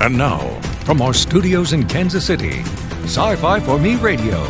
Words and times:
And 0.00 0.16
now, 0.16 0.38
from 0.84 1.02
our 1.02 1.12
studios 1.12 1.72
in 1.72 1.84
Kansas 1.88 2.24
City, 2.24 2.60
Sci 3.02 3.34
Fi 3.34 3.58
for 3.58 3.80
Me 3.80 3.96
Radio 3.96 4.44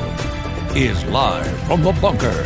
is 0.74 1.02
live 1.06 1.59
from 1.62 1.82
the 1.82 1.93
bunker. 1.93 2.45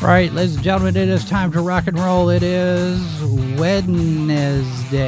All 0.00 0.08
right, 0.08 0.32
ladies 0.32 0.54
and 0.54 0.64
gentlemen, 0.64 0.96
it 0.96 1.10
is 1.10 1.28
time 1.28 1.52
to 1.52 1.60
rock 1.60 1.86
and 1.86 1.98
roll. 1.98 2.30
It 2.30 2.42
is 2.42 3.22
Wednesday. 3.58 5.06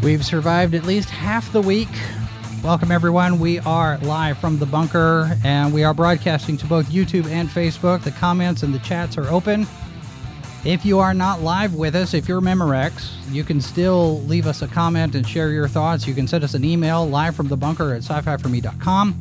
We've 0.00 0.24
survived 0.24 0.74
at 0.74 0.84
least 0.84 1.10
half 1.10 1.52
the 1.52 1.60
week. 1.60 1.88
Welcome, 2.62 2.92
everyone. 2.92 3.40
We 3.40 3.58
are 3.60 3.96
live 4.02 4.36
from 4.36 4.58
the 4.58 4.66
bunker 4.66 5.34
and 5.42 5.72
we 5.72 5.82
are 5.82 5.94
broadcasting 5.94 6.58
to 6.58 6.66
both 6.66 6.90
YouTube 6.90 7.24
and 7.24 7.48
Facebook. 7.48 8.02
The 8.02 8.10
comments 8.10 8.62
and 8.62 8.74
the 8.74 8.78
chats 8.80 9.16
are 9.16 9.26
open. 9.28 9.66
If 10.62 10.84
you 10.84 10.98
are 10.98 11.14
not 11.14 11.40
live 11.40 11.74
with 11.74 11.96
us, 11.96 12.12
if 12.12 12.28
you're 12.28 12.42
Memorex, 12.42 13.12
you 13.32 13.44
can 13.44 13.62
still 13.62 14.20
leave 14.24 14.46
us 14.46 14.60
a 14.60 14.68
comment 14.68 15.14
and 15.14 15.26
share 15.26 15.48
your 15.52 15.68
thoughts. 15.68 16.06
You 16.06 16.12
can 16.12 16.28
send 16.28 16.44
us 16.44 16.52
an 16.52 16.62
email 16.62 17.08
live 17.08 17.34
from 17.34 17.48
the 17.48 17.56
bunker 17.56 17.94
at 17.94 18.04
sci 18.04 18.20
fi 18.20 18.36
for 18.36 18.50
me.com. 18.50 19.18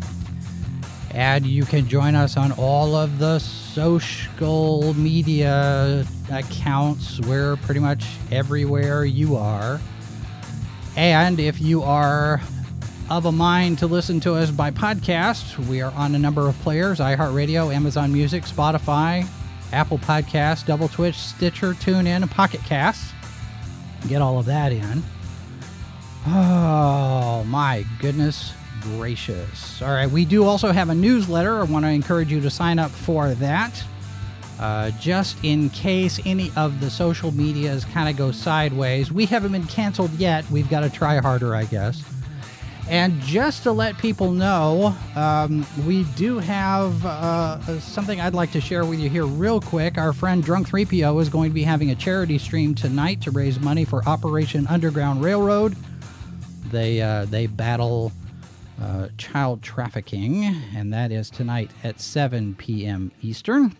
And 1.12 1.45
you 1.45 1.63
can 1.63 1.87
join 1.87 2.15
us 2.15 2.35
on 2.35 2.51
all 2.51 2.93
of 2.93 3.20
the 3.20 3.40
social 3.40 4.93
media 4.95 6.05
accounts. 6.29 7.21
We're 7.21 7.55
pretty 7.55 7.79
much 7.79 8.05
everywhere 8.34 9.05
you 9.05 9.37
are. 9.37 9.79
And 10.98 11.40
if 11.40 11.62
you 11.62 11.84
are 11.84 12.41
of 13.09 13.26
a 13.26 13.31
mind 13.31 13.80
to 13.80 13.88
listen 13.88 14.20
to 14.20 14.36
us 14.36 14.52
by 14.52 14.70
podcast, 14.70 15.57
we 15.68 15.82
are 15.82 15.91
on 15.93 16.13
a 16.13 16.20
number 16.20 16.48
of 16.48 16.60
players 16.62 16.99
iHeartRadio, 16.99 17.74
Amazon 17.74 18.13
Music, 18.13 18.43
Spotify, 18.43 19.27
Apple 19.74 19.98
Podcasts, 19.98 20.66
Double 20.66 20.88
Twitch, 20.88 21.16
Stitcher, 21.16 21.74
TuneIn, 21.74 22.07
and 22.07 22.29
Pocket 22.29 22.62
Casts. 22.62 23.12
Get 24.07 24.21
all 24.21 24.38
of 24.38 24.46
that 24.46 24.71
in. 24.71 25.04
Oh, 26.27 27.43
my 27.48 27.84
goodness 27.99 28.54
gracious. 28.82 29.82
All 29.82 29.90
right, 29.90 30.10
we 30.10 30.23
do 30.23 30.46
also 30.46 30.71
have 30.71 30.90
a 30.90 30.96
newsletter. 30.96 31.60
I 31.60 31.63
want 31.63 31.85
to 31.85 31.90
encourage 31.90 32.32
you 32.32 32.40
to 32.41 32.49
sign 32.49 32.77
up 32.77 32.91
for 32.91 33.32
that. 33.35 33.84
Uh, 34.60 34.91
just 34.99 35.38
in 35.44 35.70
case 35.70 36.20
any 36.26 36.51
of 36.55 36.79
the 36.82 36.90
social 36.90 37.32
medias 37.32 37.85
kind 37.85 38.10
of 38.10 38.18
go 38.18 38.32
sideways. 38.32 39.12
We 39.12 39.26
haven't 39.26 39.54
been 39.54 39.66
canceled 39.66 40.12
yet. 40.20 40.49
We've 40.51 40.70
got 40.70 40.82
to 40.82 40.90
try 40.90 41.18
harder, 41.18 41.55
I 41.55 41.63
guess. 41.63 42.04
And 42.90 43.21
just 43.21 43.62
to 43.63 43.71
let 43.71 43.99
people 43.99 44.32
know, 44.32 44.95
um, 45.15 45.63
we 45.85 46.05
do 46.15 46.40
have 46.40 47.05
uh, 47.05 47.79
something 47.79 48.20
I'd 48.20 48.34
like 48.34 48.51
to 48.54 48.62
share 48.62 48.84
with 48.84 48.99
you 48.99 49.12
here, 49.12 49.27
real 49.27 49.62
quick. 49.62 49.99
Our 49.99 50.12
friend 50.12 50.43
Drunk 50.43 50.68
3PO 50.68 51.21
is 51.21 51.29
going 51.29 51.51
to 51.51 51.54
be 51.54 51.62
having 51.62 51.91
a 51.91 51.95
charity 51.95 52.40
stream 52.40 52.73
tonight 52.73 53.21
to 53.21 53.32
raise 53.32 53.60
money 53.60 53.85
for 53.85 54.04
Operation 54.10 54.65
Underground 54.65 55.23
Railroad. 55.23 55.76
They 56.71 56.99
uh, 56.99 57.26
they 57.26 57.45
battle 57.45 58.12
uh, 58.82 59.10
child 59.20 59.62
trafficking, 59.62 60.45
and 60.76 60.91
that 60.91 61.12
is 61.12 61.29
tonight 61.29 61.70
at 61.84 62.01
7 62.01 62.55
p.m. 62.55 63.12
Eastern. 63.21 63.77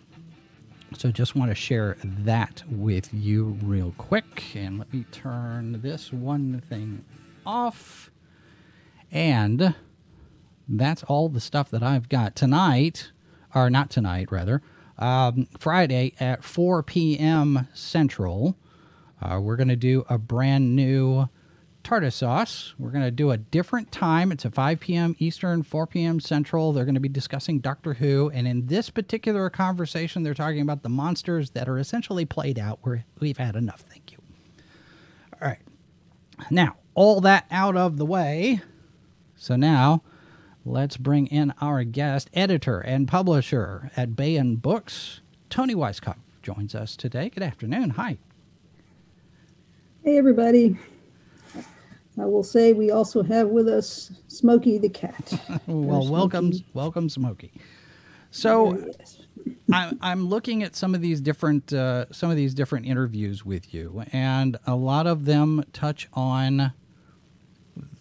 So 0.96 1.10
just 1.10 1.34
want 1.34 1.50
to 1.50 1.54
share 1.56 1.96
that 2.02 2.62
with 2.70 3.12
you 3.12 3.58
real 3.62 3.92
quick. 3.98 4.54
And 4.54 4.78
let 4.78 4.92
me 4.92 5.04
turn 5.10 5.82
this 5.82 6.12
one 6.12 6.62
thing 6.68 7.04
off. 7.44 8.09
And 9.12 9.74
that's 10.68 11.02
all 11.04 11.28
the 11.28 11.40
stuff 11.40 11.70
that 11.70 11.82
I've 11.82 12.08
got 12.08 12.36
tonight, 12.36 13.10
or 13.54 13.70
not 13.70 13.90
tonight, 13.90 14.30
rather. 14.30 14.62
Um, 14.98 15.48
Friday 15.58 16.14
at 16.20 16.44
4 16.44 16.82
p.m. 16.82 17.68
Central, 17.72 18.56
uh, 19.20 19.40
we're 19.40 19.56
going 19.56 19.68
to 19.68 19.76
do 19.76 20.04
a 20.08 20.18
brand 20.18 20.76
new 20.76 21.28
tartar 21.82 22.10
sauce. 22.10 22.74
We're 22.78 22.90
going 22.90 23.04
to 23.04 23.10
do 23.10 23.30
a 23.30 23.36
different 23.36 23.90
time. 23.90 24.30
It's 24.30 24.44
at 24.44 24.54
5 24.54 24.80
p.m. 24.80 25.16
Eastern, 25.18 25.62
4 25.62 25.86
p.m. 25.86 26.20
Central. 26.20 26.72
They're 26.72 26.84
going 26.84 26.94
to 26.94 27.00
be 27.00 27.08
discussing 27.08 27.60
Doctor 27.60 27.94
Who. 27.94 28.30
And 28.32 28.46
in 28.46 28.66
this 28.66 28.90
particular 28.90 29.48
conversation, 29.50 30.22
they're 30.22 30.34
talking 30.34 30.60
about 30.60 30.82
the 30.82 30.88
monsters 30.88 31.50
that 31.50 31.68
are 31.68 31.78
essentially 31.78 32.24
played 32.24 32.58
out 32.58 32.78
where 32.82 33.04
we've 33.18 33.38
had 33.38 33.56
enough. 33.56 33.80
Thank 33.80 34.12
you. 34.12 34.18
All 35.40 35.48
right. 35.48 35.60
Now, 36.50 36.76
all 36.94 37.20
that 37.22 37.46
out 37.50 37.76
of 37.76 37.96
the 37.96 38.06
way. 38.06 38.60
So 39.40 39.56
now 39.56 40.02
let's 40.66 40.98
bring 40.98 41.26
in 41.28 41.54
our 41.62 41.82
guest, 41.82 42.28
editor 42.34 42.78
and 42.78 43.08
publisher 43.08 43.90
at 43.96 44.14
Baen 44.14 44.56
Books, 44.56 45.22
Tony 45.48 45.74
Weisskopf, 45.74 46.18
joins 46.42 46.74
us 46.74 46.94
today. 46.94 47.30
Good 47.30 47.42
afternoon. 47.42 47.90
Hi. 47.90 48.18
Hey, 50.04 50.18
everybody. 50.18 50.76
I 52.18 52.26
will 52.26 52.42
say 52.42 52.74
we 52.74 52.90
also 52.90 53.22
have 53.22 53.48
with 53.48 53.66
us 53.66 54.12
Smokey 54.28 54.76
the 54.76 54.90
cat. 54.90 55.32
well, 55.66 56.06
welcome, 56.06 56.52
welcome, 56.74 57.08
Smokey. 57.08 57.50
So, 58.30 58.76
yes. 58.76 59.20
I, 59.72 59.90
I'm 60.02 60.28
looking 60.28 60.62
at 60.62 60.76
some 60.76 60.94
of 60.94 61.00
these 61.00 61.18
different 61.18 61.72
uh, 61.72 62.12
some 62.12 62.28
of 62.30 62.36
these 62.36 62.52
different 62.52 62.84
interviews 62.84 63.42
with 63.42 63.72
you, 63.72 64.04
and 64.12 64.58
a 64.66 64.76
lot 64.76 65.06
of 65.06 65.24
them 65.24 65.64
touch 65.72 66.08
on 66.12 66.74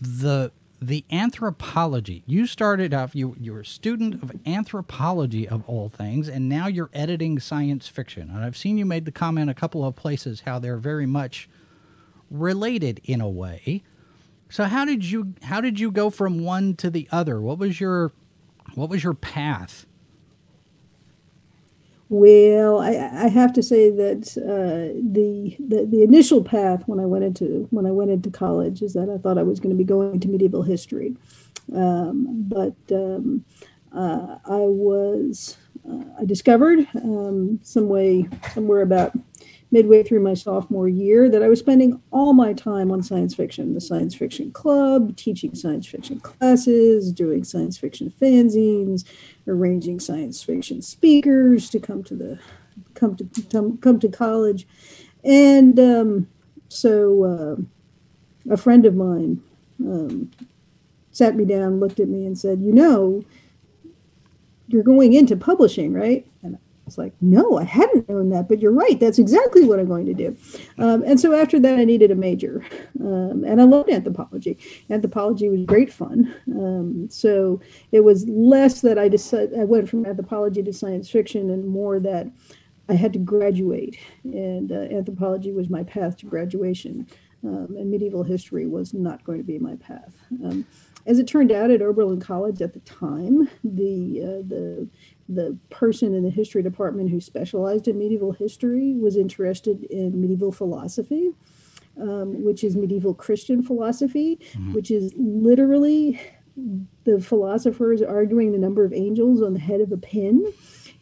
the 0.01 0.51
the 0.81 1.03
anthropology. 1.11 2.23
You 2.25 2.47
started 2.47 2.93
off 2.93 3.15
you 3.15 3.35
you 3.39 3.53
were 3.53 3.61
a 3.61 3.65
student 3.65 4.21
of 4.23 4.31
anthropology 4.45 5.47
of 5.47 5.63
all 5.67 5.89
things, 5.89 6.29
and 6.29 6.47
now 6.47 6.67
you're 6.67 6.89
editing 6.93 7.39
science 7.39 7.87
fiction. 7.87 8.29
And 8.29 8.43
I've 8.43 8.57
seen 8.57 8.77
you 8.77 8.85
made 8.85 9.05
the 9.05 9.11
comment 9.11 9.49
a 9.49 9.53
couple 9.53 9.85
of 9.85 9.95
places 9.95 10.41
how 10.41 10.59
they're 10.59 10.77
very 10.77 11.05
much 11.05 11.49
related 12.31 13.01
in 13.03 13.21
a 13.21 13.29
way. 13.29 13.83
So 14.49 14.65
how 14.65 14.85
did 14.85 15.05
you 15.05 15.33
how 15.43 15.61
did 15.61 15.79
you 15.79 15.91
go 15.91 16.09
from 16.09 16.39
one 16.39 16.75
to 16.77 16.89
the 16.89 17.07
other? 17.11 17.41
What 17.41 17.59
was 17.59 17.79
your 17.79 18.11
what 18.75 18.89
was 18.89 19.03
your 19.03 19.13
path? 19.13 19.85
Well, 22.09 22.79
I, 22.79 23.25
I 23.25 23.27
have 23.27 23.53
to 23.53 23.61
say 23.61 23.91
that 23.91 24.35
uh, 24.37 24.97
the, 24.99 25.55
the 25.59 25.85
the 25.85 26.01
initial 26.01 26.43
path 26.43 26.81
when 26.87 26.99
I 26.99 27.05
went 27.05 27.23
into 27.23 27.67
when 27.69 27.85
I 27.85 27.91
went 27.91 28.09
into 28.09 28.31
college 28.31 28.81
is 28.81 28.93
that 28.93 29.09
I 29.09 29.19
thought 29.19 29.37
I 29.37 29.43
was 29.43 29.59
going 29.59 29.69
to 29.69 29.77
be 29.77 29.83
going 29.83 30.19
to 30.19 30.27
medieval 30.27 30.63
history, 30.63 31.15
um, 31.75 32.25
but 32.47 32.75
um, 32.91 33.45
uh, 33.93 34.37
I 34.43 34.57
was 34.57 35.57
uh, 35.87 36.03
I 36.19 36.25
discovered 36.25 36.87
um, 36.95 37.59
some 37.61 37.87
way 37.87 38.27
somewhere 38.55 38.81
about 38.81 39.13
midway 39.71 40.01
through 40.03 40.21
my 40.21 40.33
sophomore 40.33 40.87
year 40.87 41.29
that 41.29 41.43
I 41.43 41.47
was 41.47 41.59
spending 41.59 42.01
all 42.11 42.33
my 42.33 42.53
time 42.53 42.91
on 42.91 43.03
science 43.03 43.35
fiction, 43.35 43.73
the 43.73 43.81
science 43.81 44.15
fiction 44.15 44.51
club, 44.51 45.15
teaching 45.15 45.53
science 45.53 45.85
fiction 45.87 46.19
classes, 46.19 47.11
doing 47.11 47.43
science 47.43 47.77
fiction 47.77 48.11
fanzines, 48.19 49.05
arranging 49.47 49.99
science 49.99 50.41
fiction 50.43 50.81
speakers 50.81 51.69
to 51.69 51.79
come 51.79 52.03
to 52.03 52.15
the 52.15 52.39
come 52.95 53.15
to 53.15 53.27
come, 53.51 53.77
come 53.77 53.99
to 53.99 54.09
college, 54.09 54.67
and 55.23 55.79
um, 55.79 56.27
so 56.69 57.23
uh, 57.23 58.53
a 58.53 58.57
friend 58.57 58.85
of 58.85 58.95
mine 58.95 59.41
um, 59.81 60.31
sat 61.11 61.35
me 61.35 61.45
down, 61.45 61.79
looked 61.79 61.99
at 61.99 62.07
me, 62.07 62.25
and 62.25 62.37
said, 62.37 62.61
"You 62.61 62.73
know, 62.73 63.23
you're 64.67 64.83
going 64.83 65.13
into 65.13 65.35
publishing, 65.35 65.93
right?" 65.93 66.25
And 66.41 66.57
like, 66.97 67.13
no, 67.21 67.57
I 67.57 67.63
hadn't 67.63 68.09
known 68.09 68.29
that, 68.29 68.47
but 68.47 68.59
you're 68.59 68.71
right. 68.71 68.99
That's 68.99 69.19
exactly 69.19 69.65
what 69.65 69.79
I'm 69.79 69.87
going 69.87 70.05
to 70.05 70.13
do. 70.13 70.37
Um, 70.77 71.03
and 71.03 71.19
so 71.19 71.33
after 71.33 71.59
that, 71.59 71.77
I 71.77 71.83
needed 71.83 72.11
a 72.11 72.15
major. 72.15 72.65
Um, 72.99 73.43
and 73.43 73.61
I 73.61 73.65
loved 73.65 73.89
anthropology. 73.89 74.57
Anthropology 74.89 75.49
was 75.49 75.63
great 75.65 75.91
fun. 75.91 76.33
Um, 76.47 77.07
so 77.09 77.61
it 77.91 78.01
was 78.01 78.27
less 78.27 78.81
that 78.81 78.97
I 78.97 79.07
decided, 79.07 79.59
I 79.59 79.63
went 79.63 79.89
from 79.89 80.05
anthropology 80.05 80.63
to 80.63 80.73
science 80.73 81.09
fiction 81.09 81.49
and 81.49 81.67
more 81.67 81.99
that 81.99 82.27
I 82.87 82.93
had 82.93 83.13
to 83.13 83.19
graduate. 83.19 83.97
And 84.23 84.71
uh, 84.71 84.95
anthropology 84.95 85.51
was 85.51 85.69
my 85.69 85.83
path 85.83 86.17
to 86.17 86.25
graduation. 86.25 87.07
Um, 87.43 87.75
and 87.77 87.89
medieval 87.89 88.23
history 88.23 88.67
was 88.67 88.93
not 88.93 89.23
going 89.23 89.37
to 89.37 89.45
be 89.45 89.59
my 89.59 89.75
path. 89.75 90.13
Um, 90.43 90.65
as 91.05 91.19
it 91.19 91.27
turned 91.27 91.51
out 91.51 91.71
at 91.71 91.81
Oberlin 91.81 92.19
College 92.19 92.61
at 92.61 92.73
the 92.73 92.81
time, 92.81 93.49
the 93.63 94.21
uh, 94.21 94.47
the 94.47 94.87
the 95.29 95.57
person 95.69 96.15
in 96.15 96.23
the 96.23 96.31
history 96.31 96.63
department 96.63 97.11
who 97.11 97.21
specialized 97.21 97.87
in 97.87 97.97
medieval 97.97 98.31
history 98.31 98.95
was 98.95 99.15
interested 99.15 99.83
in 99.85 100.19
medieval 100.19 100.51
philosophy, 100.51 101.31
um, 102.01 102.43
which 102.43 102.63
is 102.63 102.75
medieval 102.75 103.13
Christian 103.13 103.61
philosophy, 103.61 104.39
mm-hmm. 104.53 104.73
which 104.73 104.89
is 104.89 105.13
literally 105.15 106.19
the 107.03 107.21
philosophers 107.21 108.01
arguing 108.01 108.51
the 108.51 108.57
number 108.57 108.83
of 108.83 108.91
angels 108.91 109.41
on 109.41 109.53
the 109.53 109.59
head 109.59 109.81
of 109.81 109.91
a 109.91 109.97
pin. 109.97 110.43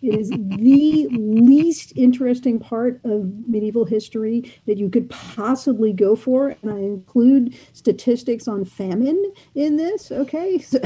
It 0.02 0.20
is 0.20 0.30
the 0.30 1.08
least 1.12 1.94
interesting 1.96 2.60
part 2.60 3.02
of 3.04 3.48
medieval 3.48 3.86
history 3.86 4.54
that 4.68 4.78
you 4.78 4.90
could 4.90 5.10
possibly 5.10 5.92
go 5.92 6.16
for, 6.16 6.56
and 6.62 6.72
I 6.72 6.78
include 6.78 7.58
statistics 7.74 8.48
on 8.48 8.64
famine 8.64 9.34
in 9.56 9.78
this. 9.78 10.12
Okay, 10.12 10.60
so, 10.60 10.80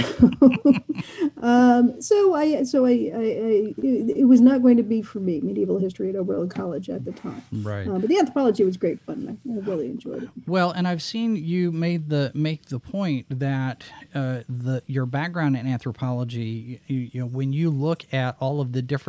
um, 1.41 2.01
so 2.01 2.33
I 2.33 2.63
so 2.63 2.85
I, 2.85 2.89
I, 2.89 2.91
I, 2.91 3.73
it 3.77 4.27
was 4.27 4.39
not 4.39 4.61
going 4.61 4.77
to 4.77 4.83
be 4.83 5.01
for 5.01 5.19
me 5.19 5.41
medieval 5.41 5.77
history 5.77 6.09
at 6.09 6.15
Oberlin 6.15 6.49
College 6.49 6.89
at 6.89 7.03
the 7.03 7.11
time. 7.11 7.43
Right. 7.51 7.87
Uh, 7.87 7.99
but 7.99 8.07
the 8.07 8.17
anthropology 8.17 8.63
was 8.63 8.77
great 8.77 9.01
fun. 9.01 9.37
I, 9.45 9.51
I 9.51 9.59
really 9.59 9.87
enjoyed 9.87 10.23
it. 10.23 10.29
Well, 10.47 10.71
and 10.71 10.87
I've 10.87 11.01
seen 11.01 11.35
you 11.35 11.73
made 11.73 12.09
the 12.09 12.31
make 12.33 12.67
the 12.67 12.79
point 12.79 13.25
that 13.29 13.83
uh, 14.15 14.41
the 14.47 14.83
your 14.87 15.05
background 15.05 15.57
in 15.57 15.67
anthropology, 15.67 16.81
you, 16.87 17.09
you, 17.11 17.19
know, 17.21 17.27
when 17.27 17.51
you 17.51 17.69
look 17.69 18.05
at 18.13 18.37
all 18.39 18.61
of 18.61 18.71
the 18.71 18.81
different 18.81 19.00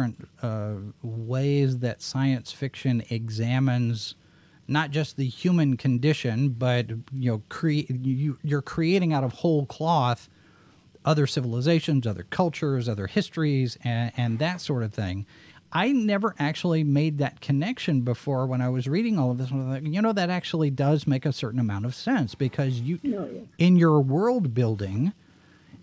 uh, 0.42 0.74
ways 1.02 1.78
that 1.78 2.02
science 2.02 2.52
fiction 2.52 3.02
examines 3.10 4.14
not 4.68 4.90
just 4.90 5.16
the 5.16 5.28
human 5.28 5.76
condition, 5.76 6.50
but 6.50 6.88
you 7.12 7.30
know, 7.32 7.42
you, 7.68 8.38
you're 8.42 8.62
creating 8.62 9.12
out 9.12 9.24
of 9.24 9.32
whole 9.34 9.66
cloth 9.66 10.28
other 11.04 11.26
civilizations, 11.26 12.06
other 12.06 12.24
cultures, 12.30 12.88
other 12.88 13.08
histories, 13.08 13.76
and, 13.82 14.12
and 14.16 14.38
that 14.38 14.60
sort 14.60 14.82
of 14.84 14.94
thing. 14.94 15.26
I 15.72 15.90
never 15.90 16.34
actually 16.38 16.84
made 16.84 17.18
that 17.18 17.40
connection 17.40 18.02
before 18.02 18.46
when 18.46 18.60
I 18.60 18.68
was 18.68 18.86
reading 18.86 19.18
all 19.18 19.30
of 19.30 19.38
this. 19.38 19.50
You 19.50 20.02
know, 20.02 20.12
that 20.12 20.30
actually 20.30 20.70
does 20.70 21.06
make 21.06 21.24
a 21.26 21.32
certain 21.32 21.58
amount 21.58 21.86
of 21.86 21.94
sense 21.94 22.34
because 22.34 22.80
you, 22.80 23.00
Oh, 23.04 23.08
yeah. 23.08 23.40
in 23.58 23.76
your 23.76 24.00
world 24.00 24.54
building, 24.54 25.12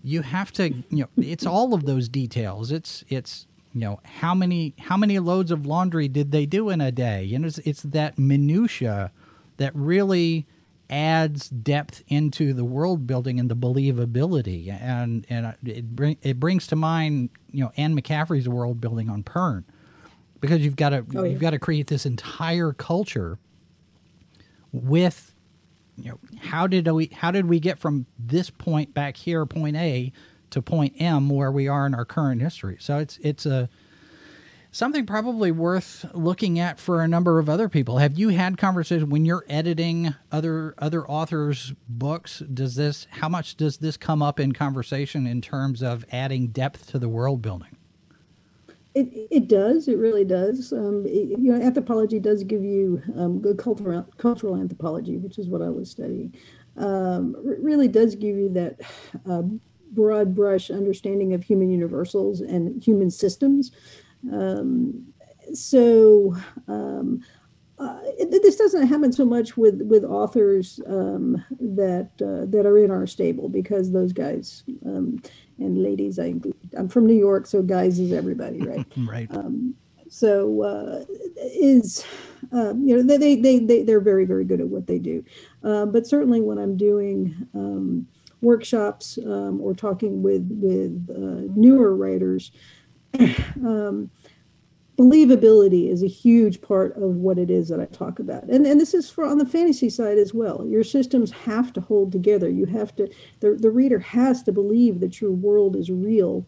you 0.02 0.22
have 0.22 0.52
to, 0.52 0.70
you 0.70 0.84
know, 0.90 1.08
it's 1.18 1.44
all 1.44 1.74
of 1.74 1.84
those 1.84 2.08
details. 2.08 2.70
It's, 2.72 3.04
it's, 3.08 3.46
you 3.72 3.80
know, 3.80 4.00
how 4.04 4.34
many, 4.34 4.74
how 4.78 4.96
many 4.96 5.18
loads 5.18 5.50
of 5.50 5.66
laundry 5.66 6.08
did 6.08 6.32
they 6.32 6.46
do 6.46 6.70
in 6.70 6.80
a 6.80 6.90
day? 6.90 7.22
You 7.24 7.38
know, 7.38 7.46
it's, 7.46 7.58
it's 7.58 7.82
that 7.82 8.18
minutia 8.18 9.12
that 9.58 9.74
really 9.74 10.46
adds 10.88 11.48
depth 11.48 12.02
into 12.08 12.52
the 12.52 12.64
world 12.64 13.06
building 13.06 13.38
and 13.38 13.48
the 13.48 13.54
believability. 13.56 14.72
And, 14.72 15.24
and 15.28 15.54
it, 15.64 15.94
bring, 15.94 16.16
it 16.22 16.40
brings 16.40 16.66
to 16.68 16.76
mind, 16.76 17.30
you 17.52 17.62
know, 17.62 17.72
Anne 17.76 17.94
McCaffrey's 17.94 18.48
world 18.48 18.80
building 18.80 19.08
on 19.08 19.22
Pern 19.22 19.64
because 20.40 20.60
you've 20.64 20.76
got 20.76 20.90
to 20.90 21.04
Oh, 21.14 21.22
yeah. 21.22 21.30
you've 21.30 21.40
got 21.40 21.50
to 21.50 21.58
create 21.58 21.86
this 21.86 22.06
entire 22.06 22.72
culture 22.72 23.38
with 24.72 25.34
you 25.96 26.10
know 26.10 26.18
how 26.40 26.66
did 26.66 26.88
we 26.88 27.10
how 27.12 27.30
did 27.30 27.46
we 27.46 27.60
get 27.60 27.78
from 27.78 28.06
this 28.18 28.50
point 28.50 28.94
back 28.94 29.16
here 29.16 29.44
point 29.44 29.76
A 29.76 30.12
to 30.50 30.62
point 30.62 30.94
M 30.98 31.28
where 31.28 31.52
we 31.52 31.68
are 31.68 31.86
in 31.86 31.94
our 31.94 32.04
current 32.04 32.40
history 32.42 32.76
so 32.80 32.98
it's 32.98 33.18
it's 33.22 33.46
a 33.46 33.68
something 34.72 35.04
probably 35.04 35.50
worth 35.50 36.06
looking 36.14 36.58
at 36.58 36.78
for 36.78 37.02
a 37.02 37.08
number 37.08 37.38
of 37.40 37.48
other 37.48 37.68
people 37.68 37.98
have 37.98 38.16
you 38.18 38.28
had 38.28 38.56
conversations 38.56 39.10
when 39.10 39.24
you're 39.24 39.44
editing 39.48 40.14
other 40.30 40.74
other 40.78 41.04
authors 41.08 41.74
books 41.88 42.40
does 42.54 42.76
this 42.76 43.06
how 43.10 43.28
much 43.28 43.56
does 43.56 43.78
this 43.78 43.96
come 43.96 44.22
up 44.22 44.38
in 44.38 44.52
conversation 44.52 45.26
in 45.26 45.40
terms 45.40 45.82
of 45.82 46.04
adding 46.12 46.48
depth 46.48 46.86
to 46.88 46.98
the 46.98 47.08
world 47.08 47.42
building 47.42 47.76
It, 48.94 49.28
it 49.30 49.48
does. 49.48 49.86
It 49.86 49.98
really 49.98 50.24
does. 50.24 50.72
Um, 50.72 51.04
it- 51.06 51.38
you 51.38 51.52
know, 51.52 51.60
anthropology 51.64 52.18
does 52.18 52.42
give 52.44 52.64
you 52.64 53.00
um, 53.16 53.40
good 53.40 53.56
cultural 53.58 54.04
cultural 54.18 54.56
anthropology, 54.56 55.16
which 55.16 55.38
is 55.38 55.48
what 55.48 55.62
I 55.62 55.68
was 55.70 55.88
studying. 55.90 56.34
Um, 56.76 57.36
really 57.62 57.86
does 57.88 58.14
give 58.16 58.36
you 58.36 58.48
that 58.54 58.80
uh, 59.28 59.42
broad 59.90 60.34
brush 60.34 60.70
understanding 60.70 61.34
of 61.34 61.42
human 61.42 61.70
universals 61.70 62.40
and 62.40 62.82
human 62.82 63.10
systems. 63.10 63.72
Um, 64.32 65.12
so 65.52 66.36
um, 66.68 67.22
uh, 67.78 67.98
it, 68.18 68.30
this 68.30 68.56
doesn't 68.56 68.86
happen 68.86 69.12
so 69.12 69.24
much 69.24 69.56
with 69.56 69.82
with 69.82 70.04
authors 70.04 70.80
um, 70.86 71.42
that 71.58 72.10
uh, 72.20 72.44
that 72.50 72.66
are 72.66 72.78
in 72.78 72.90
our 72.90 73.06
stable 73.06 73.48
because 73.48 73.90
those 73.90 74.12
guys 74.12 74.64
um, 74.84 75.22
and 75.58 75.82
ladies, 75.82 76.18
I 76.18 76.34
I'm 76.76 76.88
from 76.88 77.06
New 77.06 77.18
York, 77.18 77.46
so 77.46 77.62
guys 77.62 77.98
is 77.98 78.12
everybody, 78.12 78.60
right? 78.60 78.86
right 79.08 79.30
so 80.10 80.62
uh, 80.62 81.04
is 81.38 82.04
um, 82.52 82.86
you 82.86 82.96
know 82.96 83.02
they, 83.02 83.16
they 83.16 83.36
they 83.36 83.58
they 83.60 83.82
they're 83.84 84.00
very 84.00 84.24
very 84.24 84.44
good 84.44 84.60
at 84.60 84.68
what 84.68 84.86
they 84.86 84.98
do 84.98 85.24
uh, 85.62 85.86
but 85.86 86.06
certainly 86.06 86.40
when 86.40 86.58
i'm 86.58 86.76
doing 86.76 87.34
um, 87.54 88.06
workshops 88.40 89.18
um, 89.26 89.60
or 89.60 89.74
talking 89.74 90.22
with 90.22 90.48
with 90.50 91.08
uh, 91.10 91.52
newer 91.54 91.94
writers 91.94 92.52
um, 93.64 94.10
believability 95.00 95.90
is 95.90 96.02
a 96.02 96.08
huge 96.08 96.60
part 96.60 96.94
of 96.96 97.16
what 97.16 97.38
it 97.38 97.50
is 97.50 97.70
that 97.70 97.80
I 97.80 97.86
talk 97.86 98.18
about. 98.18 98.44
And 98.44 98.66
and 98.66 98.78
this 98.78 98.92
is 98.92 99.08
for 99.08 99.24
on 99.24 99.38
the 99.38 99.46
fantasy 99.46 99.88
side 99.88 100.18
as 100.18 100.34
well. 100.34 100.66
Your 100.66 100.84
systems 100.84 101.30
have 101.30 101.72
to 101.72 101.80
hold 101.80 102.12
together. 102.12 102.50
You 102.50 102.66
have 102.66 102.94
to 102.96 103.10
the, 103.40 103.54
the 103.54 103.70
reader 103.70 103.98
has 103.98 104.42
to 104.42 104.52
believe 104.52 105.00
that 105.00 105.20
your 105.20 105.30
world 105.32 105.74
is 105.74 105.90
real 105.90 106.46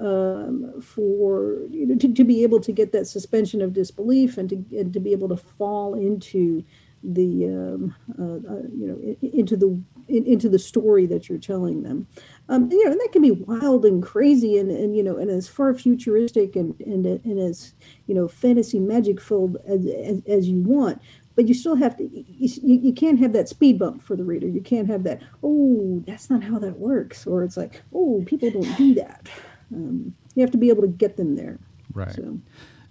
um, 0.00 0.80
for 0.80 1.60
you 1.70 1.86
know 1.86 1.96
to, 1.96 2.12
to 2.12 2.24
be 2.24 2.42
able 2.42 2.60
to 2.60 2.72
get 2.72 2.90
that 2.92 3.06
suspension 3.06 3.62
of 3.62 3.72
disbelief 3.72 4.36
and 4.36 4.48
to 4.48 4.56
and 4.76 4.92
to 4.92 5.00
be 5.00 5.12
able 5.12 5.28
to 5.28 5.36
fall 5.36 5.94
into 5.94 6.64
the 7.02 7.46
um, 7.46 7.94
uh, 8.18 8.52
uh, 8.52 8.62
you 8.74 8.86
know 8.86 9.30
into 9.32 9.56
the 9.56 9.80
in, 10.08 10.26
into 10.26 10.48
the 10.48 10.58
story 10.58 11.06
that 11.06 11.28
you're 11.28 11.38
telling 11.38 11.82
them. 11.82 12.06
Um, 12.48 12.64
and, 12.64 12.72
you 12.72 12.84
know 12.84 12.92
and 12.92 13.00
that 13.00 13.12
can 13.12 13.22
be 13.22 13.30
wild 13.30 13.84
and 13.84 14.02
crazy 14.02 14.58
and, 14.58 14.70
and 14.70 14.96
you 14.96 15.02
know 15.02 15.16
and 15.16 15.30
as 15.30 15.48
far 15.48 15.72
futuristic 15.74 16.56
and 16.56 16.78
and, 16.80 17.06
and 17.06 17.38
as 17.38 17.74
you 18.06 18.14
know 18.14 18.28
fantasy 18.28 18.78
magic 18.78 19.20
filled 19.20 19.56
as, 19.66 19.86
as, 19.86 20.22
as 20.26 20.48
you 20.48 20.60
want 20.62 21.00
but 21.34 21.48
you 21.48 21.54
still 21.54 21.76
have 21.76 21.96
to 21.96 22.04
you, 22.04 22.48
you 22.62 22.80
you 22.80 22.92
can't 22.92 23.18
have 23.18 23.32
that 23.32 23.48
speed 23.48 23.78
bump 23.78 24.02
for 24.02 24.16
the 24.16 24.24
reader. 24.24 24.46
You 24.46 24.60
can't 24.60 24.88
have 24.88 25.04
that 25.04 25.22
oh 25.42 26.02
that's 26.06 26.30
not 26.30 26.42
how 26.42 26.58
that 26.58 26.78
works 26.78 27.26
or 27.26 27.42
it's 27.42 27.56
like 27.56 27.82
oh 27.94 28.22
people 28.26 28.50
don't 28.50 28.76
do 28.76 28.94
that. 28.94 29.28
Um, 29.74 30.14
you 30.34 30.42
have 30.42 30.50
to 30.50 30.58
be 30.58 30.68
able 30.68 30.82
to 30.82 30.88
get 30.88 31.16
them 31.16 31.36
there. 31.36 31.58
Right. 31.94 32.14
so. 32.14 32.38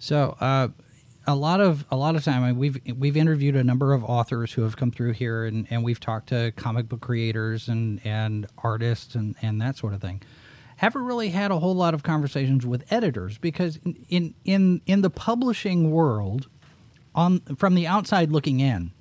So, 0.01 0.35
uh, 0.39 0.69
a 1.31 1.35
lot 1.35 1.61
of 1.61 1.85
a 1.89 1.95
lot 1.95 2.15
of 2.15 2.23
time, 2.23 2.43
I 2.43 2.47
mean, 2.47 2.57
we've 2.57 2.79
we've 2.97 3.17
interviewed 3.17 3.55
a 3.55 3.63
number 3.63 3.93
of 3.93 4.03
authors 4.03 4.53
who 4.53 4.63
have 4.63 4.75
come 4.75 4.91
through 4.91 5.13
here, 5.13 5.45
and, 5.45 5.65
and 5.69 5.83
we've 5.83 5.99
talked 5.99 6.29
to 6.29 6.51
comic 6.55 6.89
book 6.89 7.01
creators 7.01 7.67
and 7.67 8.01
and 8.05 8.47
artists 8.57 9.15
and 9.15 9.35
and 9.41 9.61
that 9.61 9.77
sort 9.77 9.93
of 9.93 10.01
thing. 10.01 10.21
Haven't 10.77 11.03
really 11.03 11.29
had 11.29 11.51
a 11.51 11.59
whole 11.59 11.75
lot 11.75 11.93
of 11.93 12.03
conversations 12.03 12.65
with 12.65 12.91
editors 12.91 13.37
because 13.37 13.77
in 13.85 14.05
in 14.09 14.33
in, 14.43 14.81
in 14.85 15.01
the 15.01 15.09
publishing 15.09 15.91
world, 15.91 16.47
on 17.15 17.39
from 17.55 17.75
the 17.75 17.87
outside 17.87 18.31
looking 18.31 18.59
in, 18.59 18.91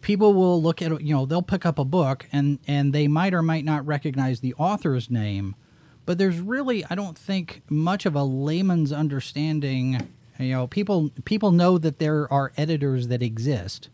people 0.00 0.34
will 0.34 0.60
look 0.60 0.82
at 0.82 1.00
you 1.02 1.14
know 1.14 1.24
they'll 1.24 1.42
pick 1.42 1.64
up 1.64 1.78
a 1.78 1.84
book 1.84 2.26
and 2.32 2.58
and 2.66 2.92
they 2.92 3.08
might 3.08 3.32
or 3.32 3.42
might 3.42 3.64
not 3.64 3.86
recognize 3.86 4.40
the 4.40 4.54
author's 4.54 5.10
name 5.10 5.54
but 6.06 6.18
there's 6.18 6.40
really 6.40 6.84
i 6.90 6.94
don't 6.94 7.18
think 7.18 7.62
much 7.68 8.06
of 8.06 8.14
a 8.14 8.22
layman's 8.22 8.92
understanding 8.92 10.08
you 10.42 10.52
know 10.52 10.66
people 10.66 11.10
people 11.24 11.52
know 11.52 11.78
that 11.78 11.98
there 11.98 12.30
are 12.32 12.52
editors 12.56 13.08
that 13.08 13.22
exist 13.22 13.88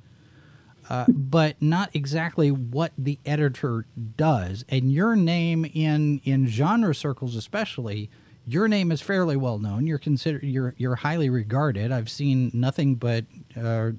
uh, 0.89 1.05
but 1.09 1.61
not 1.61 1.91
exactly 1.95 2.51
what 2.51 2.93
the 2.97 3.19
editor 3.27 3.87
does. 4.17 4.65
And 4.69 4.93
your 4.93 5.17
name 5.17 5.65
in 5.65 6.21
in 6.25 6.47
genre 6.47 6.95
circles 6.95 7.35
especially 7.35 8.11
your 8.49 8.69
name 8.69 8.93
is 8.93 9.01
fairly 9.01 9.37
well 9.37 9.59
known. 9.59 9.87
You're 9.87 9.99
considered 9.99 10.45
you're 10.45 10.75
you're 10.77 10.97
highly 10.97 11.29
regarded. 11.29 11.91
I've 11.91 12.09
seen 12.09 12.51
nothing 12.55 12.95
but 12.95 13.25
uh, 13.61 13.91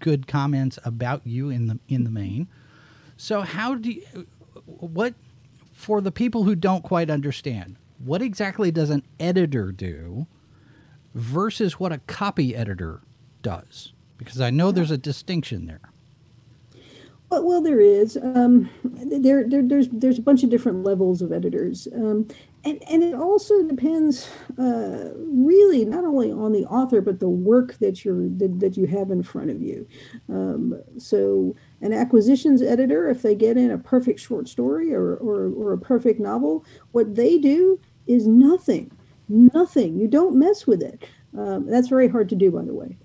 good 0.00 0.26
comments 0.26 0.78
about 0.84 1.24
you 1.24 1.50
in 1.50 1.68
the 1.68 1.78
in 1.88 2.04
the 2.04 2.10
main. 2.10 2.48
So 3.16 3.42
how 3.42 3.76
do 3.76 3.92
you, 3.92 4.26
what 4.66 5.14
for 5.72 6.00
the 6.00 6.10
people 6.10 6.42
who 6.42 6.56
don't 6.56 6.82
quite 6.82 7.10
understand 7.10 7.76
what 7.98 8.20
exactly 8.20 8.72
does 8.72 8.90
an 8.90 9.04
editor 9.20 9.70
do 9.70 10.26
versus 11.14 11.78
what 11.80 11.92
a 11.92 11.98
copy 11.98 12.54
editor 12.54 13.00
does 13.42 13.92
because 14.18 14.40
i 14.40 14.50
know 14.50 14.70
there's 14.72 14.90
a 14.90 14.98
distinction 14.98 15.66
there 15.66 15.80
Well, 17.30 17.44
well, 17.44 17.62
there 17.62 17.80
is. 17.80 18.16
Um, 18.16 18.70
there, 18.84 19.48
there, 19.48 19.62
there's, 19.62 19.88
there's 19.88 20.18
a 20.18 20.22
bunch 20.22 20.44
of 20.44 20.50
different 20.50 20.84
levels 20.84 21.22
of 21.22 21.32
editors, 21.32 21.88
um, 21.94 22.28
and 22.64 22.82
and 22.88 23.02
it 23.02 23.14
also 23.14 23.62
depends, 23.62 24.28
uh, 24.58 25.08
really, 25.16 25.84
not 25.84 26.04
only 26.04 26.30
on 26.30 26.52
the 26.52 26.64
author 26.66 27.00
but 27.00 27.18
the 27.20 27.28
work 27.28 27.74
that 27.78 28.04
you're 28.04 28.28
that, 28.38 28.60
that 28.60 28.76
you 28.76 28.86
have 28.86 29.10
in 29.10 29.22
front 29.22 29.50
of 29.50 29.60
you. 29.62 29.86
Um, 30.28 30.80
so, 30.98 31.56
an 31.80 31.92
acquisitions 31.92 32.62
editor, 32.62 33.08
if 33.08 33.22
they 33.22 33.34
get 33.34 33.56
in 33.56 33.70
a 33.70 33.78
perfect 33.78 34.20
short 34.20 34.46
story 34.46 34.92
or 34.94 35.16
or, 35.16 35.50
or 35.50 35.72
a 35.72 35.78
perfect 35.78 36.20
novel, 36.20 36.64
what 36.92 37.16
they 37.16 37.38
do 37.38 37.80
is 38.06 38.26
nothing, 38.26 38.90
nothing. 39.28 39.98
You 39.98 40.08
don't 40.08 40.36
mess 40.36 40.66
with 40.66 40.82
it. 40.82 41.04
Um, 41.36 41.66
that's 41.66 41.88
very 41.88 42.08
hard 42.08 42.28
to 42.28 42.36
do, 42.36 42.50
by 42.50 42.62
the 42.62 42.74
way. 42.74 42.96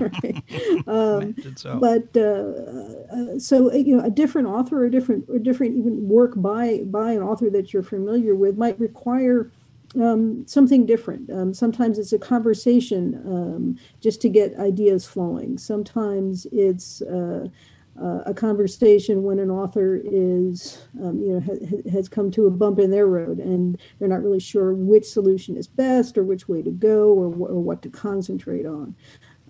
Right. 0.00 0.88
Um, 0.88 1.36
so. 1.54 1.78
but 1.78 2.08
uh, 2.16 3.12
uh, 3.14 3.38
so 3.38 3.70
uh, 3.70 3.76
you 3.76 3.96
know 3.96 4.04
a 4.04 4.10
different 4.10 4.48
author 4.48 4.82
or 4.82 4.88
different 4.88 5.26
or 5.28 5.38
different 5.38 5.76
even 5.76 6.08
work 6.08 6.32
by 6.36 6.80
by 6.86 7.12
an 7.12 7.22
author 7.22 7.50
that 7.50 7.72
you're 7.72 7.82
familiar 7.82 8.34
with 8.34 8.56
might 8.56 8.78
require 8.80 9.52
um, 10.00 10.44
something 10.46 10.86
different. 10.86 11.30
Um, 11.30 11.54
sometimes 11.54 11.98
it's 11.98 12.12
a 12.12 12.18
conversation 12.18 13.22
um, 13.26 13.76
just 14.00 14.20
to 14.22 14.28
get 14.28 14.58
ideas 14.58 15.06
flowing. 15.06 15.58
Sometimes 15.58 16.46
it's 16.50 17.02
uh, 17.02 17.48
uh, 18.00 18.22
a 18.26 18.34
conversation 18.34 19.22
when 19.22 19.38
an 19.38 19.50
author 19.50 20.00
is, 20.04 20.86
um, 21.02 21.20
you 21.20 21.32
know, 21.34 21.40
ha- 21.40 21.90
has 21.90 22.08
come 22.08 22.30
to 22.30 22.46
a 22.46 22.50
bump 22.50 22.78
in 22.78 22.90
their 22.90 23.06
road 23.06 23.38
and 23.38 23.78
they're 23.98 24.08
not 24.08 24.22
really 24.22 24.40
sure 24.40 24.72
which 24.74 25.04
solution 25.04 25.56
is 25.56 25.66
best 25.66 26.16
or 26.16 26.24
which 26.24 26.48
way 26.48 26.62
to 26.62 26.70
go 26.70 27.12
or, 27.12 27.30
wh- 27.30 27.50
or 27.50 27.60
what 27.60 27.82
to 27.82 27.90
concentrate 27.90 28.66
on. 28.66 28.94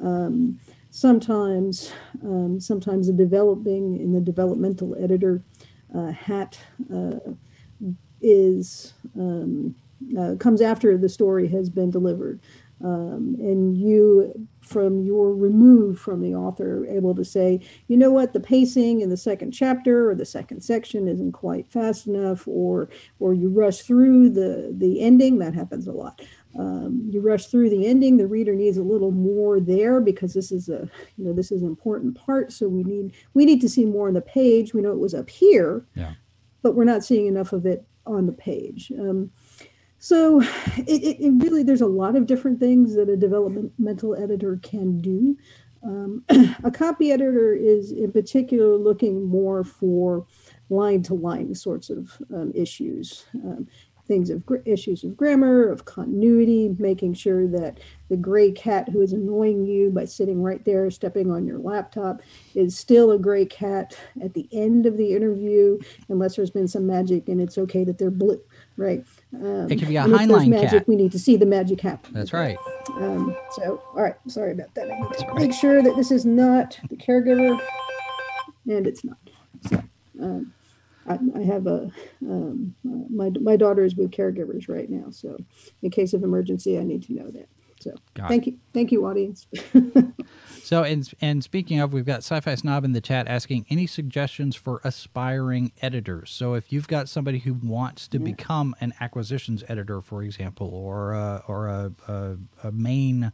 Um, 0.02 0.58
sometimes, 0.90 1.92
um, 2.24 2.58
sometimes 2.60 3.06
the 3.06 3.12
developing 3.12 4.00
in 4.00 4.12
the 4.12 4.20
developmental 4.20 4.96
editor 5.02 5.42
uh, 5.94 6.10
hat 6.10 6.58
uh, 6.92 7.18
is 8.20 8.94
um, 9.16 9.74
uh, 10.18 10.34
comes 10.38 10.60
after 10.60 10.96
the 10.98 11.08
story 11.08 11.48
has 11.48 11.70
been 11.70 11.90
delivered. 11.90 12.40
Um, 12.82 13.36
and 13.38 13.76
you, 13.78 14.48
from 14.72 15.02
your 15.02 15.34
remove 15.34 15.98
from 15.98 16.22
the 16.22 16.34
author, 16.34 16.86
able 16.86 17.14
to 17.14 17.24
say, 17.24 17.60
you 17.88 17.96
know 17.96 18.10
what, 18.10 18.32
the 18.32 18.40
pacing 18.40 19.00
in 19.00 19.10
the 19.10 19.16
second 19.16 19.52
chapter 19.52 20.10
or 20.10 20.14
the 20.14 20.24
second 20.24 20.62
section 20.62 21.08
isn't 21.08 21.32
quite 21.32 21.70
fast 21.70 22.06
enough, 22.06 22.46
or 22.48 22.88
or 23.20 23.34
you 23.34 23.48
rush 23.48 23.82
through 23.82 24.30
the 24.30 24.74
the 24.76 25.00
ending. 25.00 25.38
That 25.38 25.54
happens 25.54 25.86
a 25.86 25.92
lot. 25.92 26.22
Um, 26.58 27.08
you 27.10 27.20
rush 27.20 27.46
through 27.46 27.70
the 27.70 27.86
ending. 27.86 28.16
The 28.16 28.26
reader 28.26 28.54
needs 28.54 28.76
a 28.76 28.82
little 28.82 29.10
more 29.10 29.58
there 29.58 30.00
because 30.00 30.34
this 30.34 30.52
is 30.52 30.68
a 30.68 30.88
you 31.16 31.24
know 31.24 31.32
this 31.32 31.52
is 31.52 31.62
an 31.62 31.68
important 31.68 32.14
part. 32.14 32.52
So 32.52 32.68
we 32.68 32.84
need 32.84 33.14
we 33.34 33.44
need 33.44 33.60
to 33.60 33.68
see 33.68 33.84
more 33.84 34.08
on 34.08 34.14
the 34.14 34.20
page. 34.20 34.74
We 34.74 34.82
know 34.82 34.92
it 34.92 34.98
was 34.98 35.14
up 35.14 35.30
here, 35.30 35.86
yeah. 35.94 36.14
but 36.62 36.74
we're 36.74 36.84
not 36.84 37.04
seeing 37.04 37.26
enough 37.26 37.52
of 37.52 37.66
it 37.66 37.86
on 38.06 38.26
the 38.26 38.32
page. 38.32 38.92
Um, 38.98 39.30
so 40.02 40.40
it, 40.78 41.20
it, 41.20 41.32
really, 41.44 41.62
there's 41.62 41.80
a 41.80 41.86
lot 41.86 42.16
of 42.16 42.26
different 42.26 42.58
things 42.58 42.96
that 42.96 43.08
a 43.08 43.16
developmental 43.16 44.16
editor 44.16 44.58
can 44.60 45.00
do. 45.00 45.38
Um, 45.84 46.24
a 46.64 46.72
copy 46.72 47.12
editor 47.12 47.54
is 47.54 47.92
in 47.92 48.10
particular 48.10 48.76
looking 48.76 49.24
more 49.24 49.62
for 49.62 50.26
line 50.70 51.04
to 51.04 51.14
line 51.14 51.54
sorts 51.54 51.88
of 51.88 52.20
um, 52.34 52.50
issues. 52.52 53.26
Um, 53.32 53.68
things 54.08 54.28
of 54.28 54.44
gr- 54.44 54.56
issues 54.64 55.04
of 55.04 55.16
grammar, 55.16 55.70
of 55.70 55.84
continuity, 55.84 56.74
making 56.80 57.14
sure 57.14 57.46
that 57.46 57.78
the 58.08 58.16
gray 58.16 58.50
cat 58.50 58.88
who 58.88 59.00
is 59.00 59.12
annoying 59.12 59.64
you 59.64 59.88
by 59.90 60.04
sitting 60.04 60.42
right 60.42 60.64
there, 60.64 60.90
stepping 60.90 61.30
on 61.30 61.46
your 61.46 61.60
laptop, 61.60 62.20
is 62.56 62.76
still 62.76 63.12
a 63.12 63.18
gray 63.20 63.46
cat 63.46 63.96
at 64.20 64.34
the 64.34 64.48
end 64.50 64.84
of 64.84 64.96
the 64.96 65.14
interview, 65.14 65.78
unless 66.08 66.34
there's 66.34 66.50
been 66.50 66.66
some 66.66 66.88
magic 66.88 67.28
and 67.28 67.40
it's 67.40 67.56
okay 67.56 67.84
that 67.84 67.98
they're 67.98 68.10
blue, 68.10 68.42
right? 68.76 69.04
Um, 69.34 69.70
it 69.70 69.78
could 69.78 69.88
be 69.88 69.96
a 69.96 70.02
Heinlein 70.02 70.48
magic, 70.48 70.70
cat. 70.70 70.88
We 70.88 70.96
need 70.96 71.12
to 71.12 71.18
see 71.18 71.36
the 71.36 71.46
magic 71.46 71.80
happen. 71.80 72.12
That's 72.12 72.32
right. 72.32 72.58
Um, 72.96 73.36
so, 73.52 73.82
all 73.94 74.02
right, 74.02 74.14
sorry 74.28 74.52
about 74.52 74.74
that. 74.74 74.90
I 74.90 75.00
need 75.00 75.12
to 75.18 75.26
right. 75.26 75.34
make 75.36 75.52
sure 75.54 75.82
that 75.82 75.96
this 75.96 76.10
is 76.10 76.26
not 76.26 76.78
the 76.90 76.96
caregiver, 76.96 77.58
and 78.68 78.86
it's 78.86 79.04
not. 79.04 79.18
So, 79.68 79.82
um, 80.20 80.52
I, 81.08 81.18
I 81.34 81.42
have 81.42 81.66
a 81.66 81.90
um, 82.22 82.74
my 82.84 83.30
my 83.40 83.56
daughter 83.56 83.84
is 83.84 83.94
with 83.94 84.10
caregivers 84.10 84.68
right 84.68 84.90
now, 84.90 85.10
so 85.10 85.38
in 85.82 85.90
case 85.90 86.12
of 86.12 86.22
emergency, 86.22 86.78
I 86.78 86.82
need 86.82 87.02
to 87.04 87.14
know 87.14 87.30
that. 87.30 87.48
So 87.82 87.94
Got 88.14 88.28
thank 88.28 88.46
you, 88.46 88.56
thank 88.72 88.92
you, 88.92 89.06
audience. 89.06 89.46
So, 90.64 90.84
and, 90.84 91.10
and 91.20 91.42
speaking 91.42 91.80
of, 91.80 91.92
we've 91.92 92.04
got 92.06 92.18
Sci-Fi 92.18 92.54
Snob 92.54 92.84
in 92.84 92.92
the 92.92 93.00
chat 93.00 93.26
asking 93.26 93.66
any 93.68 93.84
suggestions 93.88 94.54
for 94.54 94.80
aspiring 94.84 95.72
editors. 95.82 96.30
So, 96.30 96.54
if 96.54 96.72
you've 96.72 96.86
got 96.86 97.08
somebody 97.08 97.40
who 97.40 97.54
wants 97.54 98.06
to 98.08 98.18
Yeah. 98.18 98.24
become 98.26 98.76
an 98.80 98.94
acquisitions 99.00 99.64
editor, 99.66 100.00
for 100.00 100.22
example, 100.22 100.68
or 100.72 101.14
a, 101.14 101.42
or 101.48 101.66
a, 101.66 101.92
a, 102.06 102.36
a 102.62 102.70
main 102.70 103.32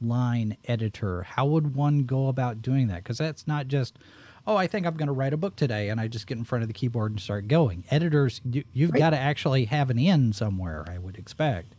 line 0.00 0.56
editor, 0.66 1.22
how 1.24 1.46
would 1.46 1.74
one 1.74 2.04
go 2.04 2.28
about 2.28 2.62
doing 2.62 2.86
that? 2.86 3.02
Because 3.02 3.18
that's 3.18 3.48
not 3.48 3.66
just, 3.66 3.98
oh, 4.46 4.54
I 4.54 4.68
think 4.68 4.86
I'm 4.86 4.94
going 4.94 5.08
to 5.08 5.12
write 5.12 5.32
a 5.32 5.36
book 5.38 5.56
today, 5.56 5.88
and 5.88 6.00
I 6.00 6.06
just 6.06 6.28
get 6.28 6.38
in 6.38 6.44
front 6.44 6.62
of 6.62 6.68
the 6.68 6.74
keyboard 6.74 7.10
and 7.10 7.20
start 7.20 7.48
going. 7.48 7.82
Editors, 7.90 8.40
you, 8.48 8.62
you've 8.72 8.92
Right. 8.92 9.00
got 9.00 9.10
to 9.10 9.18
actually 9.18 9.64
have 9.64 9.90
an 9.90 9.98
in 9.98 10.32
somewhere, 10.32 10.84
I 10.88 10.98
would 10.98 11.16
expect. 11.16 11.74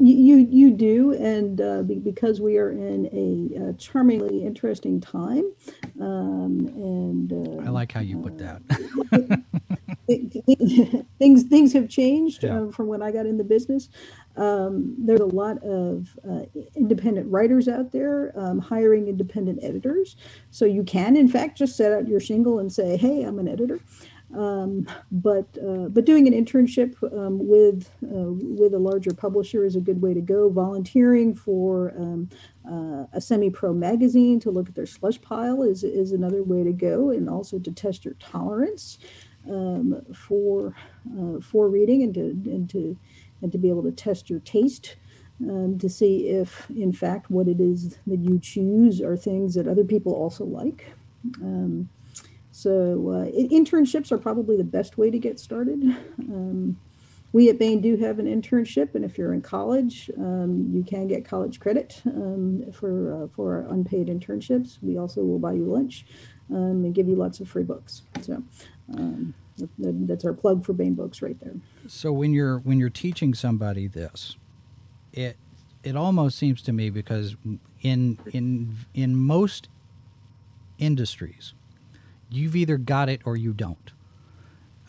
You 0.00 0.16
you, 0.16 0.48
you 0.50 0.72
do, 0.72 1.12
and 1.14 1.60
uh, 1.60 1.82
be, 1.84 1.96
because 1.96 2.40
we 2.40 2.58
are 2.58 2.72
in 2.72 3.06
a, 3.12 3.70
uh 3.70 3.74
charmingly 3.78 4.44
interesting 4.44 5.00
time, 5.00 5.44
um, 6.00 6.68
and 6.76 7.32
uh, 7.32 7.62
I 7.66 7.70
like 7.70 7.92
how 7.92 8.00
you 8.00 8.18
put 8.18 8.38
that. 8.38 8.62
things 11.18 11.44
things 11.44 11.72
have 11.74 11.88
changed 11.88 12.44
Yeah. 12.44 12.60
uh, 12.62 12.72
from 12.72 12.88
when 12.88 13.02
I 13.02 13.12
got 13.12 13.26
in 13.26 13.38
the 13.38 13.44
business. 13.44 13.90
Um, 14.36 14.96
there's 14.98 15.20
a 15.20 15.26
lot 15.26 15.62
of 15.64 16.08
uh, 16.28 16.42
independent 16.76 17.30
writers 17.32 17.68
out 17.68 17.92
there 17.92 18.32
um, 18.36 18.60
hiring 18.60 19.08
independent 19.08 19.60
editors. 19.62 20.16
So 20.50 20.66
you 20.66 20.84
can, 20.84 21.16
in 21.16 21.28
fact, 21.28 21.58
just 21.58 21.76
set 21.76 21.92
out 21.92 22.08
your 22.08 22.20
shingle 22.20 22.58
and 22.60 22.72
say, 22.72 22.96
"Hey, 22.98 23.22
I'm 23.24 23.38
an 23.40 23.48
editor." 23.48 23.80
Um, 24.34 24.86
but 25.10 25.46
uh, 25.58 25.88
but 25.88 26.04
doing 26.04 26.28
an 26.28 26.34
internship 26.34 26.94
um, 27.12 27.48
with 27.48 27.90
uh, 28.04 28.30
with 28.32 28.74
a 28.74 28.78
larger 28.78 29.12
publisher 29.12 29.64
is 29.64 29.74
a 29.74 29.80
good 29.80 30.00
way 30.00 30.14
to 30.14 30.20
go. 30.20 30.48
Volunteering 30.50 31.34
for 31.34 31.92
um, 31.98 32.28
uh, 32.70 33.06
a 33.12 33.20
semi-pro 33.20 33.72
magazine 33.74 34.38
to 34.40 34.50
look 34.50 34.68
at 34.68 34.76
their 34.76 34.86
slush 34.86 35.20
pile 35.20 35.62
is 35.62 35.82
is 35.82 36.12
another 36.12 36.44
way 36.44 36.62
to 36.62 36.72
go, 36.72 37.10
and 37.10 37.28
also 37.28 37.58
to 37.58 37.72
test 37.72 38.04
your 38.04 38.14
tolerance 38.14 38.98
um, 39.48 40.00
for 40.14 40.76
uh, 41.18 41.40
for 41.40 41.68
reading 41.68 42.02
and 42.02 42.14
to 42.14 42.20
and 42.20 42.70
to 42.70 42.96
and 43.42 43.50
to 43.50 43.58
be 43.58 43.68
able 43.68 43.82
to 43.82 43.92
test 43.92 44.30
your 44.30 44.40
taste 44.40 44.96
um, 45.48 45.78
to 45.78 45.88
see 45.88 46.28
if 46.28 46.70
in 46.70 46.92
fact 46.92 47.30
what 47.30 47.48
it 47.48 47.60
is 47.60 47.98
that 48.06 48.20
you 48.20 48.38
choose 48.38 49.00
are 49.00 49.16
things 49.16 49.54
that 49.54 49.66
other 49.66 49.84
people 49.84 50.12
also 50.12 50.44
like. 50.44 50.92
Um, 51.42 51.88
so 52.62 53.08
uh, 53.10 53.24
internships 53.56 54.12
are 54.12 54.18
probably 54.18 54.56
the 54.56 54.64
best 54.78 54.98
way 54.98 55.10
to 55.10 55.18
get 55.18 55.40
started. 55.40 55.82
Um, 56.18 56.78
we 57.32 57.48
at 57.48 57.58
Baen 57.58 57.80
do 57.80 57.96
have 57.96 58.18
an 58.18 58.26
internship, 58.26 58.94
and 58.96 59.04
if 59.04 59.16
you're 59.16 59.32
in 59.32 59.40
college, 59.40 60.10
um, 60.18 60.70
you 60.74 60.82
can 60.82 61.06
get 61.06 61.24
college 61.24 61.60
credit 61.60 62.02
um, 62.06 62.64
for 62.72 62.92
uh, 63.24 63.28
for 63.28 63.60
unpaid 63.70 64.08
internships. 64.08 64.78
We 64.82 64.98
also 64.98 65.22
will 65.22 65.38
buy 65.38 65.52
you 65.52 65.64
lunch 65.64 66.04
um, 66.50 66.84
and 66.84 66.94
give 66.94 67.06
you 67.08 67.14
lots 67.16 67.38
of 67.40 67.48
free 67.48 67.62
books. 67.62 68.02
So 68.20 68.42
um, 68.96 69.32
that, 69.58 69.68
that- 69.78 70.06
that's 70.08 70.24
our 70.24 70.32
plug 70.32 70.64
for 70.64 70.72
Baen 70.72 70.94
Books 70.94 71.22
right 71.22 71.38
there. 71.40 71.54
So 71.86 72.12
when 72.12 72.32
you're 72.34 72.58
when 72.58 72.78
you're 72.80 72.90
teaching 72.90 73.32
somebody 73.34 73.86
this, 73.86 74.36
it 75.12 75.36
it 75.84 75.94
almost 75.96 76.36
seems 76.36 76.60
to 76.62 76.72
me 76.72 76.90
because 76.90 77.36
in 77.80 78.18
in 78.32 78.74
in 78.92 79.14
most 79.16 79.68
industries, 80.78 81.54
you've 82.30 82.56
either 82.56 82.76
got 82.76 83.08
it 83.08 83.20
or 83.24 83.36
you 83.36 83.52
don't. 83.52 83.92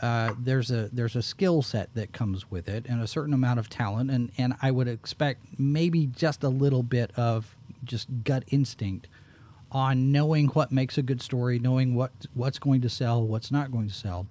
Uh, 0.02 0.34
there's 0.40 0.72
a 0.72 0.90
there's 0.92 1.16
a 1.16 1.22
skill 1.22 1.62
set 1.62 1.94
that 1.94 2.12
comes 2.12 2.50
with 2.50 2.68
it 2.68 2.88
and 2.88 3.02
a 3.02 3.08
certain 3.08 3.36
amount 3.36 3.60
of 3.60 3.70
talent 3.70 4.10
and 4.10 4.32
and 4.36 4.56
I 4.60 4.72
would 4.72 4.88
expect 4.88 5.60
maybe 5.60 6.08
just 6.08 6.44
a 6.44 6.50
little 6.50 6.82
bit 6.82 7.12
of 7.16 7.56
just 7.84 8.08
gut 8.24 8.44
instinct 8.48 9.08
on 9.72 10.12
knowing 10.12 10.48
what 10.48 10.72
makes 10.72 10.98
a 10.98 11.02
good 11.04 11.22
story, 11.22 11.60
knowing 11.60 11.94
what 11.94 12.12
what's 12.34 12.58
going 12.58 12.82
to 12.82 12.90
sell, 12.90 13.22
what's 13.22 13.52
not 13.52 13.72
going 13.72 13.88
to 13.88 13.94
sell 13.94 14.26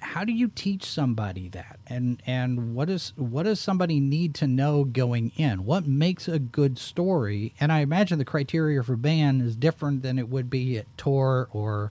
how 0.00 0.24
do 0.24 0.32
you 0.32 0.48
teach 0.48 0.84
somebody 0.84 1.48
that? 1.50 1.78
And 1.86 2.22
and 2.26 2.74
what 2.74 2.90
is 2.90 3.12
what 3.16 3.44
does 3.44 3.60
somebody 3.60 4.00
need 4.00 4.34
to 4.36 4.46
know 4.46 4.84
going 4.84 5.32
in? 5.36 5.64
What 5.64 5.86
makes 5.86 6.28
a 6.28 6.38
good 6.38 6.78
story? 6.78 7.54
And 7.60 7.72
i 7.72 7.80
imagine 7.80 8.18
the 8.18 8.24
criteria 8.24 8.82
for 8.82 8.96
Baen 8.96 9.40
is 9.40 9.56
different 9.56 10.02
than 10.02 10.18
it 10.18 10.28
would 10.28 10.50
be 10.50 10.78
at 10.78 10.86
tor 10.96 11.48
or 11.52 11.90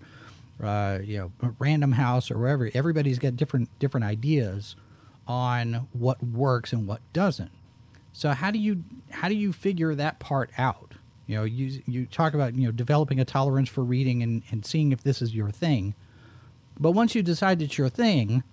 uh, 0.61 0.99
you 1.03 1.17
know 1.17 1.53
random 1.59 1.93
house 1.93 2.31
or 2.31 2.37
wherever. 2.37 2.69
Everybody's 2.73 3.19
got 3.19 3.35
different 3.35 3.69
different 3.79 4.05
ideas 4.05 4.75
on 5.27 5.87
what 5.93 6.23
works 6.23 6.73
and 6.73 6.87
what 6.87 7.01
doesn't. 7.13 7.51
So 8.13 8.31
how 8.31 8.51
do 8.51 8.59
you 8.59 8.83
how 9.11 9.29
do 9.29 9.35
you 9.35 9.53
figure 9.53 9.95
that 9.95 10.19
part 10.19 10.51
out? 10.57 10.93
You 11.27 11.35
know 11.35 11.43
you 11.43 11.81
you 11.85 12.05
talk 12.05 12.33
about 12.33 12.55
you 12.55 12.65
know 12.65 12.71
developing 12.71 13.19
a 13.19 13.25
tolerance 13.25 13.69
for 13.69 13.83
reading 13.83 14.23
and, 14.23 14.43
and 14.51 14.65
seeing 14.65 14.91
if 14.91 15.03
this 15.03 15.21
is 15.21 15.35
your 15.35 15.51
thing 15.51 15.93
but 16.79 16.91
once 16.91 17.15
you 17.15 17.24
decide 17.24 17.62
it's 17.62 17.77
your 17.77 17.89
thing, 17.89 18.43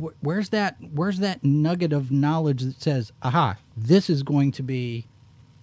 wh- 0.00 0.12
where's 0.20 0.50
that 0.50 0.76
where's 0.92 1.18
that 1.18 1.44
nugget 1.44 1.92
of 1.92 2.10
knowledge 2.10 2.62
that 2.62 2.80
says, 2.80 3.12
"Aha, 3.22 3.58
this 3.76 4.10
is 4.10 4.22
going 4.22 4.52
to 4.52 4.62
be 4.62 5.06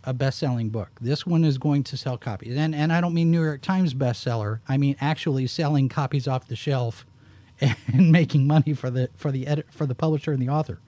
a 0.03 0.13
best-selling 0.13 0.69
book. 0.69 0.89
This 1.01 1.25
one 1.25 1.43
is 1.43 1.57
going 1.57 1.83
to 1.83 1.97
sell 1.97 2.17
copies." 2.17 2.55
And 2.57 2.75
and 2.75 2.91
I 2.93 3.01
don't 3.01 3.13
mean 3.13 3.31
New 3.31 3.43
York 3.43 3.61
Times 3.61 3.93
bestseller. 3.93 4.59
I 4.67 4.77
mean 4.77 4.95
actually 4.99 5.47
selling 5.47 5.89
copies 5.89 6.27
off 6.27 6.47
the 6.47 6.55
shelf 6.55 7.05
and 7.61 8.11
making 8.11 8.47
money 8.47 8.73
for 8.73 8.89
the 8.89 9.09
for 9.15 9.31
the 9.31 9.47
edit, 9.47 9.67
for 9.71 9.85
the 9.85 9.95
publisher 9.95 10.31
and 10.31 10.41
the 10.41 10.49
author. 10.49 10.79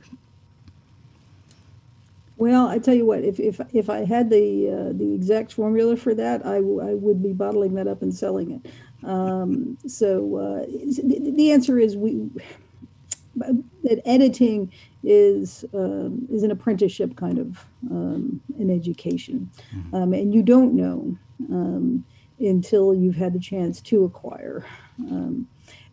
Well, 2.37 2.67
I 2.67 2.77
tell 2.77 2.93
you 2.93 3.05
what, 3.05 3.23
if 3.23 3.39
if 3.39 3.59
if 3.73 3.89
I 3.89 4.05
had 4.05 4.29
the 4.29 4.69
uh, 4.69 4.93
the 4.93 5.13
exact 5.15 5.53
formula 5.53 5.95
for 5.97 6.13
that, 6.13 6.45
I, 6.45 6.55
w- 6.57 6.81
I 6.81 6.93
would 6.93 7.23
be 7.23 7.33
bottling 7.33 7.73
that 7.75 7.87
up 7.87 8.03
and 8.03 8.13
selling 8.13 8.51
it. 8.51 8.71
Um, 9.03 9.77
so 9.87 10.35
uh, 10.35 10.65
the, 10.65 11.31
the 11.35 11.51
answer 11.51 11.79
is 11.79 11.95
we 11.95 12.29
that 13.83 14.01
editing 14.05 14.71
is 15.03 15.63
um, 15.73 16.27
is 16.31 16.43
an 16.43 16.51
apprenticeship 16.51 17.15
kind 17.15 17.37
of 17.37 17.65
um, 17.91 18.41
an 18.57 18.69
education, 18.69 19.49
mm-hmm. 19.75 19.95
um, 19.95 20.13
and 20.13 20.33
you 20.33 20.41
don't 20.41 20.73
know 20.73 21.15
um, 21.49 22.03
until 22.39 22.93
you've 22.93 23.15
had 23.15 23.33
the 23.33 23.39
chance 23.39 23.81
to 23.81 24.03
acquire. 24.03 24.65
Um, 24.99 25.47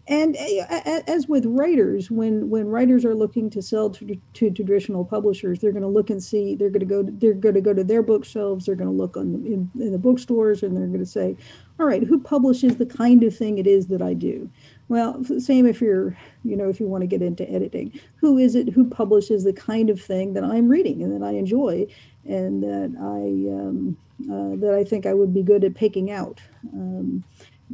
and 0.07 0.37
uh, 0.37 1.01
as 1.07 1.29
with 1.29 1.47
writers, 1.47 2.11
when 2.11 2.51
when 2.51 2.67
writers 2.67 3.07
are 3.07 3.15
looking 3.15 3.49
to 3.51 3.63
sell 3.63 3.89
to, 3.91 4.19
to 4.35 4.51
traditional 4.51 5.05
publishers, 5.05 5.61
they're 5.61 5.73
going 5.73 5.83
to 5.83 5.89
look 5.89 6.11
and 6.11 6.23
see. 6.23 6.55
They're 6.55 6.69
going 6.69 6.81
to 6.81 6.87
go. 6.87 7.03
They're 7.03 7.33
going 7.33 7.55
to 7.55 7.63
go 7.63 7.73
to 7.73 7.85
their 7.85 8.03
bookshelves. 8.03 8.67
They're 8.67 8.75
going 8.75 8.91
to 8.91 8.97
look 8.97 9.17
on 9.17 9.33
the, 9.33 9.39
in, 9.47 9.71
in 9.81 9.93
the 9.93 9.99
bookstores, 9.99 10.63
and 10.63 10.77
they're 10.77 10.87
going 10.87 10.99
to 10.99 11.07
say, 11.07 11.37
"All 11.79 11.87
right, 11.87 12.05
who 12.05 12.21
publishes 12.21 12.77
the 12.77 12.87
kind 12.87 13.23
of 13.23 13.37
thing 13.37 13.59
it 13.59 13.67
is 13.67 13.87
that 13.89 14.03
I 14.03 14.15
do?" 14.15 14.51
Well, 14.89 15.25
same 15.39 15.67
if 15.67 15.81
you're, 15.81 16.17
you 16.45 16.57
know, 16.57 16.69
if 16.69 16.79
you 16.79 16.87
want 16.87 17.03
to 17.03 17.07
get 17.07 17.23
into 17.23 17.51
editing, 17.51 17.99
who 18.17 18.37
is 18.37 18.55
it 18.55 18.69
who 18.69 18.85
publishes 18.85 19.45
the 19.45 19.53
kind 19.53 19.89
of 19.89 20.01
thing 20.01 20.35
that 20.35 20.45
I'm 20.45 20.69
reading 20.69 21.03
and 21.03 21.13
that 21.13 21.27
I 21.27 21.33
enjoy, 21.33 21.87
and 22.27 22.63
that 22.63 22.95
I 23.01 23.53
um, 23.55 23.97
uh, 24.31 24.57
that 24.61 24.75
I 24.75 24.85
think 24.85 25.07
I 25.07 25.15
would 25.15 25.33
be 25.33 25.43
good 25.43 25.65
at 25.65 25.75
picking 25.75 26.11
out, 26.11 26.41
um, 26.73 27.25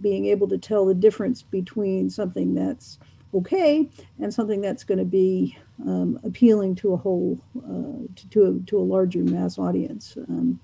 being 0.00 0.26
able 0.26 0.48
to 0.48 0.58
tell 0.58 0.86
the 0.86 0.94
difference 0.94 1.42
between 1.42 2.10
something 2.10 2.54
that's 2.54 2.98
okay 3.34 3.88
and 4.18 4.32
something 4.32 4.60
that's 4.60 4.84
going 4.84 4.98
to 4.98 5.04
be 5.04 5.56
um, 5.86 6.18
appealing 6.24 6.74
to 6.76 6.92
a 6.92 6.96
whole 6.96 7.40
uh, 7.58 8.06
to 8.16 8.28
to 8.30 8.44
a, 8.46 8.66
to 8.66 8.78
a 8.78 8.82
larger 8.82 9.20
mass 9.20 9.58
audience. 9.58 10.16
Um, 10.28 10.60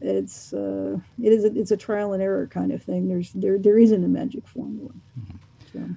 it's 0.00 0.52
uh, 0.52 0.98
it 1.22 1.32
is 1.32 1.44
a, 1.44 1.58
it's 1.58 1.70
a 1.70 1.76
trial 1.76 2.12
and 2.12 2.22
error 2.22 2.46
kind 2.46 2.72
of 2.72 2.82
thing. 2.82 3.08
There's 3.08 3.32
there 3.32 3.58
there 3.58 3.78
isn't 3.78 4.04
a 4.04 4.08
magic 4.08 4.46
formula. 4.46 4.90
Mm-hmm. 5.18 5.92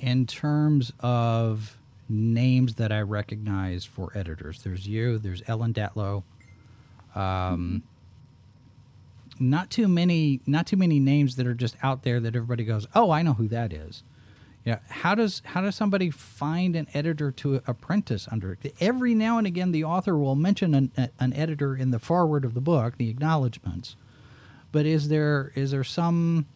In 0.00 0.26
terms 0.26 0.92
of 1.00 1.78
names 2.08 2.74
that 2.74 2.92
I 2.92 3.00
recognize 3.00 3.84
for 3.84 4.12
editors, 4.14 4.62
there's 4.62 4.86
you, 4.86 5.18
there's 5.18 5.42
Ellen 5.46 5.72
Datlow. 5.72 6.22
Um, 7.14 7.82
not 9.38 9.70
too 9.70 9.88
many, 9.88 10.40
not 10.46 10.66
too 10.66 10.76
many 10.76 11.00
names 11.00 11.36
that 11.36 11.46
are 11.46 11.54
just 11.54 11.76
out 11.82 12.02
there 12.02 12.20
that 12.20 12.36
everybody 12.36 12.64
goes, 12.64 12.86
"Oh, 12.94 13.10
I 13.10 13.22
know 13.22 13.34
who 13.34 13.48
that 13.48 13.72
is." 13.72 14.02
Yeah, 14.66 14.80
how 14.88 15.14
does 15.14 15.42
how 15.44 15.60
does 15.60 15.76
somebody 15.76 16.10
find 16.10 16.74
an 16.74 16.88
editor 16.92 17.30
to 17.30 17.62
apprentice 17.68 18.26
under? 18.32 18.58
Every 18.80 19.14
now 19.14 19.38
and 19.38 19.46
again, 19.46 19.70
the 19.70 19.84
author 19.84 20.18
will 20.18 20.34
mention 20.34 20.74
an, 20.74 21.10
an 21.20 21.32
editor 21.34 21.76
in 21.76 21.92
the 21.92 22.00
foreword 22.00 22.44
of 22.44 22.54
the 22.54 22.60
book, 22.60 22.98
the 22.98 23.08
acknowledgments. 23.08 23.94
But 24.72 24.84
is 24.84 25.06
there 25.06 25.52
is 25.54 25.70
there 25.70 25.84
some 25.84 26.46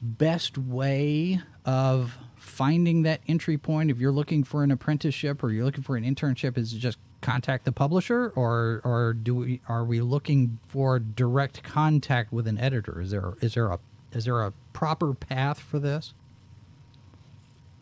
best 0.00 0.56
way 0.56 1.42
of 1.66 2.16
finding 2.34 3.02
that 3.02 3.20
entry 3.28 3.58
point 3.58 3.90
if 3.90 3.98
you're 3.98 4.10
looking 4.10 4.42
for 4.42 4.64
an 4.64 4.70
apprenticeship 4.70 5.44
or 5.44 5.50
you're 5.50 5.66
looking 5.66 5.84
for 5.84 5.96
an 5.96 6.04
internship 6.04 6.56
is 6.56 6.72
just 6.72 6.96
contact 7.20 7.66
the 7.66 7.72
publisher 7.72 8.32
or 8.34 8.80
or 8.84 9.12
do 9.12 9.34
we 9.34 9.60
are 9.68 9.84
we 9.84 10.00
looking 10.00 10.58
for 10.66 10.98
direct 10.98 11.62
contact 11.62 12.32
with 12.32 12.48
an 12.48 12.58
editor 12.58 13.00
is 13.00 13.12
there 13.12 13.34
is 13.40 13.54
there 13.54 13.68
a 13.68 13.78
is 14.10 14.24
there 14.24 14.42
a 14.42 14.52
proper 14.72 15.14
path 15.14 15.60
for 15.60 15.78
this 15.78 16.14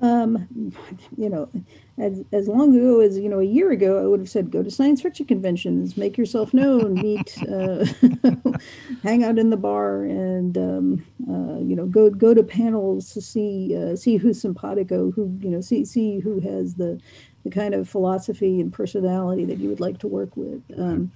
um, 0.00 0.72
you 1.16 1.28
know, 1.28 1.48
as, 1.98 2.22
as 2.32 2.48
long 2.48 2.74
ago 2.74 3.00
as, 3.00 3.18
you 3.18 3.28
know, 3.28 3.40
a 3.40 3.44
year 3.44 3.70
ago, 3.70 4.02
I 4.02 4.06
would 4.06 4.20
have 4.20 4.30
said, 4.30 4.50
go 4.50 4.62
to 4.62 4.70
science 4.70 5.02
fiction 5.02 5.26
conventions, 5.26 5.96
make 5.96 6.16
yourself 6.16 6.54
known, 6.54 6.94
meet, 6.94 7.36
uh, 7.48 7.84
hang 9.02 9.24
out 9.24 9.38
in 9.38 9.50
the 9.50 9.56
bar 9.56 10.04
and, 10.04 10.56
um, 10.56 11.06
uh, 11.28 11.58
you 11.58 11.76
know, 11.76 11.86
go, 11.86 12.08
go 12.08 12.32
to 12.32 12.42
panels 12.42 13.12
to 13.12 13.20
see, 13.20 13.76
uh, 13.76 13.96
see 13.96 14.16
who's 14.16 14.40
simpatico, 14.40 15.10
who, 15.10 15.36
you 15.40 15.50
know, 15.50 15.60
see, 15.60 15.84
see 15.84 16.20
who 16.20 16.40
has 16.40 16.74
the, 16.74 16.98
the 17.44 17.50
kind 17.50 17.74
of 17.74 17.88
philosophy 17.88 18.60
and 18.60 18.72
personality 18.72 19.44
that 19.44 19.58
you 19.58 19.68
would 19.68 19.80
like 19.80 19.98
to 19.98 20.08
work 20.08 20.36
with. 20.36 20.62
Um, 20.78 21.12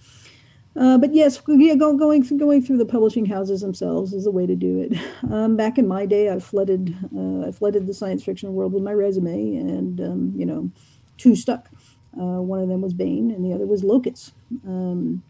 uh, 0.77 0.99
but 0.99 1.15
yes, 1.15 1.41
yeah, 1.47 1.75
go, 1.75 1.97
going 1.97 2.23
going 2.37 2.61
through 2.61 2.79
the 2.79 2.85
publishing 2.85 3.27
houses 3.27 3.61
themselves 3.61 4.13
is 4.13 4.27
a 4.27 4.31
way 4.31 4.47
to 4.47 4.57
do 4.57 4.81
it. 4.81 4.99
Um, 5.31 5.57
back 5.57 5.79
in 5.79 5.89
my 5.89 6.05
day, 6.05 6.31
I 6.31 6.39
flooded 6.39 6.95
uh, 7.17 7.49
I 7.49 7.51
flooded 7.51 7.87
the 7.87 7.95
science 7.95 8.23
fiction 8.23 8.53
world 8.53 8.73
with 8.73 8.83
my 8.83 8.93
resume, 8.93 9.57
and 9.57 10.01
um, 10.01 10.33
you 10.37 10.45
know, 10.45 10.71
two 11.17 11.35
stuck. 11.35 11.71
Uh, 12.17 12.41
one 12.41 12.61
of 12.61 12.69
them 12.69 12.83
was 12.83 12.93
Baen, 12.93 13.31
and 13.31 13.45
the 13.45 13.53
other 13.55 13.67
was 13.67 13.83
Locus. 13.83 14.33
Um, 14.67 15.23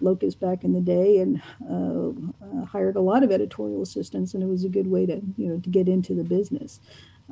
Locus 0.00 0.34
back 0.34 0.64
in 0.64 0.72
the 0.72 0.80
day, 0.80 1.18
and 1.18 1.42
uh, 1.68 2.10
uh, 2.44 2.64
hired 2.64 2.96
a 2.96 3.00
lot 3.00 3.22
of 3.22 3.32
editorial 3.32 3.82
assistants, 3.82 4.34
and 4.34 4.42
it 4.42 4.46
was 4.46 4.64
a 4.64 4.68
good 4.68 4.86
way 4.86 5.04
to 5.04 5.20
you 5.36 5.48
know 5.48 5.58
to 5.58 5.68
get 5.68 5.88
into 5.88 6.14
the 6.14 6.24
business. 6.24 6.80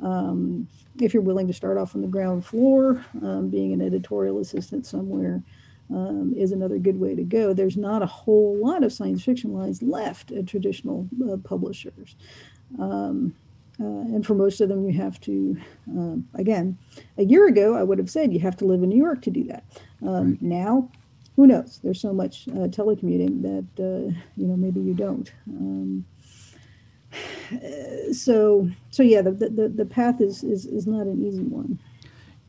Um, 0.03 0.67
if 0.99 1.13
you're 1.13 1.23
willing 1.23 1.47
to 1.47 1.53
start 1.53 1.77
off 1.77 1.95
on 1.95 2.01
the 2.01 2.07
ground 2.07 2.45
floor, 2.45 3.03
um, 3.23 3.49
being 3.49 3.73
an 3.73 3.81
editorial 3.81 4.39
assistant 4.39 4.85
somewhere 4.85 5.41
um, 5.91 6.33
is 6.35 6.51
another 6.51 6.77
good 6.77 6.99
way 6.99 7.15
to 7.15 7.23
go. 7.23 7.53
There's 7.53 7.77
not 7.77 8.01
a 8.01 8.07
whole 8.07 8.57
lot 8.57 8.83
of 8.83 8.93
science 8.93 9.23
fiction 9.23 9.53
lines 9.53 9.81
left 9.81 10.31
at 10.31 10.47
traditional 10.47 11.07
uh, 11.29 11.37
publishers. 11.37 12.15
Um, 12.79 13.35
uh, 13.81 13.85
and 13.85 14.25
for 14.25 14.35
most 14.35 14.59
of 14.59 14.69
them, 14.69 14.85
you 14.85 14.93
have 14.99 15.19
to, 15.21 15.57
um, 15.87 16.27
again, 16.35 16.77
a 17.17 17.23
year 17.23 17.47
ago, 17.47 17.75
I 17.75 17.83
would 17.83 17.97
have 17.97 18.09
said 18.09 18.33
you 18.33 18.39
have 18.41 18.57
to 18.57 18.65
live 18.65 18.83
in 18.83 18.89
New 18.89 18.97
York 18.97 19.21
to 19.23 19.31
do 19.31 19.45
that. 19.45 19.63
Um, 20.05 20.31
right. 20.31 20.41
Now, 20.41 20.91
who 21.37 21.47
knows? 21.47 21.79
There's 21.81 22.01
so 22.01 22.11
much 22.11 22.47
uh, 22.49 22.67
telecommuting 22.67 23.41
that, 23.43 23.81
uh, 23.81 24.11
you 24.35 24.47
know, 24.47 24.57
maybe 24.57 24.81
you 24.81 24.93
don't. 24.93 25.31
Um, 25.47 26.05
so, 28.13 28.69
so 28.91 29.01
yeah, 29.01 29.21
the, 29.21 29.31
the, 29.31 29.69
the 29.69 29.85
path 29.85 30.19
is, 30.19 30.43
is, 30.43 30.65
is 30.65 30.85
not 30.85 31.07
an 31.07 31.25
easy 31.25 31.43
one 31.43 31.79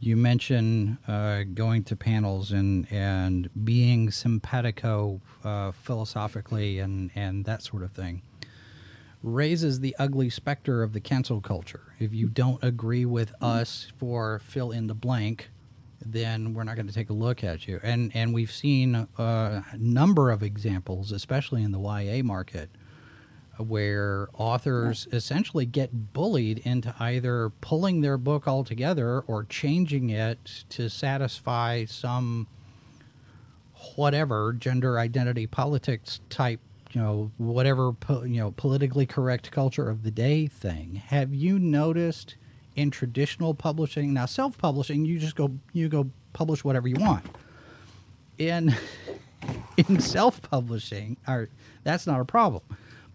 you 0.01 0.17
mentioned 0.17 0.97
uh, 1.07 1.43
going 1.55 1.85
to 1.85 1.95
panels 1.95 2.51
and 2.51 2.91
and 2.91 3.51
being 3.65 4.11
simpatico 4.11 5.21
uh, 5.45 5.71
philosophically 5.73 6.79
and 6.79 7.11
and 7.15 7.45
that 7.45 7.63
sort 7.63 7.83
of 7.83 7.93
thing 7.93 8.23
raises 9.23 9.81
the 9.81 9.95
ugly 9.99 10.31
specter 10.31 10.83
of 10.83 10.95
the 10.95 11.01
cancel 11.01 11.43
culture. 11.43 11.95
If 11.99 12.15
you 12.15 12.29
don't 12.29 12.63
agree 12.65 13.05
with 13.05 13.35
us 13.43 13.93
for 13.99 14.39
fill 14.39 14.71
in 14.71 14.87
the 14.87 14.95
blank, 14.95 15.51
then 16.05 16.55
we're 16.55 16.65
not 16.65 16.77
going 16.77 16.87
to 16.87 16.95
take 16.95 17.11
a 17.11 17.15
look 17.15 17.45
at 17.45 17.69
you. 17.69 17.79
And 17.83 18.11
and 18.15 18.33
we've 18.33 18.53
seen 18.53 19.07
a 19.19 19.65
number 19.77 20.31
of 20.31 20.43
examples, 20.43 21.13
especially 21.13 21.63
in 21.63 21.73
the 21.73 21.81
YA 21.81 22.23
market, 22.23 22.71
where 23.69 24.29
authors 24.35 25.07
essentially 25.13 25.67
get 25.67 26.13
bullied 26.13 26.59
into 26.59 26.95
either 26.99 27.51
pulling 27.61 28.01
their 28.01 28.19
book 28.19 28.47
altogether 28.49 29.21
or 29.21 29.45
changing 29.45 30.11
it 30.11 30.65
to 30.69 30.89
satisfy 30.89 31.85
some 31.85 32.47
whatever 33.97 34.53
gender 34.53 34.99
identity 34.99 35.47
politics 35.47 36.21
type 36.29 36.61
you 36.93 37.01
know 37.01 37.31
whatever 37.39 37.95
you 38.09 38.41
know 38.41 38.51
politically 38.53 39.07
correct 39.07 39.51
culture 39.51 39.89
of 39.89 40.03
the 40.03 40.11
day 40.11 40.47
thing. 40.47 40.97
Have 41.07 41.33
you 41.35 41.59
noticed 41.59 42.37
in 42.77 42.91
traditional 42.91 43.55
publishing 43.55 44.13
now 44.13 44.27
self-publishing 44.27 45.05
you 45.05 45.19
just 45.19 45.37
go 45.37 45.51
you 45.73 45.89
go 45.89 46.11
publish 46.33 46.65
whatever 46.65 46.89
you 46.89 46.97
want. 46.97 47.25
In 48.39 48.75
in 49.77 50.01
self-publishing 50.01 51.17
or 51.27 51.49
that's 51.85 52.07
not 52.07 52.21
a 52.21 52.25
problem 52.25 52.63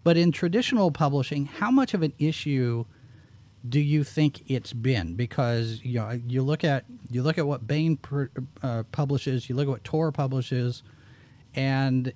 but 0.06 0.16
in 0.16 0.30
traditional 0.30 0.92
publishing, 0.92 1.46
how 1.46 1.68
much 1.68 1.92
of 1.92 2.00
an 2.00 2.12
issue 2.16 2.84
do 3.68 3.80
you 3.80 4.04
think 4.04 4.48
it's 4.48 4.72
been? 4.72 5.16
Because 5.16 5.80
you 5.82 5.98
know, 5.98 6.20
you 6.28 6.44
look 6.44 6.62
at 6.62 6.84
you 7.10 7.24
look 7.24 7.38
at 7.38 7.46
what 7.48 7.66
Baen 7.66 7.96
per, 7.96 8.30
uh, 8.62 8.84
publishes, 8.92 9.48
you 9.48 9.56
look 9.56 9.66
at 9.66 9.70
what 9.70 9.82
Tor 9.82 10.12
publishes, 10.12 10.84
and 11.56 12.12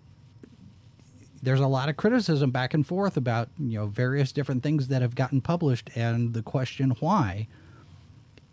there's 1.43 1.59
a 1.59 1.67
lot 1.67 1.89
of 1.89 1.97
criticism 1.97 2.53
back 2.53 2.75
and 2.75 2.87
forth 2.87 3.17
about 3.17 3.49
you 3.59 3.77
know 3.77 3.87
various 3.87 4.31
different 4.31 4.63
things 4.63 4.87
that 4.87 5.03
have 5.03 5.17
gotten 5.17 5.41
published, 5.41 5.91
and 5.97 6.33
the 6.33 6.43
question 6.43 6.91
why. 7.01 7.49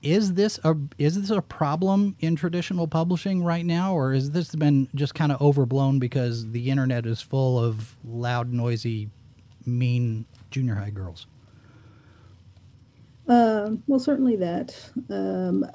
Is 0.02 0.34
this 0.34 0.60
a 0.64 0.76
is 0.98 1.22
this 1.22 1.30
a 1.30 1.44
problem 1.44 2.16
in 2.22 2.36
traditional 2.36 2.88
publishing 2.88 3.44
right 3.44 3.68
now, 3.68 3.94
or 3.94 4.16
has 4.16 4.32
this 4.32 4.56
been 4.56 4.90
just 4.96 5.14
kind 5.14 5.32
of 5.32 5.40
overblown 5.40 6.00
because 6.00 6.50
the 6.54 6.72
internet 6.72 7.06
is 7.06 7.22
full 7.22 7.64
of 7.64 7.96
loud, 8.04 8.52
noisy 8.52 9.12
mean 9.68 10.26
junior 10.50 10.76
high 10.76 10.90
girls? 10.90 11.28
Uh, 13.28 13.72
well, 13.88 14.00
certainly 14.00 14.36
that. 14.38 14.90
Um, 15.10 15.66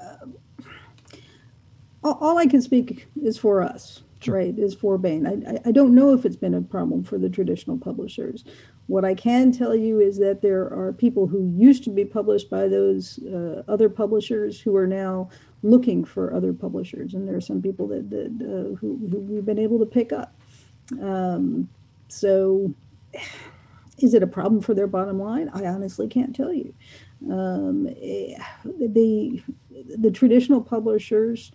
all, 2.03 2.17
all, 2.19 2.37
I 2.37 2.47
can 2.47 2.61
speak 2.61 3.07
is 3.21 3.37
for 3.37 3.61
us, 3.61 4.01
sure. 4.21 4.35
right? 4.35 4.57
Is 4.57 4.73
for 4.73 4.97
Baen. 4.97 5.27
I, 5.27 5.69
I 5.69 5.71
don't 5.71 5.93
know 5.93 6.13
if 6.13 6.25
it's 6.25 6.35
been 6.35 6.55
a 6.55 6.61
problem 6.61 7.03
for 7.03 7.17
the 7.17 7.29
traditional 7.29 7.77
publishers. 7.77 8.43
What 8.87 9.05
I 9.05 9.13
can 9.13 9.51
tell 9.51 9.75
you 9.75 9.99
is 10.01 10.17
that 10.17 10.41
there 10.41 10.63
are 10.63 10.91
people 10.91 11.27
who 11.27 11.47
used 11.55 11.83
to 11.85 11.89
be 11.89 12.03
published 12.03 12.49
by 12.49 12.67
those 12.67 13.19
uh, 13.19 13.63
other 13.67 13.87
publishers 13.87 14.59
who 14.59 14.75
are 14.75 14.87
now 14.87 15.29
looking 15.61 16.03
for 16.03 16.33
other 16.33 16.51
publishers, 16.53 17.13
and 17.13 17.27
there 17.27 17.35
are 17.35 17.41
some 17.41 17.61
people 17.61 17.87
that, 17.87 18.09
that 18.09 18.25
uh, 18.41 18.75
who, 18.75 18.99
who, 19.09 19.19
we've 19.19 19.45
been 19.45 19.59
able 19.59 19.79
to 19.79 19.85
pick 19.85 20.11
up. 20.11 20.35
Um, 21.01 21.69
so 22.09 22.73
is 23.99 24.13
it 24.13 24.23
a 24.23 24.27
problem 24.27 24.61
for 24.61 24.73
their 24.73 24.87
bottom 24.87 25.19
line? 25.19 25.49
I 25.53 25.65
honestly 25.65 26.07
can't 26.07 26.35
tell 26.35 26.53
you. 26.53 26.73
Um, 27.31 27.87
eh, 28.01 28.37
the 28.63 29.41
the 29.97 30.11
traditional 30.11 30.61
publishers, 30.61 31.51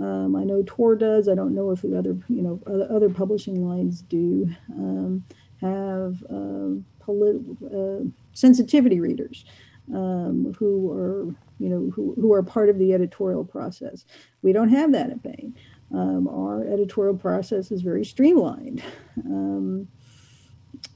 um, 0.00 0.36
I 0.36 0.44
know 0.44 0.62
Tor 0.64 0.96
does. 0.96 1.28
I 1.28 1.34
don't 1.34 1.54
know 1.54 1.70
if 1.70 1.82
the 1.82 1.98
other 1.98 2.16
you 2.28 2.42
know 2.42 2.60
other 2.66 3.10
publishing 3.10 3.66
lines 3.66 4.02
do 4.02 4.48
um, 4.74 5.24
have 5.60 6.22
uh, 6.30 6.80
polit- 7.00 7.42
uh, 7.72 8.04
sensitivity 8.32 9.00
readers 9.00 9.44
um, 9.92 10.54
who 10.58 10.90
are 10.92 11.34
you 11.58 11.68
know 11.68 11.90
who, 11.94 12.14
who 12.20 12.32
are 12.32 12.42
part 12.42 12.68
of 12.68 12.78
the 12.78 12.92
editorial 12.94 13.44
process. 13.44 14.04
We 14.42 14.52
don't 14.52 14.70
have 14.70 14.92
that 14.92 15.10
at 15.10 15.22
Baen. 15.22 15.54
Um, 15.92 16.26
our 16.28 16.64
editorial 16.64 17.16
process 17.16 17.70
is 17.70 17.82
very 17.82 18.04
streamlined. 18.04 18.82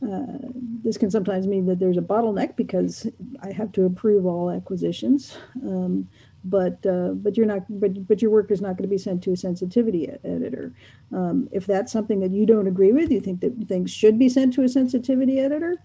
Um, 0.03 0.13
uh, 0.13 0.49
this 0.85 0.99
can 0.99 1.11
sometimes 1.11 1.47
mean 1.47 1.67
that 1.67 1.79
there's 1.79 1.97
a 1.97 2.03
bottleneck 2.03 2.57
because 2.57 3.07
I 3.41 3.53
have 3.53 3.73
to 3.73 3.87
approve 3.87 4.27
all 4.27 4.51
acquisitions. 4.51 5.37
Um, 5.63 6.09
but 6.45 6.85
uh, 6.87 7.09
but 7.09 7.37
you're 7.37 7.47
not 7.47 7.65
but 7.69 8.07
but 8.07 8.23
your 8.23 8.31
work 8.31 8.51
is 8.51 8.61
not 8.61 8.77
going 8.77 8.89
to 8.89 8.89
be 8.89 8.99
sent 8.99 9.23
to 9.25 9.33
a 9.33 9.37
sensitivity 9.37 10.09
editor. 10.25 10.73
Um, 11.13 11.49
if 11.51 11.67
that's 11.67 11.93
something 11.93 12.21
that 12.21 12.31
you 12.31 12.47
don't 12.47 12.69
agree 12.69 12.93
with, 12.93 13.11
you 13.11 13.21
think 13.21 13.41
that 13.41 13.67
things 13.67 13.91
should 13.91 14.19
be 14.19 14.29
sent 14.29 14.55
to 14.55 14.63
a 14.63 14.69
sensitivity 14.69 15.41
editor, 15.41 15.77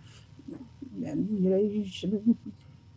then 0.97 1.27
you 1.31 1.49
know 1.49 1.57
you 1.57 1.85
shouldn't. 1.85 2.37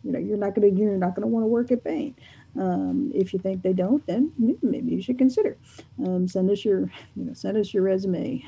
You 0.03 0.11
know 0.11 0.19
you're 0.19 0.37
not 0.37 0.53
going 0.53 0.71
to 0.71 0.79
you're 0.79 0.95
not 0.97 1.15
going 1.15 1.23
to 1.23 1.27
want 1.27 1.43
to 1.43 1.47
work 1.47 1.71
at 1.71 1.83
Baen. 1.83 2.13
Um, 2.57 3.11
if 3.15 3.33
you 3.33 3.39
think 3.39 3.63
they 3.63 3.73
don't, 3.73 4.05
then 4.05 4.31
maybe 4.61 4.91
you 4.91 5.01
should 5.01 5.17
consider. 5.17 5.57
Um, 6.05 6.27
send 6.27 6.51
us 6.51 6.63
your 6.63 6.81
you 7.15 7.25
know 7.25 7.33
send 7.33 7.57
us 7.57 7.73
your 7.73 7.81
resume. 7.81 8.45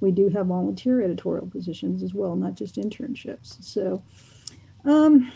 We 0.00 0.10
do 0.10 0.28
have 0.28 0.46
volunteer 0.46 1.02
editorial 1.02 1.46
positions 1.46 2.02
as 2.02 2.14
well, 2.14 2.36
not 2.36 2.54
just 2.54 2.76
internships. 2.76 3.62
So, 3.62 4.02
um, 4.84 5.32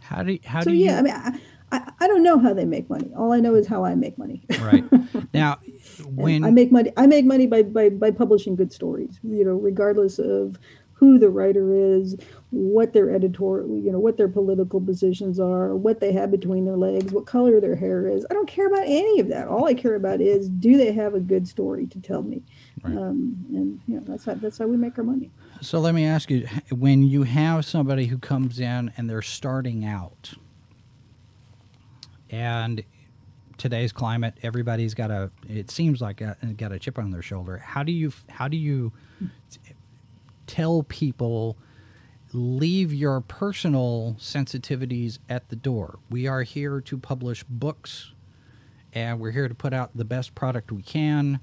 how 0.00 0.22
do 0.22 0.32
you, 0.32 0.40
how 0.44 0.60
so 0.62 0.70
do 0.70 0.76
yeah, 0.76 0.92
you? 0.92 0.98
I 0.98 1.02
mean, 1.02 1.14
I, 1.14 1.40
I, 1.70 1.92
I 2.00 2.06
don't 2.06 2.22
know 2.22 2.38
how 2.38 2.54
they 2.54 2.64
make 2.64 2.88
money. 2.88 3.10
All 3.16 3.32
I 3.32 3.40
know 3.40 3.54
is 3.54 3.66
how 3.66 3.84
I 3.84 3.94
make 3.94 4.16
money. 4.16 4.42
right 4.60 4.84
now, 5.34 5.58
when 6.04 6.44
I 6.44 6.50
make 6.50 6.72
money, 6.72 6.92
I 6.96 7.06
make 7.06 7.26
money 7.26 7.46
by, 7.46 7.62
by 7.62 7.90
by 7.90 8.10
publishing 8.10 8.56
good 8.56 8.72
stories. 8.72 9.20
You 9.22 9.44
know, 9.44 9.54
regardless 9.54 10.18
of 10.18 10.58
who 10.98 11.16
the 11.16 11.30
writer 11.30 11.72
is, 11.74 12.16
what 12.50 12.92
their 12.92 13.14
editorial, 13.14 13.78
you 13.78 13.92
know, 13.92 14.00
what 14.00 14.16
their 14.16 14.28
political 14.28 14.80
positions 14.80 15.38
are, 15.38 15.76
what 15.76 16.00
they 16.00 16.12
have 16.12 16.30
between 16.30 16.64
their 16.64 16.76
legs, 16.76 17.12
what 17.12 17.24
color 17.24 17.60
their 17.60 17.76
hair 17.76 18.08
is. 18.08 18.26
I 18.30 18.34
don't 18.34 18.48
care 18.48 18.66
about 18.66 18.82
any 18.84 19.20
of 19.20 19.28
that. 19.28 19.46
All 19.46 19.66
I 19.66 19.74
care 19.74 19.94
about 19.94 20.20
is 20.20 20.48
do 20.48 20.76
they 20.76 20.92
have 20.92 21.14
a 21.14 21.20
good 21.20 21.46
story 21.46 21.86
to 21.86 22.00
tell 22.00 22.22
me, 22.22 22.42
right. 22.82 22.96
um, 22.96 23.36
and 23.50 23.80
you 23.86 23.96
know 23.96 24.02
that's 24.06 24.24
how 24.24 24.34
that's 24.34 24.58
how 24.58 24.66
we 24.66 24.76
make 24.76 24.98
our 24.98 25.04
money. 25.04 25.30
So 25.60 25.78
let 25.78 25.94
me 25.94 26.04
ask 26.04 26.30
you: 26.30 26.48
when 26.70 27.04
you 27.04 27.22
have 27.22 27.64
somebody 27.64 28.06
who 28.06 28.18
comes 28.18 28.58
in 28.58 28.92
and 28.96 29.08
they're 29.08 29.22
starting 29.22 29.84
out, 29.84 30.34
and 32.30 32.82
today's 33.56 33.92
climate, 33.92 34.34
everybody's 34.42 34.94
got 34.94 35.12
a. 35.12 35.30
It 35.48 35.70
seems 35.70 36.00
like 36.00 36.20
a, 36.22 36.36
got 36.56 36.72
a 36.72 36.78
chip 36.80 36.98
on 36.98 37.12
their 37.12 37.22
shoulder. 37.22 37.58
How 37.58 37.84
do 37.84 37.92
you? 37.92 38.12
How 38.28 38.48
do 38.48 38.56
you? 38.56 38.92
Tell 40.48 40.82
people 40.82 41.56
leave 42.32 42.92
your 42.92 43.20
personal 43.20 44.16
sensitivities 44.18 45.18
at 45.28 45.48
the 45.50 45.56
door. 45.56 45.98
We 46.10 46.26
are 46.26 46.42
here 46.42 46.80
to 46.80 46.98
publish 46.98 47.44
books 47.44 48.12
and 48.92 49.20
we're 49.20 49.30
here 49.30 49.46
to 49.48 49.54
put 49.54 49.72
out 49.72 49.96
the 49.96 50.04
best 50.04 50.34
product 50.34 50.72
we 50.72 50.82
can. 50.82 51.40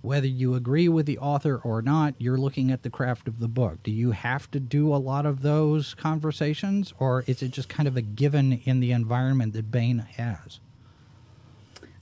Whether 0.00 0.26
you 0.26 0.54
agree 0.54 0.88
with 0.88 1.06
the 1.06 1.18
author 1.18 1.60
or 1.62 1.82
not, 1.82 2.14
you're 2.18 2.36
looking 2.36 2.70
at 2.70 2.82
the 2.82 2.90
craft 2.90 3.26
of 3.26 3.38
the 3.38 3.48
book. 3.48 3.82
Do 3.82 3.90
you 3.90 4.10
have 4.10 4.50
to 4.50 4.60
do 4.60 4.94
a 4.94 4.96
lot 4.96 5.24
of 5.24 5.42
those 5.42 5.94
conversations 5.94 6.92
or 6.98 7.24
is 7.26 7.42
it 7.42 7.52
just 7.52 7.68
kind 7.68 7.88
of 7.88 7.96
a 7.96 8.02
given 8.02 8.52
in 8.64 8.80
the 8.80 8.92
environment 8.92 9.54
that 9.54 9.70
Baen 9.70 10.00
has? 10.00 10.60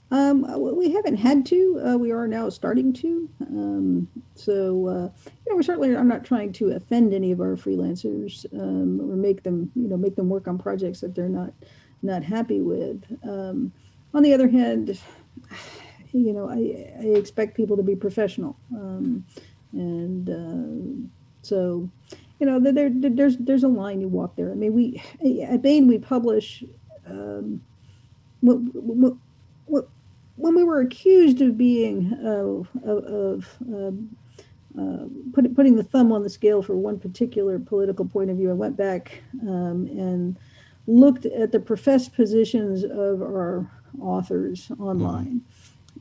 Um, 0.09 0.45
we 0.77 0.91
haven't 0.91 1.17
had 1.17 1.45
to. 1.47 1.81
Uh, 1.85 1.97
we 1.97 2.11
are 2.11 2.27
now 2.27 2.47
starting 2.49 2.93
to. 2.93 3.29
Um, 3.41 4.07
so, 4.35 4.87
uh, 4.87 5.09
you 5.25 5.49
know, 5.49 5.55
we're 5.55 5.63
certainly. 5.63 5.95
I'm 5.95 6.07
not 6.07 6.23
trying 6.23 6.53
to 6.53 6.71
offend 6.71 7.13
any 7.13 7.31
of 7.31 7.41
our 7.41 7.55
freelancers 7.55 8.45
um, 8.53 9.01
or 9.01 9.15
make 9.15 9.43
them, 9.43 9.69
you 9.75 9.87
know, 9.89 9.97
make 9.97 10.15
them 10.15 10.29
work 10.29 10.47
on 10.47 10.57
projects 10.57 11.01
that 11.01 11.13
they're 11.13 11.27
not 11.27 11.53
not 12.03 12.23
happy 12.23 12.61
with. 12.61 13.03
Um, 13.23 13.73
on 14.13 14.23
the 14.23 14.33
other 14.33 14.47
hand, 14.47 14.97
you 16.13 16.31
know, 16.31 16.49
I, 16.49 16.93
I 17.01 17.17
expect 17.17 17.57
people 17.57 17.75
to 17.75 17.83
be 17.83 17.95
professional, 17.95 18.57
um, 18.73 19.25
and 19.73 20.29
uh, 20.29 21.07
so, 21.41 21.89
you 22.39 22.45
know, 22.45 22.61
there, 22.61 22.89
there's 22.93 23.35
there's 23.37 23.63
a 23.63 23.67
line 23.67 23.99
you 23.99 24.07
walk 24.07 24.37
there. 24.37 24.51
I 24.51 24.55
mean, 24.55 24.73
we 24.73 25.43
at 25.43 25.61
Baen 25.61 25.87
we 25.87 25.97
publish. 25.97 26.63
Um, 27.05 27.61
what, 28.41 28.57
what, 28.73 29.13
what, 29.65 29.87
when 30.37 30.55
we 30.55 30.63
were 30.63 30.81
accused 30.81 31.41
of 31.41 31.57
being 31.57 32.13
uh, 32.23 32.89
of, 32.89 33.03
of 33.03 33.57
um, 33.67 34.15
uh, 34.79 35.07
put, 35.33 35.55
putting 35.55 35.75
the 35.75 35.83
thumb 35.83 36.11
on 36.11 36.23
the 36.23 36.29
scale 36.29 36.61
for 36.61 36.75
one 36.75 36.99
particular 36.99 37.59
political 37.59 38.05
point 38.05 38.29
of 38.29 38.37
view, 38.37 38.49
I 38.49 38.53
went 38.53 38.77
back 38.77 39.21
um, 39.41 39.87
and 39.87 40.37
looked 40.85 41.25
at 41.25 41.51
the 41.51 41.59
professed 41.59 42.15
positions 42.15 42.83
of 42.83 43.21
our 43.21 43.69
authors 43.99 44.71
online. 44.79 45.41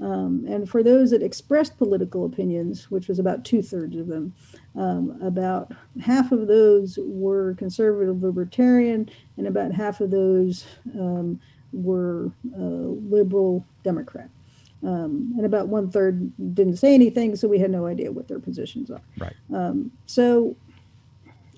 Um, 0.01 0.45
and 0.47 0.69
for 0.69 0.83
those 0.83 1.11
that 1.11 1.23
expressed 1.23 1.79
political 1.79 2.27
opinions, 2.27 2.91
which 2.91 3.09
was 3.09 3.19
about 3.19 3.47
two 3.47 3.63
thirds 3.63 3.97
of 3.97 4.09
them, 4.09 4.35
um, 4.75 5.19
about 5.23 5.73
half 6.03 6.33
of 6.33 6.47
those 6.47 6.99
were 7.03 7.55
conservative 7.55 8.23
libertarian, 8.23 9.09
and 9.39 9.47
about 9.47 9.73
half 9.73 10.03
of 10.03 10.11
those 10.11 10.67
um, 10.95 11.41
were 11.77 12.31
uh, 12.57 12.61
liberal 12.61 13.65
Democrat. 13.83 14.29
Um, 14.83 15.33
and 15.37 15.47
about 15.47 15.69
one 15.69 15.91
third 15.91 16.33
didn't 16.55 16.77
say 16.77 16.95
anything, 16.95 17.35
so 17.35 17.49
we 17.49 17.59
had 17.59 17.71
no 17.71 17.87
idea 17.87 18.13
what 18.13 18.29
their 18.29 18.39
positions 18.39 18.91
are. 18.91 19.01
Right. 19.19 19.33
Um, 19.53 19.91
so, 20.07 20.55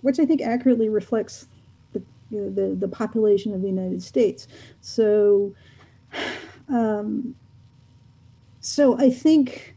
which 0.02 0.18
I 0.18 0.24
think 0.24 0.40
accurately 0.40 0.88
reflects 0.88 1.48
the, 1.92 2.02
you 2.30 2.40
know, 2.40 2.50
the 2.50 2.74
the 2.74 2.88
population 2.88 3.52
of 3.54 3.60
the 3.60 3.68
United 3.68 4.02
States. 4.02 4.46
So, 4.80 5.54
um, 6.68 7.34
so 8.60 8.98
I 8.98 9.10
think 9.10 9.76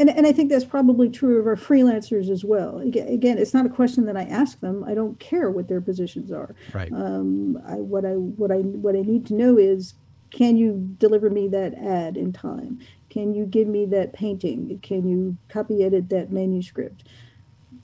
and, 0.00 0.08
and 0.08 0.26
I 0.26 0.32
think 0.32 0.50
that's 0.50 0.64
probably 0.64 1.10
true 1.10 1.38
of 1.38 1.46
our 1.46 1.56
freelancers 1.56 2.30
as 2.30 2.42
well. 2.42 2.78
Again, 2.78 3.36
it's 3.36 3.52
not 3.52 3.66
a 3.66 3.68
question 3.68 4.06
that 4.06 4.16
I 4.16 4.22
ask 4.22 4.58
them. 4.60 4.82
I 4.82 4.94
don't 4.94 5.20
care 5.20 5.50
what 5.50 5.68
their 5.68 5.82
positions 5.82 6.32
are. 6.32 6.54
Right. 6.72 6.90
Um, 6.90 7.60
I, 7.66 7.74
what 7.74 8.06
I 8.06 8.12
what 8.12 8.50
I 8.50 8.56
what 8.56 8.96
I 8.96 9.02
need 9.02 9.26
to 9.26 9.34
know 9.34 9.58
is, 9.58 9.94
can 10.30 10.56
you 10.56 10.96
deliver 10.98 11.28
me 11.28 11.48
that 11.48 11.74
ad 11.74 12.16
in 12.16 12.32
time? 12.32 12.80
Can 13.10 13.34
you 13.34 13.44
give 13.44 13.68
me 13.68 13.84
that 13.86 14.14
painting? 14.14 14.78
Can 14.82 15.06
you 15.06 15.36
copy 15.50 15.84
edit 15.84 16.08
that 16.08 16.32
manuscript? 16.32 17.04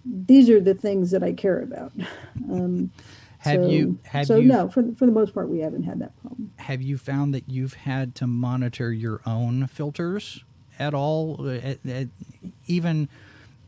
These 0.07 0.49
are 0.49 0.61
the 0.61 0.75
things 0.75 1.11
that 1.11 1.23
I 1.23 1.33
care 1.33 1.61
about. 1.61 1.93
Um, 2.51 2.93
have 3.39 3.63
so, 3.63 3.69
you? 3.69 3.99
Have 4.05 4.27
so 4.27 4.37
you, 4.37 4.49
no, 4.49 4.69
for 4.69 4.83
for 4.97 5.05
the 5.05 5.13
most 5.13 5.35
part, 5.35 5.49
we 5.49 5.61
haven't 5.61 5.83
had 5.83 5.99
that 6.01 6.17
problem. 6.21 6.53
Have 6.57 6.81
you 6.81 6.97
found 6.97 7.35
that 7.35 7.49
you've 7.49 7.75
had 7.75 8.15
to 8.17 8.27
monitor 8.27 8.93
your 8.93 9.21
own 9.27 9.67
filters? 9.67 10.45
At 10.79 10.95
all, 10.95 11.49
at, 11.49 11.79
at, 11.87 12.09
even 12.67 13.09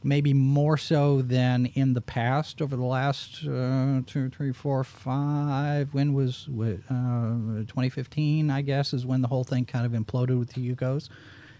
maybe 0.02 0.32
more 0.32 0.76
so 0.76 1.22
than 1.22 1.66
in 1.66 1.94
the 1.94 2.00
past 2.00 2.62
over 2.62 2.76
the 2.76 2.84
last 2.84 3.44
uh, 3.46 4.00
two, 4.06 4.28
three, 4.30 4.52
four, 4.52 4.84
five. 4.84 5.92
When 5.92 6.14
was 6.14 6.48
uh, 6.48 7.64
2015? 7.66 8.50
I 8.50 8.62
guess 8.62 8.92
is 8.92 9.04
when 9.04 9.22
the 9.22 9.28
whole 9.28 9.44
thing 9.44 9.64
kind 9.64 9.84
of 9.86 9.92
imploded 9.92 10.38
with 10.38 10.52
the 10.52 10.60
Hugos. 10.60 11.08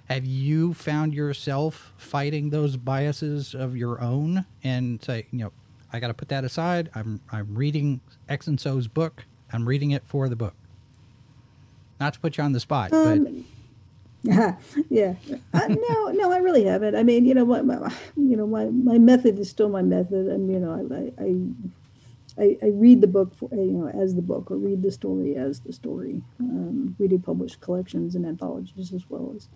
Have 0.09 0.25
you 0.25 0.73
found 0.73 1.13
yourself 1.13 1.93
fighting 1.99 2.51
those 2.51 2.77
biases 2.77 3.55
of 3.55 3.77
your 3.77 4.01
own 4.01 4.47
and 4.65 5.03
say, 5.03 5.27
you 5.31 5.41
know, 5.41 5.53
I 5.93 6.01
got 6.01 6.09
to 6.09 6.15
put 6.15 6.29
that 6.29 6.45
aside. 6.45 6.91
I'm 6.95 7.21
I'm 7.31 7.55
reading 7.55 8.01
X 8.29 8.47
and 8.47 8.61
So's 8.61 8.89
book. 8.89 9.25
I'm 9.53 9.67
reading 9.67 9.91
it 9.91 10.03
for 10.07 10.29
the 10.29 10.37
book. 10.37 10.55
Not 11.99 12.15
to 12.15 12.21
put 12.21 12.37
you 12.37 12.45
on 12.45 12.53
the 12.53 12.61
spot, 12.61 12.93
um, 12.93 13.25
but 13.25 13.33
yeah. 14.91 15.15
Uh, 15.55 15.69
no, 15.69 16.09
no, 16.09 16.33
I 16.33 16.39
really 16.39 16.65
haven't. 16.65 16.97
I 16.97 17.03
mean, 17.03 17.25
you 17.25 17.35
know, 17.35 17.45
my, 17.47 17.63
my, 17.63 17.93
you 18.17 18.37
know, 18.37 18.47
my, 18.47 18.67
my 18.67 18.99
method 18.99 19.39
is 19.39 19.49
still 19.49 19.69
my 19.69 19.83
method. 19.83 20.27
And, 20.27 20.51
you 20.51 20.59
know, 20.59 21.13
I, 21.19 21.23
I, 21.23 22.45
I, 22.45 22.57
I 22.63 22.71
read 22.75 23.01
the 23.01 23.07
book, 23.07 23.35
for, 23.35 23.49
you 23.53 23.73
know, 23.73 23.89
as 23.89 24.15
the 24.15 24.23
book 24.23 24.51
or 24.51 24.57
read 24.57 24.83
the 24.83 24.91
story 24.93 25.37
as 25.37 25.61
the 25.61 25.73
story. 25.73 26.23
Um, 26.41 26.97
we 26.99 27.09
do 27.09 27.19
publish 27.19 27.57
collections 27.57 28.15
and 28.15 28.27
anthologies 28.27 28.93
as 28.93 29.09
well 29.09 29.33
as, 29.37 29.49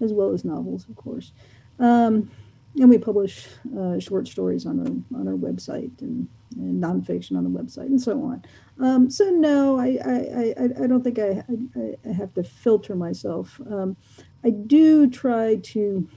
as 0.00 0.12
well 0.12 0.32
as 0.32 0.44
novels, 0.44 0.86
of 0.88 0.96
course. 0.96 1.32
Um, 1.78 2.30
and 2.78 2.90
we 2.90 2.98
publish 2.98 3.46
uh, 3.78 3.98
short 3.98 4.28
stories 4.28 4.66
on 4.66 4.80
our 4.80 5.18
on 5.18 5.28
our 5.28 5.34
website 5.34 6.00
and, 6.00 6.28
and 6.58 6.82
nonfiction 6.82 7.36
on 7.36 7.44
the 7.44 7.50
website 7.50 7.86
and 7.86 8.00
so 8.00 8.22
on. 8.22 8.44
Um, 8.80 9.10
so 9.10 9.30
no, 9.30 9.78
I, 9.78 9.98
I, 10.04 10.54
I, 10.58 10.84
I 10.84 10.86
don't 10.86 11.02
think 11.02 11.18
I, 11.18 11.42
I, 11.76 12.08
I, 12.08 12.12
have 12.12 12.34
to 12.34 12.44
filter 12.44 12.94
myself. 12.94 13.60
Um, 13.70 13.96
I 14.44 14.50
do 14.50 15.08
try 15.08 15.56
to. 15.56 16.08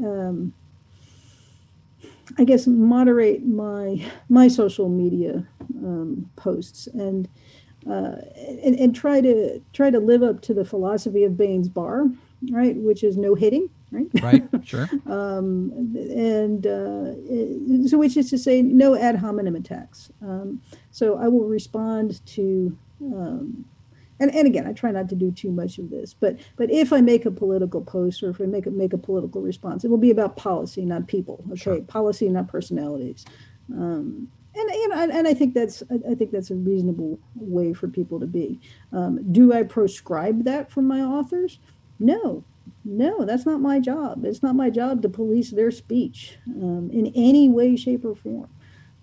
Um, 0.00 0.54
I 2.36 2.44
guess 2.44 2.66
moderate 2.66 3.44
my 3.46 4.04
my 4.28 4.48
social 4.48 4.88
media 4.88 5.46
um, 5.82 6.28
posts 6.36 6.86
and, 6.88 7.28
uh, 7.86 8.16
and 8.64 8.78
and 8.78 8.94
try 8.94 9.20
to 9.20 9.60
try 9.72 9.90
to 9.90 9.98
live 9.98 10.22
up 10.22 10.42
to 10.42 10.54
the 10.54 10.64
philosophy 10.64 11.24
of 11.24 11.36
Baen's 11.36 11.68
bar, 11.68 12.06
right? 12.50 12.76
Which 12.76 13.02
is 13.02 13.16
no 13.16 13.34
hitting, 13.34 13.70
right? 13.90 14.06
Right. 14.22 14.44
Sure. 14.64 14.88
um, 15.06 15.94
and 15.94 16.66
uh, 16.66 17.88
so, 17.88 17.96
which 17.96 18.16
is 18.16 18.28
to 18.30 18.38
say, 18.38 18.60
no 18.60 18.94
ad 18.94 19.16
hominem 19.16 19.56
attacks. 19.56 20.10
Um, 20.20 20.60
so 20.90 21.16
I 21.16 21.28
will 21.28 21.46
respond 21.46 22.24
to. 22.26 22.76
Um, 23.00 23.64
and, 24.20 24.34
and 24.34 24.46
again, 24.46 24.66
I 24.66 24.72
try 24.72 24.90
not 24.90 25.08
to 25.10 25.14
do 25.14 25.30
too 25.30 25.50
much 25.50 25.78
of 25.78 25.90
this, 25.90 26.12
but 26.12 26.38
but 26.56 26.70
if 26.70 26.92
I 26.92 27.00
make 27.00 27.24
a 27.24 27.30
political 27.30 27.80
post 27.80 28.22
or 28.22 28.30
if 28.30 28.40
I 28.40 28.44
make 28.44 28.66
a 28.66 28.70
make 28.70 28.92
a 28.92 28.98
political 28.98 29.40
response, 29.40 29.84
it 29.84 29.88
will 29.88 29.96
be 29.96 30.10
about 30.10 30.36
policy, 30.36 30.84
not 30.84 31.06
people. 31.06 31.44
Okay, 31.52 31.56
sure. 31.56 31.80
policy, 31.82 32.28
not 32.28 32.48
personalities. 32.48 33.24
Um, 33.72 34.28
and 34.54 34.70
you 34.70 34.88
know, 34.88 35.02
and, 35.02 35.12
and, 35.12 35.28
I 35.28 35.34
think 35.34 35.54
that's 35.54 35.82
I 36.10 36.14
think 36.14 36.32
that's 36.32 36.50
a 36.50 36.56
reasonable 36.56 37.18
way 37.36 37.72
for 37.72 37.86
people 37.86 38.18
to 38.18 38.26
be. 38.26 38.60
Um, 38.92 39.32
do 39.32 39.52
I 39.52 39.62
prescribe 39.62 40.44
that 40.44 40.70
for 40.70 40.82
my 40.82 41.00
authors? 41.00 41.60
No, 42.00 42.44
no, 42.88 43.24
that's 43.26 43.44
not 43.44 43.60
my 43.60 43.80
job. 43.80 44.24
It's 44.24 44.42
not 44.42 44.56
my 44.56 44.70
job 44.70 45.02
to 45.02 45.10
police 45.10 45.50
their 45.50 45.70
speech 45.70 46.38
um, 46.48 46.88
in 46.90 47.12
any 47.14 47.48
way, 47.48 47.76
shape, 47.76 48.04
or 48.04 48.14
form. 48.14 48.48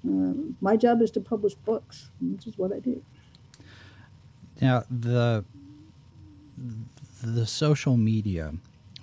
Um, 0.04 0.58
my 0.60 0.76
job 0.76 1.02
is 1.04 1.12
to 1.12 1.22
publish 1.22 1.54
books, 1.54 2.10
which 2.20 2.48
is 2.48 2.58
what 2.58 2.74
I 2.74 2.80
do. 2.80 3.04
Now 4.60 4.84
the 4.90 5.46
the 7.22 7.46
social 7.46 7.96
media. 7.96 8.54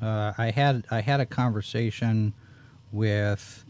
Uh, 0.00 0.32
I 0.36 0.50
had 0.50 0.84
I 0.90 1.00
had 1.00 1.20
a 1.20 1.26
conversation 1.26 2.32
with 2.90 3.64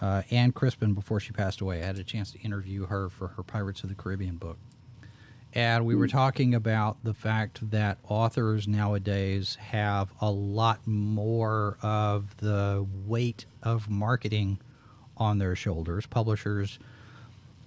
uh, 0.00 0.22
Ann 0.30 0.52
Crispin 0.52 0.94
before 0.94 1.20
she 1.20 1.32
passed 1.32 1.60
away. 1.60 1.82
I 1.82 1.86
had 1.86 1.98
a 1.98 2.04
chance 2.04 2.32
to 2.32 2.40
interview 2.40 2.86
her 2.86 3.10
for 3.10 3.28
her 3.28 3.42
Pirates 3.42 3.82
of 3.82 3.90
the 3.90 3.94
Caribbean 3.94 4.36
book, 4.36 4.56
and 5.52 5.84
we 5.84 5.94
were 5.94 6.06
hmm. 6.06 6.12
talking 6.12 6.54
about 6.54 6.98
the 7.02 7.14
fact 7.14 7.70
that 7.70 7.98
authors 8.08 8.68
nowadays 8.68 9.56
have 9.56 10.10
a 10.20 10.30
lot 10.30 10.86
more 10.86 11.76
of 11.82 12.36
the 12.38 12.86
weight 13.06 13.46
of 13.62 13.90
marketing 13.90 14.60
on 15.16 15.38
their 15.38 15.56
shoulders. 15.56 16.06
Publishers 16.06 16.78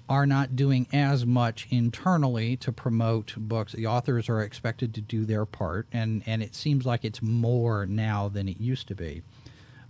are 0.10 0.26
not 0.26 0.56
doing 0.56 0.88
as 0.92 1.26
much 1.26 1.68
internally 1.70 2.58
to 2.58 2.72
promote 2.72 3.34
books. 3.38 3.74
The 3.74 3.88
authors 3.88 4.28
are 4.30 4.42
expected 4.42 4.94
to 4.96 5.02
do 5.02 5.26
their 5.26 5.46
part, 5.46 5.88
and, 5.92 6.24
and 6.26 6.44
it 6.44 6.56
seems 6.56 6.86
like 6.86 7.06
it's 7.06 7.22
more 7.22 7.86
now 7.86 8.28
than 8.28 8.48
it 8.48 8.60
used 8.60 8.88
to 8.90 8.96
be. 8.96 9.24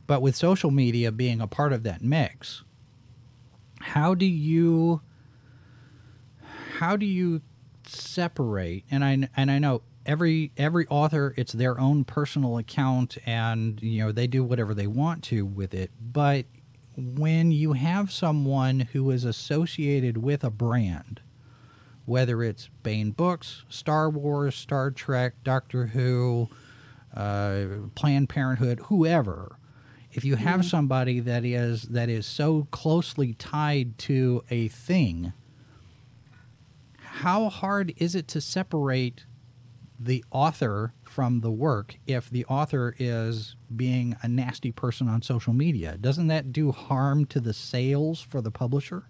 But 0.06 0.22
with 0.22 0.36
social 0.36 0.72
media 0.72 1.12
being 1.12 1.42
a 1.42 1.48
part 1.48 1.74
of 1.74 1.84
that 1.84 2.02
mix, 2.02 2.64
how 3.80 4.14
do 4.14 4.26
you 4.26 5.02
how 6.80 6.98
do 6.98 7.06
you 7.06 7.42
separate? 7.96 8.84
And 8.92 9.04
I 9.04 9.30
and 9.36 9.52
I 9.52 9.60
know 9.60 9.82
every 10.06 10.52
every 10.58 10.88
author 10.88 11.34
it's 11.38 11.54
their 11.54 11.80
own 11.80 12.04
personal 12.04 12.58
account, 12.58 13.18
and 13.26 13.82
you 13.82 14.04
know 14.04 14.12
they 14.12 14.28
do 14.28 14.44
whatever 14.44 14.74
they 14.74 14.88
want 14.88 15.24
to 15.26 15.46
with 15.46 15.74
it, 15.74 15.92
but 16.00 16.46
when 16.96 17.52
you 17.52 17.74
have 17.74 18.12
someone 18.12 18.82
who 18.92 19.10
is 19.10 19.26
associated 19.26 20.18
with 20.18 20.44
a 20.44 20.52
brand, 20.52 21.22
whether 22.06 22.44
it's 22.44 22.70
Baen 22.84 23.12
Books, 23.12 23.64
Star 23.70 24.10
Wars, 24.10 24.56
Star 24.56 24.92
Trek, 24.92 25.34
Doctor 25.44 25.88
Who, 25.88 26.50
uh, 27.16 27.66
Planned 27.96 28.30
Parenthood, 28.30 28.82
whoever, 28.88 29.58
if 30.12 30.24
you 30.24 30.36
have 30.36 30.62
mm-hmm. 30.62 30.70
somebody 30.70 31.20
that 31.22 31.44
is 31.44 31.84
that 31.84 32.10
is 32.10 32.26
so 32.26 32.68
closely 32.72 33.34
tied 33.34 33.98
to 34.00 34.44
a 34.50 34.68
thing, 34.68 35.34
how 37.14 37.50
hard 37.50 37.94
is 37.98 38.16
it 38.16 38.28
to 38.28 38.42
separate 38.42 39.26
the 40.00 40.26
author 40.32 40.94
from 41.04 41.42
the 41.42 41.52
work 41.52 41.96
if 42.08 42.30
the 42.30 42.44
author 42.46 42.96
is 42.98 43.56
being 43.74 44.18
a 44.22 44.28
nasty 44.28 44.72
person 44.72 45.08
on 45.08 45.22
social 45.22 45.54
media. 45.54 45.96
Doesn't 45.98 46.28
that 46.28 46.52
do 46.52 46.72
harm 46.72 47.26
to 47.28 47.40
the 47.40 47.54
sales 47.54 48.20
for 48.20 48.42
the 48.42 48.52
publisher? 48.52 49.06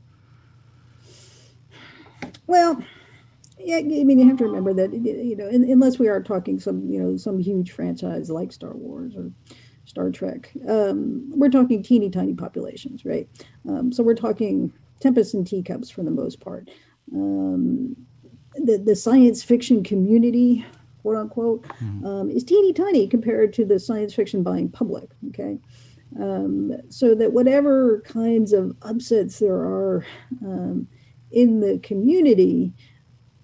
Well, 2.45 2.83
yeah, 3.57 3.77
I 3.77 3.81
mean, 3.83 4.19
you 4.19 4.27
have 4.27 4.37
to 4.37 4.45
remember 4.45 4.73
that 4.73 4.93
you 4.93 5.35
know, 5.35 5.47
unless 5.47 5.97
we 5.97 6.09
are 6.09 6.21
talking 6.21 6.59
some 6.59 6.89
you 6.89 7.01
know 7.01 7.15
some 7.15 7.39
huge 7.39 7.71
franchise 7.71 8.29
like 8.29 8.51
Star 8.51 8.73
Wars 8.73 9.15
or 9.15 9.31
Star 9.85 10.11
Trek, 10.11 10.51
um, 10.67 11.31
we're 11.37 11.49
talking 11.49 11.81
teeny 11.81 12.09
tiny 12.09 12.33
populations, 12.33 13.05
right? 13.05 13.29
Um, 13.67 13.93
so 13.93 14.03
we're 14.03 14.15
talking 14.15 14.73
tempests 14.99 15.33
and 15.33 15.47
teacups 15.47 15.89
for 15.89 16.03
the 16.03 16.11
most 16.11 16.41
part. 16.41 16.69
Um, 17.11 17.95
the 18.55 18.77
the 18.77 18.95
science 18.95 19.43
fiction 19.43 19.83
community 19.83 20.63
quote 21.03 21.17
unquote, 21.17 21.63
mm-hmm. 21.63 22.05
um, 22.05 22.29
is 22.31 22.43
teeny 22.43 22.73
tiny 22.73 23.07
compared 23.07 23.53
to 23.53 23.65
the 23.65 23.79
science 23.79 24.13
fiction 24.15 24.41
buying 24.41 24.69
public. 24.69 25.11
Okay. 25.29 25.59
Um, 26.19 26.71
so 26.89 27.13
that 27.15 27.33
whatever 27.33 28.01
kinds 28.05 28.53
of 28.53 28.75
upsets 28.83 29.39
there 29.39 29.55
are 29.55 30.05
um, 30.43 30.87
in 31.31 31.59
the 31.59 31.79
community, 31.79 32.71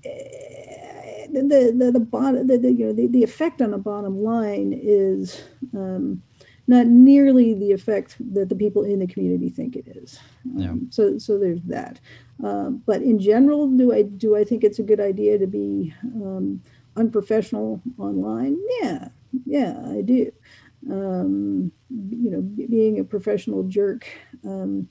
eh, 0.06 1.28
the, 1.32 1.74
the, 1.76 1.92
the, 1.92 2.00
bottom, 2.00 2.48
the, 2.48 2.58
the, 2.58 2.72
you 2.72 2.86
know, 2.86 2.94
the, 2.94 3.08
the 3.08 3.24
effect 3.24 3.62
on 3.62 3.72
the 3.72 3.78
bottom 3.78 4.24
line 4.24 4.80
is 4.82 5.44
um, 5.74 6.22
not 6.68 6.88
nearly 6.88 7.56
the 7.56 7.72
effect 7.72 8.16
that 8.34 8.50
the 8.50 8.56
people 8.56 8.84
in 8.84 9.00
the 9.00 9.08
community 9.08 9.50
think 9.50 9.76
it 9.76 9.88
is. 9.88 10.20
Yeah. 10.56 10.70
Um, 10.70 10.88
so, 10.92 11.18
so 11.18 11.38
there's 11.38 11.62
that. 11.64 12.00
Uh, 12.44 12.70
but 12.70 13.02
in 13.02 13.20
general, 13.20 13.68
do 13.68 13.94
I 13.94 14.04
do 14.04 14.36
I 14.36 14.44
think 14.44 14.64
it's 14.64 14.80
a 14.80 14.84
good 14.84 15.00
idea 15.00 15.38
to 15.38 15.48
be 15.48 15.94
um, 16.16 16.62
unprofessional 16.96 17.82
online? 17.98 18.58
Yeah, 18.82 19.10
yeah, 19.46 19.82
I 19.88 20.02
do. 20.02 20.32
Um, 20.90 21.72
you 21.90 22.32
know, 22.32 22.42
being 22.42 23.00
a 23.00 23.04
professional 23.04 23.64
jerk. 23.64 24.08
Um, 24.46 24.88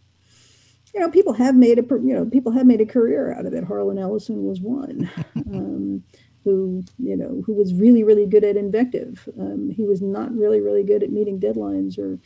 you 0.94 1.00
know, 1.00 1.11
people 1.11 1.32
have 1.34 1.54
made 1.54 1.78
a 1.78 1.82
you 1.82 2.14
know 2.14 2.26
people 2.26 2.52
have 2.52 2.66
made 2.66 2.80
a 2.80 2.87
career 2.87 3.32
out 3.32 3.46
of 3.46 3.54
it. 3.54 3.64
Harlan 3.64 3.98
Ellison 3.98 4.44
was 4.44 4.61
one. 4.61 5.11
Um, 5.50 6.04
who 6.44 6.82
you 6.98 7.16
know 7.16 7.42
who 7.46 7.54
was 7.54 7.74
really 7.74 8.04
really 8.04 8.26
good 8.26 8.44
at 8.44 8.56
invective. 8.56 9.28
Um, 9.38 9.70
he 9.70 9.84
was 9.84 10.02
not 10.02 10.34
really 10.34 10.61
really 10.61 10.82
good 10.82 11.02
at 11.02 11.11
meeting 11.11 11.40
deadlines 11.40 11.98
or 11.98 12.18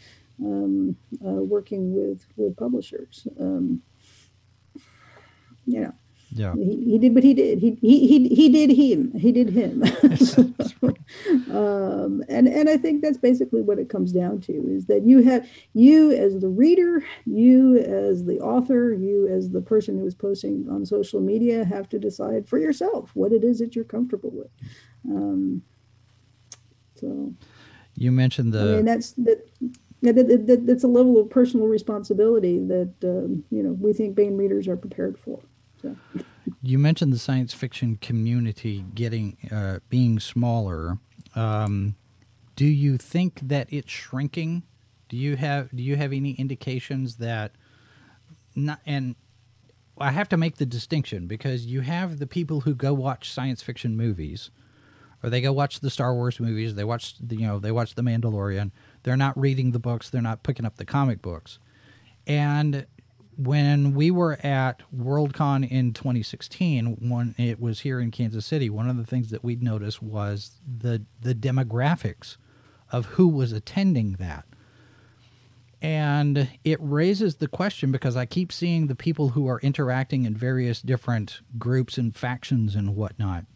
um, 0.45 0.97
uh, 1.25 1.43
working 1.43 1.95
with 1.95 2.27
with 2.37 2.57
publishers. 2.57 3.27
You 5.67 5.81
know, 5.81 5.93
yeah. 6.35 6.55
He, 6.55 6.85
he 6.93 6.99
did 6.99 7.15
what 7.15 7.25
he 7.25 7.35
did. 7.35 7.59
He 7.59 7.77
he 7.81 8.07
he, 8.07 8.29
he 8.29 8.49
did 8.49 8.71
him. 8.71 9.13
He 9.19 9.33
did 9.33 9.51
him. 9.51 9.83
um, 11.51 12.25
and 12.29 12.49
and 12.49 12.69
I 12.69 12.77
think 12.77 13.03
that's 13.03 13.19
basically 13.19 13.61
what 13.61 13.79
it 13.79 13.91
comes 13.91 14.13
down 14.13 14.41
to 14.43 14.53
is 14.53 14.87
that 14.87 15.03
you 15.03 15.23
have 15.23 15.47
you 15.75 16.11
as 16.13 16.41
the 16.41 16.49
reader, 16.49 17.05
you 17.27 17.77
as 17.79 18.25
the 18.25 18.41
author, 18.41 18.95
you 18.95 19.29
as 19.29 19.51
the 19.51 19.61
person 19.61 19.99
who 19.99 20.07
is 20.07 20.15
posting 20.15 20.67
on 20.71 20.87
social 20.87 21.21
media 21.21 21.65
have 21.65 21.89
to 21.91 21.99
decide 21.99 22.49
for 22.49 22.59
yourself 22.59 23.11
what 23.15 23.33
it 23.33 23.45
is 23.45 23.59
that 23.59 23.77
you're 23.77 23.85
comfortable 23.85 24.31
with. 24.31 24.51
Um, 25.05 25.63
so 26.97 27.35
you 27.97 28.11
mentioned 28.11 28.55
the 28.55 28.61
I 28.61 28.77
mean, 28.77 28.85
that's 28.87 29.13
that 29.13 29.47
that, 30.01 30.17
that, 30.17 30.47
that, 30.47 30.67
that's 30.67 30.85
a 30.85 30.89
level 30.89 31.19
of 31.21 31.29
personal 31.29 31.69
responsibility 31.69 32.59
that 32.59 32.95
um, 33.05 33.45
you 33.51 33.63
know 33.63 33.73
we 33.73 33.93
think 33.93 34.15
Baen 34.15 34.39
readers 34.39 34.67
are 34.67 34.79
prepared 34.79 35.19
for. 35.19 35.41
You 36.63 36.79
mentioned 36.79 37.13
the 37.13 37.19
science 37.19 37.53
fiction 37.55 37.97
community 37.97 38.85
getting 38.95 39.37
uh, 39.51 39.81
being 39.89 40.21
smaller. 40.21 40.99
Um, 41.35 41.97
do 42.57 42.67
you 42.67 42.99
think 42.99 43.41
that 43.43 43.67
it's 43.71 43.91
shrinking? 43.91 44.63
Do 45.09 45.17
you 45.17 45.37
have 45.37 45.75
do 45.75 45.83
you 45.83 45.97
have 45.97 46.13
any 46.13 46.33
indications 46.33 47.17
that 47.17 47.53
not 48.55 48.81
and 48.87 49.17
I 49.99 50.11
have 50.11 50.29
to 50.31 50.37
make 50.37 50.57
the 50.57 50.67
distinction 50.67 51.27
because 51.27 51.67
you 51.67 51.83
have 51.83 52.19
the 52.19 52.27
people 52.27 52.61
who 52.63 52.75
go 52.75 52.93
watch 52.93 53.31
science 53.31 53.63
fiction 53.63 53.97
movies 53.97 54.51
or 55.23 55.31
they 55.31 55.41
go 55.41 55.53
watch 55.53 55.81
the 55.81 55.91
Star 55.91 56.15
Wars 56.15 56.41
movies, 56.41 56.75
they 56.75 56.85
watch 56.85 57.15
the, 57.19 57.37
you 57.37 57.47
know, 57.47 57.59
they 57.59 57.71
watch 57.71 57.95
The 57.95 58.03
Mandalorian. 58.03 58.73
They're 59.05 59.17
not 59.17 59.39
reading 59.39 59.71
the 59.71 59.79
books, 59.79 60.11
they're 60.11 60.23
not 60.23 60.43
picking 60.43 60.67
up 60.67 60.77
the 60.77 60.85
comic 60.85 61.23
books. 61.23 61.59
And 62.27 62.87
when 63.37 63.95
we 63.95 64.11
were 64.11 64.39
at 64.45 64.83
Worldcon 64.95 65.69
in 65.69 65.93
2016, 65.93 67.09
when 67.09 67.35
it 67.39 67.61
was 67.61 67.81
here 67.81 68.01
in 68.01 68.11
Kansas 68.11 68.47
City, 68.47 68.69
one 68.69 68.89
of 68.89 68.97
the 68.97 69.07
things 69.07 69.31
that 69.31 69.43
we'd 69.43 69.63
noticed 69.63 70.03
was 70.03 70.59
the 70.67 71.05
the 71.21 71.35
demographics 71.35 72.37
of 72.91 73.07
who 73.07 73.29
was 73.29 73.53
attending 73.53 74.13
that. 74.15 74.45
And 75.81 76.49
it 76.63 76.79
raises 76.81 77.37
the 77.37 77.49
question 77.49 77.91
because 77.91 78.17
I 78.17 78.25
keep 78.25 78.53
seeing 78.53 78.87
the 78.87 78.95
people 78.95 79.31
who 79.31 79.49
are 79.49 79.59
interacting 79.61 80.25
in 80.25 80.37
various 80.37 80.81
different 80.81 81.41
groups 81.59 81.99
and 81.99 82.15
factions 82.15 82.77
and 82.77 82.95
whatnot. 82.95 83.47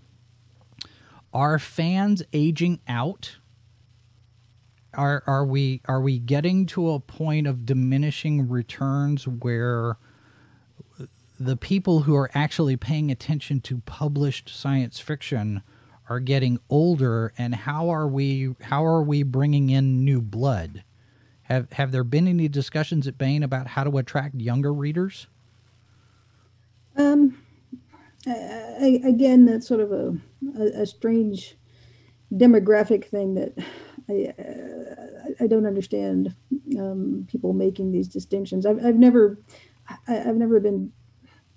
Are 1.32 1.58
fans 1.58 2.22
aging 2.32 2.80
out? 2.88 3.36
Are 4.96 5.22
are 5.26 5.44
we 5.44 5.82
are 5.86 6.00
we 6.00 6.18
getting 6.18 6.66
to 6.66 6.90
a 6.90 7.00
point 7.00 7.46
of 7.46 7.66
diminishing 7.66 8.48
returns 8.48 9.28
where 9.28 9.98
the 11.38 11.56
people 11.56 12.00
who 12.00 12.16
are 12.16 12.30
actually 12.34 12.76
paying 12.76 13.10
attention 13.10 13.60
to 13.60 13.78
published 13.80 14.48
science 14.48 14.98
fiction 14.98 15.62
are 16.08 16.20
getting 16.20 16.58
older? 16.70 17.32
And 17.36 17.54
how 17.54 17.88
are 17.90 18.08
we 18.08 18.54
how 18.62 18.84
are 18.84 19.02
we 19.02 19.22
bringing 19.22 19.70
in 19.70 20.04
new 20.04 20.20
blood? 20.20 20.84
Have 21.42 21.70
have 21.72 21.92
there 21.92 22.04
been 22.04 22.26
any 22.26 22.48
discussions 22.48 23.06
at 23.06 23.18
baen 23.18 23.42
about 23.42 23.68
how 23.68 23.84
to 23.84 23.98
attract 23.98 24.36
younger 24.36 24.72
readers? 24.72 25.26
Um 26.96 27.36
I, 28.26 29.00
again 29.04 29.44
that's 29.44 29.68
sort 29.68 29.80
of 29.80 29.92
a, 29.92 30.16
a, 30.58 30.82
a 30.82 30.86
strange 30.86 31.56
demographic 32.32 33.04
thing 33.04 33.34
that 33.34 33.52
I, 34.08 34.32
uh, 34.38 35.44
I 35.44 35.46
don't 35.46 35.66
understand 35.66 36.34
um, 36.78 37.26
people 37.30 37.52
making 37.52 37.92
these 37.92 38.08
distinctions. 38.08 38.66
I've, 38.66 38.84
I've 38.84 38.96
never, 38.96 39.38
I, 40.08 40.12
have 40.12 40.36
never 40.36 40.60
been, 40.60 40.92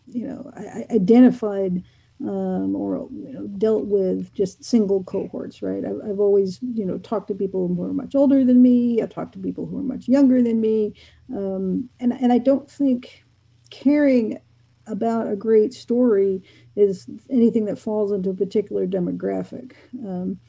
you 0.08 0.28
know, 0.28 0.52
I, 0.56 0.62
I 0.62 0.96
identified 0.96 1.84
um, 2.22 2.76
or 2.76 3.08
you 3.12 3.32
know 3.32 3.48
dealt 3.48 3.86
with 3.86 4.34
just 4.34 4.64
single 4.64 5.04
cohorts. 5.04 5.62
Right. 5.62 5.86
I've, 5.86 6.00
I've 6.10 6.20
always, 6.20 6.60
you 6.62 6.86
know, 6.86 6.98
talked 6.98 7.28
to 7.30 7.34
people 7.34 7.68
who 7.68 7.82
are 7.84 7.94
much 7.94 8.16
older 8.16 8.44
than 8.44 8.62
me. 8.62 9.02
I 9.02 9.06
talked 9.06 9.34
to 9.34 9.40
people 9.40 9.66
who 9.66 9.78
are 9.78 9.84
much 9.84 10.08
younger 10.08 10.42
than 10.42 10.60
me, 10.60 10.94
um, 11.34 11.90
and 12.00 12.14
and 12.14 12.34
I 12.34 12.38
don't 12.38 12.70
think 12.70 13.24
caring 13.70 14.40
about 14.88 15.32
a 15.32 15.36
great 15.36 15.74
story 15.74 16.42
is 16.76 17.08
anything 17.30 17.66
that 17.66 17.78
falls 17.78 18.12
into 18.12 18.32
a 18.32 18.34
particular 18.34 18.88
demographic. 18.88 19.74
Um, 20.04 20.40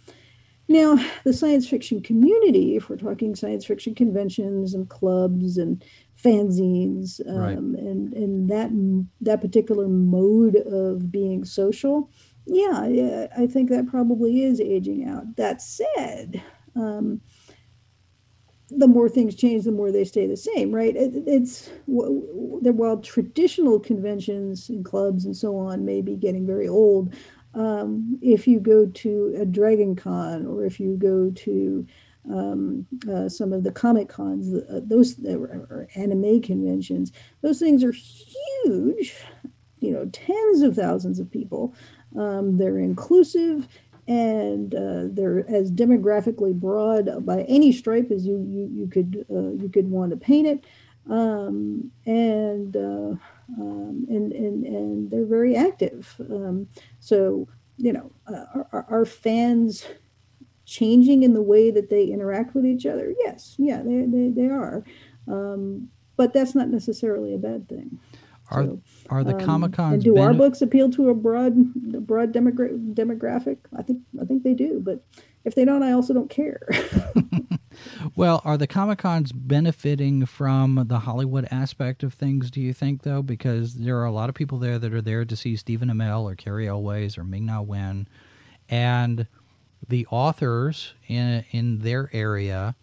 now, 0.71 1.05
the 1.25 1.33
science 1.33 1.69
fiction 1.69 2.01
community, 2.01 2.77
if 2.77 2.89
we're 2.89 2.97
talking 2.97 3.35
science 3.35 3.67
fiction 3.67 3.93
conventions 3.93 4.73
and 4.73 4.89
clubs 4.89 5.59
and 5.59 5.85
fanzines, 6.17 7.21
um, 7.29 7.37
right. 7.37 7.59
and 7.59 8.13
and 8.15 8.49
that 8.49 8.71
that 9.21 9.41
particular 9.41 9.89
mode 9.89 10.55
of 10.55 11.11
being 11.11 11.45
social, 11.45 12.09
yeah, 12.47 13.27
I 13.37 13.49
think 13.49 13.69
that 13.71 13.89
probably 13.89 14.45
is 14.45 14.61
aging 14.61 15.09
out. 15.09 15.35
That 15.35 15.61
said, 15.61 16.41
um, 16.77 17.21
the 18.69 18.87
more 18.87 19.09
things 19.09 19.35
change, 19.35 19.65
the 19.65 19.73
more 19.73 19.91
they 19.91 20.05
stay 20.05 20.29
the 20.29 20.37
same, 20.37 20.73
right? 20.73 20.95
It, 20.95 21.15
it's 21.27 21.69
while 21.87 22.99
traditional 22.99 23.81
conventions 23.81 24.69
and 24.69 24.85
clubs 24.85 25.25
and 25.25 25.37
so 25.37 25.57
on 25.57 25.85
may 25.85 26.01
be 26.01 26.15
getting 26.15 26.47
very 26.47 26.69
old, 26.69 27.13
um, 27.55 28.19
if 28.23 28.47
you 28.47 28.61
go 28.61 28.87
to 28.87 29.35
a 29.41 29.45
Dragon 29.45 29.97
Con 29.97 30.47
or 30.47 30.65
if 30.65 30.79
you 30.79 30.97
go 30.97 31.31
to 31.31 31.87
um, 32.31 32.87
uh, 33.11 33.29
some 33.29 33.53
of 33.53 33.65
the 33.65 33.73
comic 33.73 34.09
cons, 34.09 34.55
uh, 34.55 34.81
those 34.83 35.17
or 35.27 35.89
anime 35.97 36.43
conventions, 36.43 37.13
those 37.43 37.59
things 37.59 37.83
are 37.83 37.93
huge. 37.93 39.15
You 39.81 39.93
know, 39.93 40.07
tens 40.13 40.61
of 40.63 40.77
thousands 40.77 41.19
of 41.19 41.31
people. 41.31 41.75
Um, 42.17 42.59
they're 42.59 42.79
inclusive 42.79 43.67
and 44.07 44.75
uh, 44.75 45.05
they're 45.05 45.49
as 45.49 45.71
demographically 45.71 46.53
broad 46.53 47.25
by 47.25 47.43
any 47.43 47.73
stripe 47.73 48.11
as 48.11 48.27
you 48.27 48.45
you, 48.49 48.69
you 48.73 48.87
could 48.89 49.25
uh, 49.31 49.53
you 49.63 49.71
could 49.73 49.89
want 49.89 50.11
to 50.11 50.17
paint 50.17 50.47
it. 50.47 50.65
Um, 51.09 51.91
and 52.07 52.77
uh, 52.77 53.15
um, 53.59 54.07
and 54.09 54.33
and 54.33 54.67
and 54.67 55.11
they're 55.11 55.25
very 55.25 55.57
active. 55.57 56.15
So 57.01 57.49
you 57.77 57.93
know, 57.93 58.13
uh, 58.27 58.65
are, 58.73 58.87
are, 58.91 59.05
fans 59.07 59.87
changing 60.67 61.23
in 61.23 61.33
the 61.33 61.41
way 61.41 61.71
that 61.71 61.89
they 61.89 62.05
interact 62.05 62.55
with 62.55 62.67
each 62.67 62.85
other? 62.85 63.15
Yes, 63.25 63.57
yeah, 63.59 63.83
they 63.83 64.05
they, 64.07 64.29
they 64.29 64.49
are, 64.49 64.85
um, 65.27 65.89
but 66.17 66.35
that's 66.35 66.55
not 66.55 66.69
necessarily 66.69 67.35
a 67.35 67.39
bad 67.39 67.69
thing. 67.69 67.99
Are 68.51 68.65
so, 68.65 68.83
are 69.09 69.25
the 69.25 69.35
um, 69.35 69.41
Comic 69.41 69.73
Cons? 69.73 69.95
And 69.95 70.03
do 70.03 70.15
benef- 70.15 70.27
our 70.27 70.35
books 70.35 70.61
appeal 70.61 70.91
to 70.91 71.09
a 71.09 71.15
broad 71.15 71.55
broad 72.07 72.35
demogra- 72.35 72.95
demographic? 72.95 73.59
I 73.77 73.83
think 73.83 74.01
I 74.21 74.25
think 74.27 74.43
they 74.43 74.55
do, 74.55 74.81
but 74.85 75.03
if 75.45 75.55
they 75.55 75.65
don't, 75.65 75.83
I 75.83 75.93
also 75.93 76.13
don't 76.13 76.31
care. 76.31 76.61
well, 78.16 78.40
are 78.45 78.57
the 78.57 78.66
Comic 78.66 78.99
Cons 78.99 79.33
benefiting 79.33 80.27
from 80.27 80.87
the 80.88 81.01
Hollywood 81.01 81.47
aspect 81.51 82.03
of 82.03 82.14
things, 82.14 82.51
do 82.51 82.61
you 82.61 82.73
think, 82.73 83.03
though? 83.03 83.23
Because 83.23 83.75
there 83.75 83.99
are 83.99 84.05
a 84.05 84.12
lot 84.12 84.29
of 84.29 84.35
people 84.35 84.59
there 84.59 84.79
that 84.79 84.93
are 84.93 85.03
there 85.03 85.25
to 85.25 85.37
see 85.37 85.57
Stephen 85.57 85.88
Amell 85.88 86.23
or 86.25 86.35
Cary 86.35 86.69
Elwes 86.69 87.16
or 87.19 87.25
Ming 87.25 87.47
Na 87.47 87.61
Wen. 87.61 88.09
And 88.69 89.27
the 89.88 90.07
authors 90.11 90.95
in, 91.09 91.45
in 91.51 91.81
their 91.81 92.11
area 92.12 92.77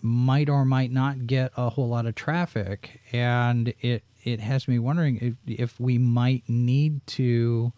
might 0.00 0.48
or 0.48 0.64
might 0.64 0.92
not 0.92 1.26
get 1.26 1.52
a 1.56 1.70
whole 1.70 1.88
lot 1.88 2.06
of 2.06 2.14
traffic. 2.14 3.00
And 3.12 3.74
it, 3.80 4.04
it 4.24 4.40
has 4.40 4.68
me 4.68 4.78
wondering 4.78 5.18
if, 5.46 5.60
if 5.60 5.80
we 5.80 5.98
might 5.98 6.44
need 6.48 7.06
to 7.08 7.72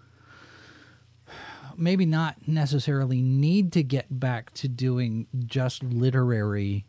maybe 1.81 2.07
not 2.07 2.37
necessarily 2.47 3.23
need 3.23 3.73
to 3.73 3.83
get 3.83 4.21
back 4.21 4.53
to 4.55 4.69
doing 4.69 5.27
just 5.47 5.83
literary 5.83 6.85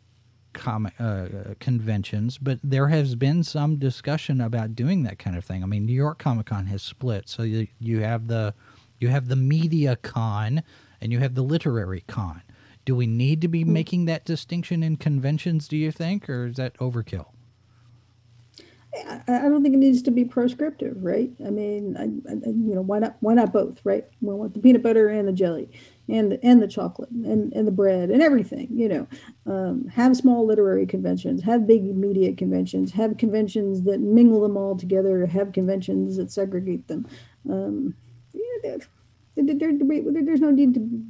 comic 0.52 0.94
uh, 1.00 1.26
conventions, 1.60 2.38
but 2.38 2.58
there 2.62 2.88
has 2.88 3.14
been 3.14 3.42
some 3.42 3.76
discussion 3.76 4.40
about 4.40 4.74
doing 4.74 5.02
that 5.02 5.18
kind 5.18 5.36
of 5.36 5.44
thing. 5.44 5.62
I 5.62 5.66
mean, 5.66 5.86
New 5.86 5.94
York 5.94 6.18
Comic 6.18 6.46
Con 6.46 6.66
has 6.66 6.82
split, 6.82 7.28
so 7.28 7.42
you 7.42 7.68
you 7.80 8.00
have 8.00 8.28
the 8.28 8.54
you 9.00 9.08
have 9.08 9.28
the 9.28 9.36
media 9.36 9.96
con 9.96 10.62
and 11.00 11.12
you 11.12 11.18
have 11.18 11.34
the 11.34 11.42
literary 11.42 12.04
con. 12.06 12.42
Do 12.84 12.94
we 12.96 13.06
need 13.06 13.40
to 13.42 13.48
be 13.48 13.62
hmm. 13.62 13.72
making 13.72 14.04
that 14.06 14.24
distinction 14.24 14.82
in 14.82 14.96
conventions? 14.96 15.68
Do 15.68 15.76
you 15.76 15.90
think, 15.92 16.28
or 16.28 16.46
is 16.46 16.56
that 16.56 16.76
overkill? 16.78 17.26
I 18.94 19.48
don't 19.48 19.62
think 19.62 19.74
it 19.74 19.78
needs 19.78 20.02
to 20.02 20.10
be 20.10 20.24
proscriptive, 20.24 21.02
right? 21.02 21.30
I 21.46 21.48
mean, 21.48 21.96
I, 21.96 22.02
I, 22.30 22.34
you 22.44 22.74
know, 22.74 22.82
why 22.82 22.98
not? 22.98 23.16
Why 23.20 23.32
not 23.32 23.52
both, 23.52 23.80
right? 23.84 24.04
We 24.20 24.34
want 24.34 24.52
the 24.52 24.60
peanut 24.60 24.82
butter 24.82 25.08
and 25.08 25.26
the 25.26 25.32
jelly, 25.32 25.70
and 26.08 26.32
the, 26.32 26.44
and 26.44 26.62
the 26.62 26.68
chocolate 26.68 27.08
and, 27.10 27.52
and 27.54 27.66
the 27.66 27.72
bread 27.72 28.10
and 28.10 28.22
everything. 28.22 28.68
You 28.70 28.88
know, 28.88 29.08
um, 29.46 29.88
have 29.88 30.14
small 30.14 30.46
literary 30.46 30.84
conventions, 30.84 31.42
have 31.42 31.66
big 31.66 31.84
media 31.96 32.34
conventions, 32.34 32.92
have 32.92 33.16
conventions 33.16 33.82
that 33.84 34.00
mingle 34.00 34.42
them 34.42 34.58
all 34.58 34.76
together, 34.76 35.24
have 35.24 35.52
conventions 35.52 36.18
that 36.18 36.30
segregate 36.30 36.86
them. 36.88 37.08
Um, 37.48 37.94
there, 38.62 38.82
there, 39.36 39.72
there, 39.72 40.22
there's 40.22 40.40
no 40.40 40.50
need 40.50 40.74
to 40.74 41.02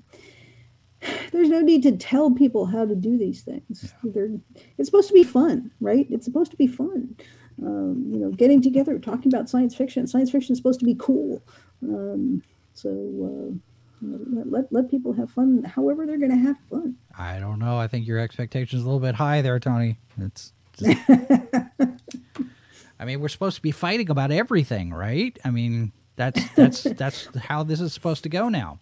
there's 1.33 1.49
no 1.49 1.61
need 1.61 1.83
to 1.83 1.97
tell 1.97 2.31
people 2.31 2.67
how 2.67 2.85
to 2.85 2.95
do 2.95 3.19
these 3.19 3.43
things. 3.43 3.93
Yeah. 4.05 4.37
It's 4.79 4.89
supposed 4.89 5.09
to 5.09 5.15
be 5.15 5.25
fun, 5.25 5.73
right? 5.81 6.07
It's 6.11 6.25
supposed 6.25 6.53
to 6.53 6.57
be 6.57 6.69
fun 6.69 7.17
um, 7.65 8.05
you 8.11 8.19
know, 8.19 8.31
getting 8.31 8.61
together, 8.61 8.99
talking 8.99 9.33
about 9.33 9.49
science 9.49 9.75
fiction. 9.75 10.07
Science 10.07 10.31
fiction 10.31 10.53
is 10.53 10.59
supposed 10.59 10.81
to 10.81 10.87
be 10.87 10.97
cool. 10.99 11.43
Um, 11.83 12.43
so 12.75 12.91
uh, 12.91 13.57
let, 14.03 14.51
let, 14.51 14.73
let 14.73 14.91
people 14.91 15.13
have 15.13 15.31
fun 15.31 15.65
however 15.65 16.07
they're 16.07 16.19
going 16.19 16.31
to 16.31 16.37
have 16.37 16.57
fun. 16.71 16.97
I 17.17 17.39
don't 17.39 17.59
know. 17.59 17.79
I 17.79 17.87
think 17.89 18.07
your 18.07 18.19
expectations 18.19 18.83
a 18.83 18.85
little 18.85 19.01
bit 19.01 19.15
high 19.15 19.43
there, 19.43 19.59
Toni. 19.59 19.99
It's 20.19 20.53
just, 20.77 20.99
I 22.99 23.05
mean, 23.05 23.21
we're 23.21 23.29
supposed 23.29 23.57
to 23.57 23.63
be 23.63 23.71
fighting 23.71 24.11
about 24.11 24.31
everything, 24.31 24.93
right? 24.93 25.39
I 25.45 25.51
mean, 25.51 25.93
that's 26.17 26.43
that's 26.55 26.83
that's 26.97 27.29
how 27.37 27.63
this 27.63 27.81
is 27.81 27.93
supposed 27.93 28.23
to 28.25 28.29
go 28.29 28.49
now 28.49 28.81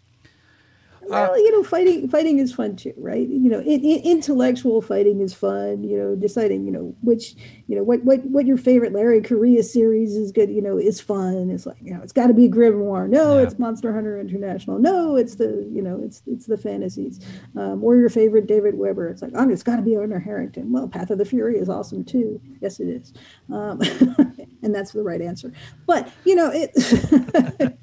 well, 1.10 1.38
you 1.38 1.52
know, 1.52 1.62
fighting 1.62 2.08
fighting 2.08 2.38
is 2.38 2.52
fun 2.52 2.76
too, 2.76 2.94
right? 2.96 3.28
You 3.28 3.50
know, 3.50 3.60
in, 3.60 3.80
in, 3.84 4.00
intellectual 4.02 4.80
fighting 4.80 5.20
is 5.20 5.34
fun. 5.34 5.82
You 5.82 5.98
know, 5.98 6.16
deciding, 6.16 6.64
you 6.64 6.72
know, 6.72 6.94
which, 7.02 7.34
you 7.66 7.76
know, 7.76 7.82
what 7.82 8.02
what 8.04 8.24
what 8.26 8.46
your 8.46 8.56
favorite 8.56 8.92
Larry 8.92 9.20
Correia 9.20 9.62
series 9.62 10.14
is 10.16 10.32
good. 10.32 10.50
You 10.50 10.62
know, 10.62 10.78
is 10.78 11.00
fun. 11.00 11.50
It's 11.50 11.66
like, 11.66 11.78
you 11.80 11.92
know, 11.92 12.00
it's 12.02 12.12
got 12.12 12.28
to 12.28 12.34
be 12.34 12.48
Grimnoir. 12.48 13.08
No, 13.08 13.36
yeah. 13.36 13.44
it's 13.44 13.58
Monster 13.58 13.92
Hunter 13.92 14.20
International. 14.20 14.78
No, 14.78 15.16
it's 15.16 15.34
the, 15.34 15.68
you 15.72 15.82
know, 15.82 16.00
it's 16.02 16.22
it's 16.26 16.46
the 16.46 16.56
fantasies. 16.56 17.20
Um, 17.56 17.82
or 17.82 17.96
your 17.96 18.08
favorite 18.08 18.46
David 18.46 18.76
Weber. 18.76 19.08
It's 19.08 19.22
like, 19.22 19.32
oh, 19.34 19.48
it's 19.48 19.62
got 19.62 19.76
to 19.76 19.82
be 19.82 19.96
Honor 19.96 20.20
Harrington. 20.20 20.70
Well, 20.70 20.88
Path 20.88 21.10
of 21.10 21.18
the 21.18 21.24
Fury 21.24 21.56
is 21.56 21.68
awesome 21.68 22.04
too. 22.04 22.40
Yes, 22.60 22.80
it 22.80 22.88
is, 22.88 23.12
um, 23.52 23.80
and 24.62 24.74
that's 24.74 24.92
the 24.92 25.02
right 25.02 25.20
answer. 25.20 25.52
But 25.86 26.10
you 26.24 26.34
know, 26.34 26.50
it. 26.52 26.70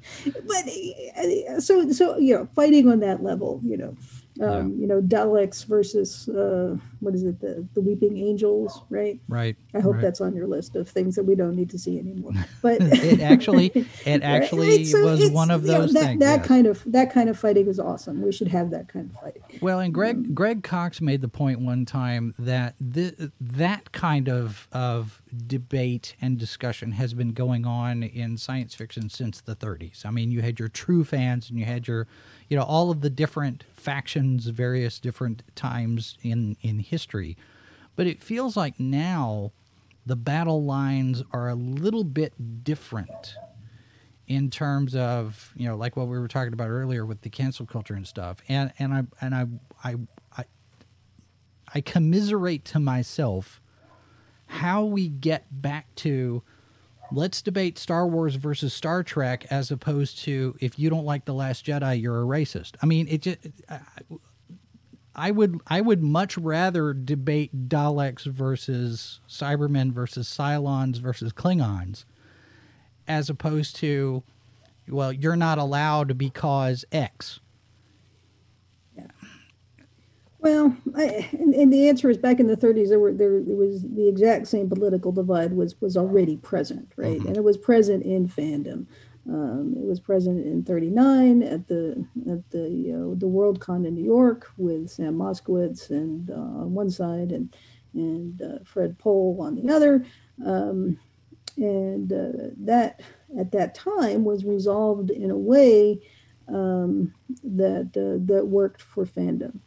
but 0.46 1.62
so 1.62 1.90
so 1.92 2.16
you 2.18 2.34
know, 2.34 2.48
fighting 2.54 2.88
on 2.88 3.00
that 3.00 3.17
that 3.18 3.24
level, 3.24 3.60
you 3.64 3.76
know. 3.76 3.96
Um, 4.40 4.70
yeah. 4.70 4.80
You 4.80 4.86
know, 4.86 5.00
Daleks 5.00 5.64
versus 5.66 6.28
uh, 6.28 6.76
what 7.00 7.14
is 7.14 7.22
it? 7.22 7.40
The 7.40 7.66
the 7.74 7.80
Weeping 7.80 8.16
Angels, 8.16 8.82
right? 8.90 9.18
Right. 9.28 9.56
I 9.74 9.80
hope 9.80 9.94
right. 9.94 10.02
that's 10.02 10.20
on 10.20 10.34
your 10.34 10.46
list 10.46 10.76
of 10.76 10.88
things 10.88 11.16
that 11.16 11.24
we 11.24 11.34
don't 11.34 11.56
need 11.56 11.70
to 11.70 11.78
see 11.78 11.98
anymore. 11.98 12.32
But 12.60 12.78
it 12.80 13.20
actually, 13.20 13.66
it 14.04 14.22
actually 14.22 14.84
so 14.84 15.04
was 15.04 15.30
one 15.30 15.50
of 15.50 15.62
those 15.62 15.92
know, 15.92 16.00
that, 16.00 16.06
things. 16.06 16.20
That 16.20 16.38
yes. 16.40 16.46
kind 16.46 16.66
of 16.66 16.82
that 16.86 17.12
kind 17.12 17.28
of 17.28 17.38
fighting 17.38 17.68
is 17.68 17.78
awesome. 17.78 18.20
We 18.20 18.32
should 18.32 18.48
have 18.48 18.70
that 18.70 18.88
kind 18.88 19.10
of 19.10 19.20
fighting. 19.20 19.42
Well, 19.60 19.78
and 19.78 19.94
Greg 19.94 20.16
um, 20.16 20.34
Greg 20.34 20.62
Cox 20.64 21.00
made 21.00 21.20
the 21.20 21.28
point 21.28 21.60
one 21.60 21.84
time 21.84 22.34
that 22.38 22.74
th- 22.94 23.14
that 23.40 23.92
kind 23.92 24.28
of 24.28 24.66
of 24.72 25.22
debate 25.46 26.16
and 26.20 26.38
discussion 26.38 26.92
has 26.92 27.14
been 27.14 27.32
going 27.32 27.66
on 27.66 28.02
in 28.02 28.36
science 28.36 28.74
fiction 28.74 29.08
since 29.08 29.40
the 29.40 29.54
30s. 29.54 30.04
I 30.04 30.10
mean, 30.10 30.30
you 30.30 30.42
had 30.42 30.58
your 30.58 30.68
true 30.68 31.04
fans 31.04 31.50
and 31.50 31.58
you 31.58 31.64
had 31.64 31.86
your 31.86 32.06
you 32.48 32.56
know 32.56 32.62
all 32.62 32.90
of 32.90 33.02
the 33.02 33.10
different 33.10 33.64
factions 33.74 34.46
various 34.46 34.98
different 34.98 35.42
times 35.54 36.16
in 36.22 36.56
in 36.62 36.78
history, 36.88 37.36
but 37.96 38.06
it 38.06 38.22
feels 38.22 38.56
like 38.56 38.78
now 38.78 39.52
the 40.06 40.16
battle 40.16 40.64
lines 40.64 41.22
are 41.32 41.48
a 41.48 41.54
little 41.54 42.04
bit 42.04 42.64
different 42.64 43.34
in 44.26 44.50
terms 44.50 44.94
of 44.94 45.52
you 45.56 45.66
know 45.66 45.76
like 45.76 45.96
what 45.96 46.06
we 46.06 46.18
were 46.18 46.28
talking 46.28 46.52
about 46.52 46.68
earlier 46.68 47.04
with 47.04 47.22
the 47.22 47.30
cancel 47.30 47.64
culture 47.64 47.94
and 47.94 48.06
stuff 48.06 48.38
and 48.46 48.70
and 48.78 48.92
i 48.92 49.02
and 49.22 49.34
i 49.34 49.46
i 49.84 49.94
i, 50.36 50.44
I 51.74 51.80
commiserate 51.80 52.64
to 52.66 52.78
myself 52.78 53.60
how 54.46 54.84
we 54.84 55.08
get 55.08 55.46
back 55.50 55.94
to 55.96 56.42
let's 57.12 57.42
debate 57.42 57.78
Star 57.78 58.06
Wars 58.06 58.34
versus 58.34 58.72
Star 58.74 59.02
Trek 59.02 59.46
as 59.50 59.70
opposed 59.70 60.18
to 60.24 60.56
if 60.60 60.78
you 60.78 60.90
don't 60.90 61.04
like 61.04 61.24
the 61.24 61.34
Last 61.34 61.64
Jedi, 61.64 62.00
you're 62.00 62.20
a 62.20 62.24
racist. 62.24 62.74
I 62.82 62.86
mean, 62.86 63.06
it 63.08 63.22
just. 63.22 63.38
I 65.18 65.32
would 65.32 65.60
I 65.66 65.80
would 65.80 66.02
much 66.02 66.38
rather 66.38 66.94
debate 66.94 67.68
Daleks 67.68 68.24
versus 68.24 69.20
Cybermen 69.28 69.92
versus 69.92 70.28
Cylons 70.28 70.98
versus 70.98 71.32
Klingons 71.32 72.04
as 73.08 73.28
opposed 73.28 73.74
to 73.76 74.22
well, 74.88 75.12
you're 75.12 75.36
not 75.36 75.58
allowed 75.58 76.16
because 76.16 76.84
X. 76.92 77.40
Well, 80.40 80.76
I, 80.94 81.28
and, 81.32 81.52
and, 81.52 81.72
the 81.72 81.88
answer 81.88 82.08
is 82.08 82.16
back 82.16 82.38
in 82.38 82.46
the 82.46 82.56
30s, 82.56 82.90
there 82.90 83.00
were 83.00 83.12
there, 83.12 83.40
there, 83.42 83.56
was 83.56 83.82
the 83.82 84.08
exact 84.08 84.46
same 84.46 84.68
political 84.68 85.10
divide 85.10 85.52
was 85.52 85.80
was 85.80 85.96
already 85.96 86.36
present, 86.36 86.92
right? 86.94 87.18
Mm-hmm. 87.18 87.26
And 87.26 87.36
it 87.36 87.42
was 87.42 87.56
present 87.56 88.04
in 88.04 88.28
fandom. 88.28 88.86
Um, 89.28 89.74
it 89.76 89.84
was 89.84 90.00
present 90.00 90.46
in 90.46 90.64
39 90.64 91.42
at 91.42 91.68
the 91.68 92.04
at 92.30 92.48
the 92.50 92.70
you 92.70 92.96
know, 92.96 93.14
the 93.14 93.26
Worldcon 93.26 93.86
in 93.86 93.94
New 93.94 94.04
York 94.04 94.50
with 94.56 94.88
Sam 94.88 95.16
Moskowitz 95.16 95.90
and 95.90 96.30
uh, 96.30 96.34
on 96.34 96.72
one 96.72 96.90
side 96.90 97.32
and 97.32 97.54
and 97.94 98.40
uh, 98.40 98.58
Fred 98.64 98.98
Pohl 98.98 99.38
on 99.40 99.54
the 99.54 99.72
other, 99.74 100.04
um, 100.46 100.98
and 101.56 102.12
uh, 102.12 102.50
that 102.58 103.00
at 103.38 103.52
that 103.52 103.74
time 103.74 104.24
was 104.24 104.44
resolved 104.44 105.10
in 105.10 105.30
a 105.30 105.36
way 105.36 106.00
um, 106.48 107.12
that 107.42 107.90
uh, 107.96 108.24
that 108.26 108.46
worked 108.46 108.80
for 108.80 109.04
fandom 109.04 109.60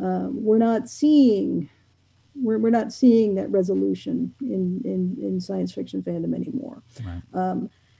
um, 0.00 0.42
we're 0.42 0.58
not 0.58 0.88
seeing 0.88 1.68
we're, 2.34 2.58
we're 2.58 2.70
not 2.70 2.92
seeing 2.92 3.34
that 3.36 3.50
resolution 3.50 4.34
in, 4.42 4.82
in, 4.84 5.16
in 5.22 5.40
science 5.40 5.72
fiction 5.72 6.02
fandom 6.02 6.34
anymore. 6.34 6.82
Right. 7.02 7.22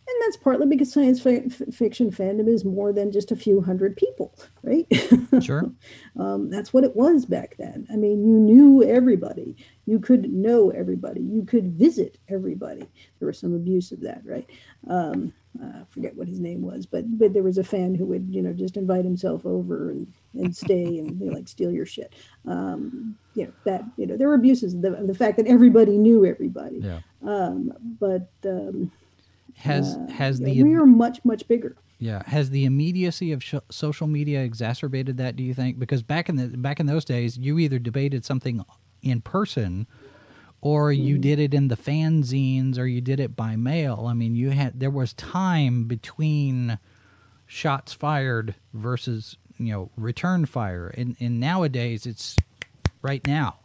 And 0.08 0.22
that's 0.22 0.36
partly 0.36 0.66
because 0.66 0.92
science 0.92 1.20
fi- 1.20 1.48
fiction 1.48 2.12
fandom 2.12 2.48
is 2.48 2.64
more 2.64 2.92
than 2.92 3.10
just 3.10 3.32
a 3.32 3.36
few 3.36 3.60
hundred 3.60 3.96
people, 3.96 4.34
right? 4.62 4.86
Sure. 5.42 5.70
um, 6.18 6.48
that's 6.48 6.72
what 6.72 6.84
it 6.84 6.96
was 6.96 7.26
back 7.26 7.56
then. 7.58 7.86
I 7.92 7.96
mean, 7.96 8.24
you 8.24 8.38
knew 8.38 8.82
everybody. 8.82 9.56
You 9.84 9.98
could 9.98 10.32
know 10.32 10.70
everybody. 10.70 11.20
You 11.20 11.44
could 11.44 11.72
visit 11.72 12.18
everybody. 12.28 12.88
There 13.18 13.26
was 13.26 13.38
some 13.38 13.54
abuse 13.54 13.92
of 13.92 14.00
that, 14.00 14.22
right? 14.24 14.48
Um, 14.88 15.32
I 15.62 15.84
forget 15.90 16.16
what 16.16 16.28
his 16.28 16.40
name 16.40 16.62
was, 16.62 16.86
but 16.86 17.04
but 17.18 17.32
there 17.32 17.42
was 17.42 17.58
a 17.58 17.64
fan 17.64 17.94
who 17.94 18.06
would 18.06 18.28
you 18.30 18.42
know 18.42 18.52
just 18.52 18.76
invite 18.76 19.04
himself 19.04 19.44
over 19.44 19.90
and, 19.90 20.12
and 20.34 20.54
stay 20.56 20.98
and 20.98 21.20
you 21.20 21.26
know, 21.26 21.32
like 21.32 21.48
steal 21.48 21.70
your 21.72 21.86
shit. 21.86 22.14
Um, 22.46 23.16
you 23.34 23.46
know 23.46 23.52
that 23.64 23.84
you 23.96 24.06
know 24.06 24.16
there 24.16 24.28
were 24.28 24.34
abuses. 24.34 24.78
The 24.80 24.90
the 24.90 25.14
fact 25.14 25.36
that 25.38 25.46
everybody 25.46 25.98
knew 25.98 26.24
everybody. 26.24 26.78
Yeah. 26.78 27.00
Um, 27.24 27.72
but 28.00 28.28
um, 28.44 28.90
has 29.56 29.98
has 30.10 30.38
the 30.38 30.62
we 30.62 30.74
are 30.74 30.86
much 30.86 31.24
much 31.24 31.46
bigger. 31.48 31.76
Yeah, 31.98 32.22
has 32.26 32.50
the 32.50 32.66
immediacy 32.66 33.32
of 33.32 33.42
sh- 33.42 33.54
social 33.70 34.06
media 34.06 34.42
exacerbated 34.42 35.16
that? 35.16 35.34
Do 35.36 35.42
you 35.42 35.54
think? 35.54 35.78
Because 35.78 36.02
back 36.02 36.28
in 36.28 36.36
the 36.36 36.48
back 36.48 36.78
in 36.78 36.86
those 36.86 37.04
days, 37.04 37.38
you 37.38 37.58
either 37.58 37.78
debated 37.78 38.24
something 38.24 38.64
in 39.02 39.22
person 39.22 39.86
or 40.60 40.92
you 40.92 41.14
mm-hmm. 41.14 41.20
did 41.22 41.38
it 41.38 41.54
in 41.54 41.68
the 41.68 41.76
fanzines 41.76 42.78
or 42.78 42.86
you 42.86 43.00
did 43.00 43.20
it 43.20 43.36
by 43.36 43.56
mail. 43.56 44.06
I 44.08 44.14
mean, 44.14 44.34
you 44.34 44.50
had 44.50 44.78
there 44.78 44.90
was 44.90 45.14
time 45.14 45.84
between 45.84 46.78
shots 47.46 47.92
fired 47.92 48.54
versus 48.74 49.36
you 49.58 49.72
know 49.72 49.90
return 49.96 50.44
fire, 50.44 50.88
and 50.88 51.16
and 51.18 51.40
nowadays 51.40 52.04
it's 52.04 52.36
right 53.00 53.26
now. 53.26 53.58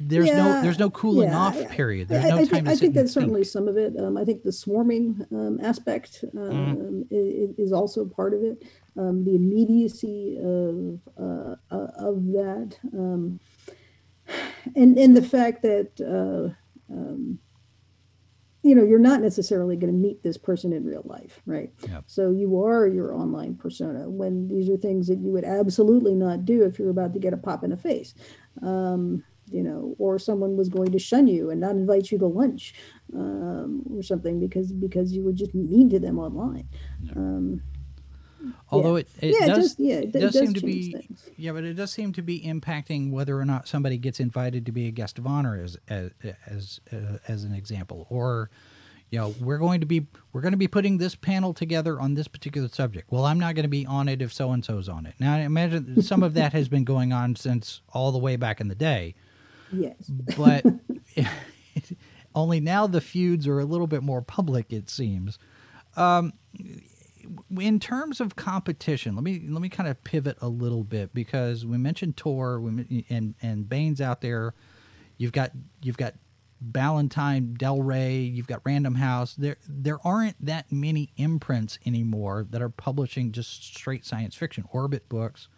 There's 0.00 0.26
yeah, 0.28 0.36
no 0.36 0.62
there's 0.62 0.78
no 0.78 0.90
cooling 0.90 1.30
yeah, 1.30 1.38
off 1.38 1.68
period. 1.68 2.08
There's 2.08 2.24
I, 2.24 2.28
no 2.28 2.34
I 2.36 2.38
time 2.38 2.48
think, 2.48 2.64
to 2.64 2.70
I 2.70 2.74
think 2.76 2.94
that's 2.94 3.14
think. 3.14 3.22
certainly 3.22 3.44
some 3.44 3.68
of 3.68 3.76
it. 3.76 3.94
Um, 3.98 4.16
I 4.16 4.24
think 4.24 4.42
the 4.42 4.52
swarming 4.52 5.26
um, 5.32 5.58
aspect 5.62 6.24
um, 6.36 6.50
mm. 6.50 7.06
is, 7.10 7.54
is, 7.58 7.72
also 7.72 8.04
part 8.04 8.34
of 8.34 8.42
it. 8.42 8.64
Um, 8.96 9.24
the 9.24 9.36
immediacy 9.36 10.38
of 10.38 11.00
uh, 11.18 11.56
uh 11.70 11.88
of 11.96 12.26
that 12.32 12.76
um, 12.92 13.40
and 14.76 14.98
and 14.98 15.16
the 15.16 15.22
fact 15.22 15.62
that 15.62 16.00
uh, 16.00 16.54
um, 16.92 17.38
you 18.62 18.74
know 18.74 18.84
you're 18.84 18.98
not 18.98 19.20
necessarily 19.20 19.76
going 19.76 19.92
to 19.92 19.98
meet 19.98 20.22
this 20.22 20.36
person 20.36 20.72
in 20.72 20.84
real 20.84 21.02
life 21.04 21.40
right 21.46 21.70
yep. 21.88 22.04
so 22.06 22.30
you 22.30 22.60
are 22.62 22.86
your 22.86 23.14
online 23.14 23.54
persona 23.54 24.08
when 24.10 24.48
these 24.48 24.68
are 24.68 24.76
things 24.76 25.06
that 25.06 25.18
you 25.18 25.30
would 25.30 25.44
absolutely 25.44 26.14
not 26.14 26.44
do 26.44 26.64
if 26.64 26.78
you're 26.78 26.90
about 26.90 27.12
to 27.12 27.20
get 27.20 27.32
a 27.32 27.36
pop 27.36 27.64
in 27.64 27.70
the 27.70 27.76
face 27.76 28.14
um, 28.62 29.22
you 29.50 29.62
know 29.62 29.94
or 29.98 30.18
someone 30.18 30.56
was 30.56 30.68
going 30.68 30.92
to 30.92 30.98
shun 30.98 31.26
you 31.26 31.50
and 31.50 31.60
not 31.60 31.72
invite 31.72 32.10
you 32.10 32.18
to 32.18 32.26
lunch 32.26 32.74
um, 33.14 33.82
or 33.94 34.02
something 34.02 34.40
because 34.40 34.72
because 34.72 35.12
you 35.12 35.22
were 35.22 35.32
just 35.32 35.54
mean 35.54 35.88
to 35.90 35.98
them 35.98 36.18
online. 36.18 36.68
Um, 37.14 37.62
Although 38.70 38.96
yeah. 38.96 39.00
it, 39.00 39.08
it 39.20 39.36
yeah, 39.40 39.46
does, 39.46 39.58
it 39.58 39.60
just, 39.62 39.80
yeah, 39.80 39.94
it, 39.96 40.12
does, 40.12 40.32
does 40.32 40.38
seem 40.38 40.54
to 40.54 40.60
be 40.60 40.92
things. 40.92 41.28
yeah, 41.36 41.52
but 41.52 41.64
it 41.64 41.74
does 41.74 41.90
seem 41.90 42.12
to 42.12 42.22
be 42.22 42.40
impacting 42.40 43.10
whether 43.10 43.38
or 43.38 43.44
not 43.44 43.66
somebody 43.66 43.98
gets 43.98 44.20
invited 44.20 44.66
to 44.66 44.72
be 44.72 44.86
a 44.86 44.90
guest 44.90 45.18
of 45.18 45.26
honor 45.26 45.60
as 45.60 45.76
as 45.88 46.10
as, 46.46 46.80
uh, 46.92 47.18
as 47.26 47.44
an 47.44 47.52
example, 47.54 48.06
or 48.10 48.50
you 49.10 49.18
know 49.18 49.34
we're 49.40 49.58
going 49.58 49.80
to 49.80 49.86
be 49.86 50.06
we're 50.32 50.40
going 50.40 50.52
to 50.52 50.58
be 50.58 50.68
putting 50.68 50.98
this 50.98 51.14
panel 51.14 51.52
together 51.52 52.00
on 52.00 52.14
this 52.14 52.28
particular 52.28 52.68
subject. 52.68 53.10
Well, 53.10 53.24
I'm 53.24 53.40
not 53.40 53.54
going 53.54 53.64
to 53.64 53.68
be 53.68 53.86
on 53.86 54.08
it 54.08 54.22
if 54.22 54.32
so 54.32 54.52
and 54.52 54.64
so's 54.64 54.88
on 54.88 55.06
it. 55.06 55.14
Now, 55.18 55.34
I 55.34 55.40
imagine 55.40 56.02
some 56.02 56.22
of 56.22 56.34
that 56.34 56.52
has 56.52 56.68
been 56.68 56.84
going 56.84 57.12
on 57.12 57.36
since 57.36 57.80
all 57.92 58.12
the 58.12 58.18
way 58.18 58.36
back 58.36 58.60
in 58.60 58.68
the 58.68 58.74
day. 58.74 59.14
Yes, 59.72 60.10
but 60.36 60.64
only 62.34 62.60
now 62.60 62.86
the 62.86 63.00
feuds 63.00 63.46
are 63.46 63.58
a 63.58 63.64
little 63.64 63.86
bit 63.86 64.02
more 64.02 64.22
public. 64.22 64.72
It 64.72 64.90
seems. 64.90 65.38
Um, 65.96 66.32
in 67.58 67.80
terms 67.80 68.20
of 68.20 68.36
competition, 68.36 69.14
let 69.14 69.24
me 69.24 69.44
let 69.48 69.60
me 69.60 69.68
kind 69.68 69.88
of 69.88 70.02
pivot 70.04 70.38
a 70.40 70.48
little 70.48 70.84
bit 70.84 71.12
because 71.12 71.66
we 71.66 71.78
mentioned 71.78 72.16
Tor 72.16 72.56
and 73.10 73.34
and 73.42 73.68
Baen's 73.68 74.00
out 74.00 74.20
there. 74.20 74.54
You've 75.16 75.32
got 75.32 75.52
you've 75.82 75.96
got 75.96 76.14
Ballantine, 76.60 77.54
Del 77.54 77.82
Rey, 77.82 78.18
you've 78.18 78.46
got 78.46 78.60
Random 78.64 78.96
House. 78.96 79.34
There 79.34 79.56
there 79.68 79.98
aren't 80.04 80.44
that 80.44 80.70
many 80.72 81.12
imprints 81.16 81.78
anymore 81.84 82.46
that 82.50 82.62
are 82.62 82.68
publishing 82.68 83.32
just 83.32 83.62
straight 83.62 84.04
science 84.04 84.34
fiction. 84.34 84.64
Orbit 84.70 85.08
books. 85.08 85.48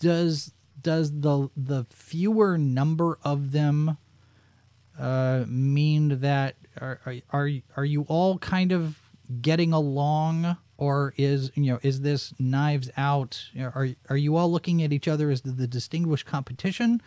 Does 0.00 0.52
does 0.80 1.20
the 1.20 1.48
the 1.56 1.86
fewer 1.90 2.58
number 2.58 3.18
of 3.22 3.52
them 3.52 3.98
uh, 4.98 5.44
mean 5.46 6.20
that 6.20 6.56
are, 6.80 7.00
are 7.30 7.50
are 7.76 7.84
you 7.84 8.02
all 8.08 8.38
kind 8.38 8.72
of 8.72 9.00
getting 9.40 9.72
along? 9.72 10.56
Or 10.76 11.12
is 11.16 11.50
you 11.54 11.72
know 11.72 11.80
is 11.82 12.02
this 12.02 12.32
knives 12.38 12.90
out? 12.96 13.50
Are 13.58 13.88
are 14.08 14.16
you 14.16 14.36
all 14.36 14.50
looking 14.50 14.82
at 14.82 14.92
each 14.92 15.08
other 15.08 15.30
as 15.30 15.42
the, 15.42 15.50
the 15.50 15.66
distinguished 15.66 16.26
competition? 16.26 17.02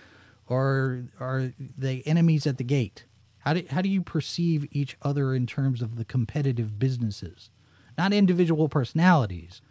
Or 0.47 1.05
are 1.19 1.53
they 1.57 2.01
enemies 2.01 2.45
at 2.45 2.57
the 2.57 2.65
gate? 2.65 3.05
How 3.39 3.53
do, 3.53 3.65
how 3.69 3.82
do 3.82 3.88
you 3.88 4.01
perceive 4.01 4.67
each 4.72 4.97
other 5.01 5.34
in 5.34 5.47
terms 5.47 5.82
of 5.82 5.95
the 5.95 6.03
competitive 6.03 6.78
businesses? 6.78 7.49
Not 7.97 8.11
individual 8.11 8.67
personalities 8.67 9.61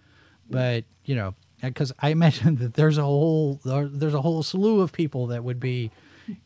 but 0.51 0.85
you 1.05 1.15
know 1.15 1.35
because 1.63 1.93
i 2.01 2.09
imagine 2.19 2.57
that 2.57 2.75
there's 2.75 2.99
a 2.99 3.03
whole 3.03 3.61
there's 3.65 4.15
a 4.15 4.23
whole 4.23 4.43
slew 4.43 4.81
of 4.81 4.93
people 4.93 5.27
that 5.29 5.45
would 5.45 5.61
be 5.61 5.91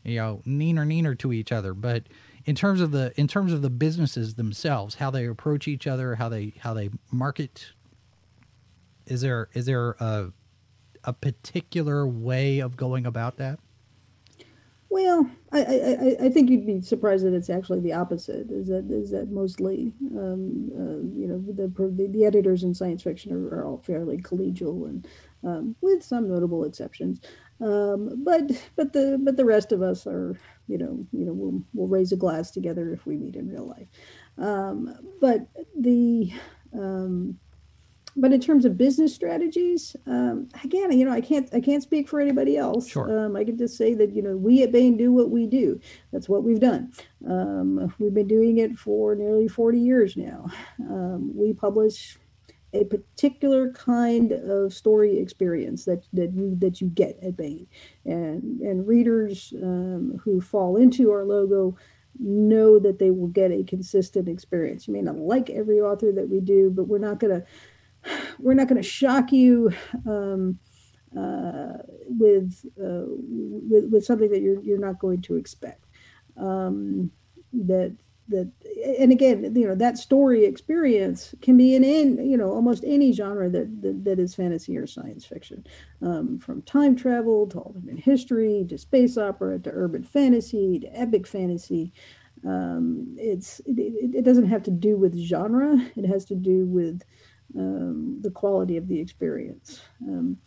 you 0.03 0.15
know 0.15 0.41
neener 0.45 0.85
neener 0.85 1.17
to 1.17 1.31
each 1.31 1.51
other 1.51 1.73
but 1.73 2.03
in 2.45 2.55
terms 2.55 2.79
of 2.79 2.91
the 2.91 3.11
in 3.19 3.27
terms 3.27 3.51
of 3.51 3.61
the 3.61 3.69
businesses 3.69 4.35
themselves, 4.35 4.95
how 4.95 5.09
they 5.09 5.25
approach 5.25 5.67
each 5.67 5.87
other, 5.87 6.15
how 6.15 6.29
they 6.29 6.53
how 6.59 6.73
they 6.73 6.89
market. 7.11 7.71
Is 9.07 9.21
there 9.21 9.49
is 9.53 9.65
there 9.65 9.91
a 9.99 10.31
a 11.03 11.13
particular 11.13 12.07
way 12.07 12.59
of 12.59 12.77
going 12.77 13.05
about 13.05 13.37
that? 13.37 13.59
Well, 14.89 15.29
I, 15.51 15.61
I, 15.65 16.25
I 16.25 16.29
think 16.29 16.49
you'd 16.49 16.65
be 16.65 16.79
surprised 16.81 17.25
that 17.25 17.33
it's 17.33 17.49
actually 17.49 17.79
the 17.81 17.93
opposite. 17.93 18.51
Is 18.51 18.67
that 18.67 18.85
is 18.89 19.11
that 19.11 19.31
mostly, 19.31 19.93
um, 20.15 20.69
uh, 20.73 21.19
you 21.19 21.27
know, 21.27 21.39
the, 21.39 21.67
the, 21.67 22.07
the 22.07 22.25
editors 22.25 22.63
in 22.63 22.73
science 22.73 23.01
fiction 23.03 23.33
are, 23.33 23.47
are 23.47 23.65
all 23.65 23.79
fairly 23.79 24.17
collegial 24.17 24.87
and 24.87 25.07
um, 25.43 25.75
with 25.81 26.03
some 26.03 26.29
notable 26.29 26.63
exceptions. 26.63 27.19
Um, 27.59 28.23
but 28.23 28.51
but 28.75 28.93
the 28.93 29.19
but 29.21 29.37
the 29.37 29.45
rest 29.45 29.71
of 29.71 29.81
us 29.81 30.05
are 30.05 30.37
you 30.67 30.77
know 30.77 31.05
you 31.11 31.25
know 31.25 31.33
we'll 31.33 31.61
we'll 31.73 31.87
raise 31.87 32.11
a 32.11 32.17
glass 32.17 32.51
together 32.51 32.91
if 32.93 33.05
we 33.05 33.17
meet 33.17 33.35
in 33.35 33.49
real 33.49 33.67
life. 33.67 33.87
Um, 34.37 34.93
but 35.19 35.47
the 35.79 36.31
um, 36.73 37.39
but 38.15 38.31
in 38.31 38.39
terms 38.39 38.65
of 38.65 38.77
business 38.77 39.13
strategies, 39.13 39.95
um, 40.07 40.47
again, 40.63 40.97
you 40.97 41.05
know, 41.05 41.11
I 41.11 41.21
can't 41.21 41.49
I 41.53 41.59
can't 41.59 41.83
speak 41.83 42.07
for 42.07 42.21
anybody 42.21 42.57
else. 42.57 42.87
Sure. 42.87 43.25
Um, 43.25 43.35
I 43.35 43.43
can 43.43 43.57
just 43.57 43.77
say 43.77 43.93
that 43.95 44.13
you 44.13 44.21
know 44.21 44.37
we 44.37 44.63
at 44.63 44.71
Baen 44.71 44.95
do 44.95 45.11
what 45.11 45.29
we 45.29 45.45
do. 45.47 45.79
That's 46.11 46.29
what 46.29 46.43
we've 46.43 46.59
done. 46.59 46.93
Um, 47.27 47.93
we've 47.99 48.13
been 48.13 48.27
doing 48.27 48.59
it 48.59 48.77
for 48.77 49.15
nearly 49.15 49.47
40 49.47 49.79
years 49.79 50.15
now. 50.15 50.45
Um, 50.79 51.31
we 51.35 51.53
publish 51.53 52.17
a 52.73 52.85
particular 52.85 53.71
kind 53.71 54.31
of 54.31 54.73
story 54.73 55.17
experience 55.19 55.85
that 55.85 56.05
that 56.13 56.33
you 56.33 56.55
that 56.59 56.79
you 56.79 56.87
get 56.87 57.19
at 57.21 57.35
Baen, 57.35 57.67
and 58.05 58.61
and 58.61 58.87
readers 58.87 59.53
um, 59.61 60.21
who 60.23 60.39
fall 60.39 60.77
into 60.77 61.11
our 61.11 61.25
logo 61.25 61.75
know 62.17 62.79
that 62.79 62.97
they 62.97 63.11
will 63.11 63.27
get 63.27 63.51
a 63.51 63.65
consistent 63.65 64.29
experience. 64.29 64.87
You 64.87 64.93
may 64.93 65.01
not 65.01 65.17
like 65.17 65.49
every 65.49 65.81
author 65.81 66.13
that 66.13 66.29
we 66.29 66.39
do, 66.39 66.69
but 66.69 66.87
we're 66.87 66.97
not 66.97 67.19
gonna 67.19 67.43
we're 68.39 68.53
not 68.53 68.67
gonna 68.67 68.83
shock 68.83 69.31
you. 69.31 69.71
Um, 70.05 70.59
uh, 71.17 71.77
with, 72.09 72.65
uh, 72.77 73.05
with 73.07 73.85
with 73.89 74.03
something 74.03 74.29
that 74.29 74.41
you're 74.41 74.61
you're 74.61 74.77
not 74.77 74.99
going 74.99 75.21
to 75.21 75.37
expect. 75.37 75.85
Um, 76.35 77.09
that 77.53 77.95
that 78.27 78.51
and 78.99 79.11
again 79.11 79.55
you 79.55 79.67
know 79.67 79.75
that 79.75 79.97
story 79.97 80.45
experience 80.45 81.35
can 81.41 81.57
be 81.57 81.75
in 81.75 81.83
in 81.83 82.27
you 82.27 82.35
know 82.35 82.49
almost 82.49 82.83
any 82.85 83.11
genre 83.11 83.49
that 83.49 83.81
that, 83.81 84.03
that 84.03 84.19
is 84.19 84.33
fantasy 84.33 84.75
or 84.77 84.87
science 84.87 85.25
fiction 85.25 85.65
um, 86.01 86.39
from 86.39 86.61
time 86.63 86.95
travel 86.95 87.45
to 87.47 87.59
alternate 87.59 87.99
history 87.99 88.65
to 88.67 88.77
space 88.77 89.17
opera 89.17 89.59
to 89.59 89.69
urban 89.71 90.03
fantasy 90.03 90.79
to 90.79 90.87
epic 90.87 91.27
fantasy 91.27 91.93
um, 92.45 93.15
it's 93.17 93.59
it, 93.65 94.15
it, 94.15 94.23
doesn't 94.23 94.47
have 94.47 94.63
to 94.63 94.71
do 94.71 94.97
with 94.97 95.15
genre 95.15 95.77
it 95.95 96.05
has 96.05 96.25
to 96.25 96.35
do 96.35 96.65
with 96.65 97.03
um, 97.57 98.17
the 98.21 98.31
quality 98.31 98.77
of 98.77 98.87
the 98.87 98.99
experience 98.99 99.81
um, 100.07 100.37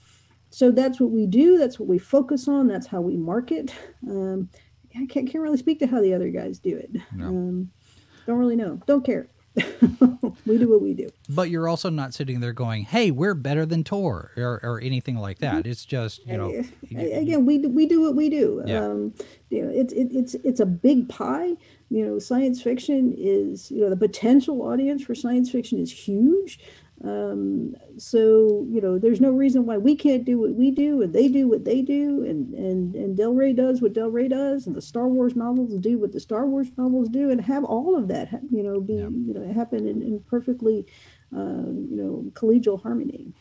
so 0.51 0.71
that's 0.71 1.01
what 1.01 1.11
we 1.11 1.27
do 1.27 1.59
that's 1.59 1.79
what 1.79 1.89
we 1.89 1.99
focus 1.99 2.49
on 2.49 2.67
that's 2.67 2.87
how 2.87 3.01
we 3.01 3.17
market 3.17 3.75
um, 4.09 4.49
I 4.95 5.07
can't, 5.07 5.31
can't 5.31 5.43
really 5.43 5.59
speak 5.59 5.79
to 5.81 5.87
how 5.87 6.01
the 6.01 6.15
other 6.15 6.31
guys 6.31 6.59
do 6.59 6.77
it. 6.77 6.91
No. 7.15 7.27
Um, 7.27 7.71
don't 8.27 8.39
really 8.39 8.57
know. 8.57 8.81
Don't 8.87 9.05
care. 9.05 9.29
we 10.47 10.59
do 10.59 10.69
what 10.69 10.81
we 10.81 10.95
do. 10.95 11.09
But 11.29 11.51
you're 11.51 11.69
also 11.69 11.91
not 11.91 12.15
sitting 12.15 12.39
there 12.39 12.53
going, 12.53 12.85
"Hey, 12.85 13.11
we're 13.11 13.35
better 13.35 13.67
than 13.67 13.83
Tor" 13.83 14.31
or, 14.37 14.61
or 14.63 14.81
anything 14.81 15.17
like 15.17 15.39
that. 15.39 15.55
Mm-hmm. 15.55 15.71
It's 15.71 15.85
just 15.85 16.25
you 16.27 16.37
know. 16.37 16.63
Again, 16.91 17.45
we 17.45 17.59
we 17.59 17.87
do 17.87 18.01
what 18.01 18.15
we 18.15 18.29
do. 18.29 18.63
Yeah. 18.67 18.85
Um, 18.85 19.15
you 19.51 19.65
know, 19.65 19.71
it's 19.75 19.93
it, 19.93 20.09
it's 20.13 20.35
it's 20.45 20.61
a 20.61 20.67
big 20.67 21.09
pie. 21.09 21.57
You 21.91 22.07
know, 22.07 22.19
science 22.21 22.63
fiction 22.63 23.13
is 23.17 23.71
you 23.71 23.81
know 23.81 23.91
the 23.91 23.97
potential 23.97 24.63
audience 24.63 25.03
for 25.03 25.15
science 25.15 25.51
fiction 25.51 25.81
is 25.81 25.91
huge. 25.91 26.61
Um, 27.05 27.77
so 27.97 28.67
you 28.69 28.81
know, 28.81 28.99
there's 28.99 29.21
no 29.21 29.31
reason 29.31 29.67
why 29.67 29.79
we 29.79 29.95
can't 29.95 30.25
do 30.25 30.39
what 30.41 30.55
we 30.55 30.71
do, 30.73 31.03
and 31.03 31.13
they 31.13 31.29
do 31.29 31.49
what 31.49 31.65
they 31.65 31.81
do, 31.81 32.25
and 32.25 32.53
and 32.55 32.95
and 32.97 33.17
Del 33.17 33.35
Rey 33.35 33.53
does 33.53 33.81
what 33.81 33.93
Del 33.93 34.11
Rey 34.11 34.27
does, 34.27 34.67
and 34.67 34.75
the 34.75 34.83
Star 34.83 35.07
Wars 35.07 35.37
novels 35.37 35.79
do 35.79 35.99
what 35.99 36.13
the 36.13 36.21
Star 36.21 36.47
Wars 36.47 36.69
novels 36.77 37.09
do, 37.09 37.31
and 37.31 37.41
have 37.41 37.65
all 37.65 37.97
of 37.97 38.09
that, 38.09 38.41
you 38.51 38.65
know, 38.65 38.81
be 38.81 38.95
yeah. 38.95 39.03
you 39.03 39.33
know 39.33 39.53
happen 39.53 39.87
in, 39.87 40.03
in 40.03 40.21
perfectly, 40.21 40.87
uh, 41.37 41.67
you 41.71 41.97
know, 41.97 42.25
collegial 42.33 42.83
harmony. 42.83 43.33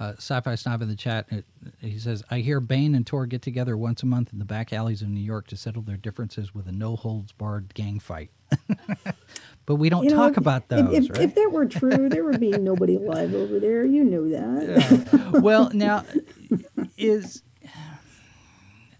Uh, 0.00 0.12
Sci-Fi 0.16 0.56
Snob 0.56 0.82
in 0.82 0.88
the 0.88 0.96
chat, 0.96 1.26
uh, 1.30 1.36
he 1.80 1.98
says, 1.98 2.24
"I 2.30 2.38
hear 2.38 2.58
Baen 2.58 2.94
and 2.94 3.06
Tor 3.06 3.26
get 3.26 3.42
together 3.42 3.76
once 3.76 4.02
a 4.02 4.06
month 4.06 4.32
in 4.32 4.38
the 4.38 4.44
back 4.46 4.72
alleys 4.72 5.02
of 5.02 5.08
New 5.08 5.20
York 5.20 5.46
to 5.48 5.56
settle 5.56 5.82
their 5.82 5.98
differences 5.98 6.54
with 6.54 6.66
a 6.66 6.72
no 6.72 6.96
holds 6.96 7.32
barred 7.32 7.74
gang 7.74 8.00
fight." 8.00 8.30
but 9.66 9.76
we 9.76 9.88
don't 9.88 10.04
you 10.04 10.10
talk 10.10 10.36
about 10.36 10.68
those. 10.68 10.92
If, 10.92 11.10
right? 11.10 11.22
if, 11.22 11.34
that 11.34 11.50
were 11.52 11.66
true, 11.66 12.08
there 12.08 12.24
would 12.24 12.40
be 12.40 12.50
nobody 12.58 12.96
alive 12.96 13.34
over 13.34 13.58
there. 13.58 13.84
You 13.84 14.04
know 14.04 14.28
that. 14.30 15.08
Yeah. 15.12 15.40
Well, 15.40 15.70
now 15.72 16.04
is 16.98 17.42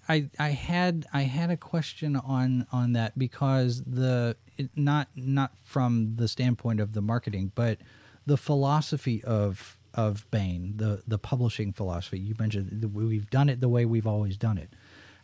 I 0.09 0.31
I 0.39 0.51
had 0.51 1.07
I 1.13 1.23
had 1.23 1.51
a 1.51 1.57
question 1.57 2.17
on 2.17 2.67
on 2.73 2.93
that 2.93 3.19
because 3.19 3.83
the 3.85 4.37
it, 4.57 4.71
not 4.77 5.09
not 5.17 5.53
from 5.63 6.17
the 6.17 6.29
standpoint 6.29 6.81
of 6.81 6.93
the 6.93 7.03
marketing, 7.03 7.53
but 7.55 7.79
the 8.27 8.37
philosophy 8.37 9.23
of 9.25 9.79
of 9.95 10.29
Baen, 10.31 10.75
the 10.77 11.03
the 11.07 11.19
publishing 11.19 11.73
philosophy. 11.73 12.19
You 12.19 12.35
mentioned 12.39 12.93
we've 12.95 13.31
done 13.31 13.49
it 13.49 13.61
the 13.61 13.69
way 13.69 13.85
we've 13.85 14.07
always 14.07 14.37
done 14.37 14.59
it. 14.59 14.71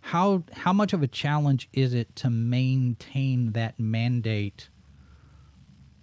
How 0.02 0.44
how 0.52 0.72
much 0.72 0.92
of 0.92 1.02
a 1.02 1.08
challenge 1.08 1.68
is 1.72 1.92
it 1.92 2.16
to 2.16 2.30
maintain 2.30 3.52
that 3.52 3.78
mandate 3.78 4.69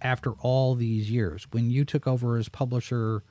after 0.00 0.32
all 0.40 0.74
these 0.74 1.10
years? 1.10 1.46
When 1.50 1.70
you 1.70 1.84
took 1.84 2.06
over 2.06 2.36
as 2.36 2.48
publisher, 2.48 3.22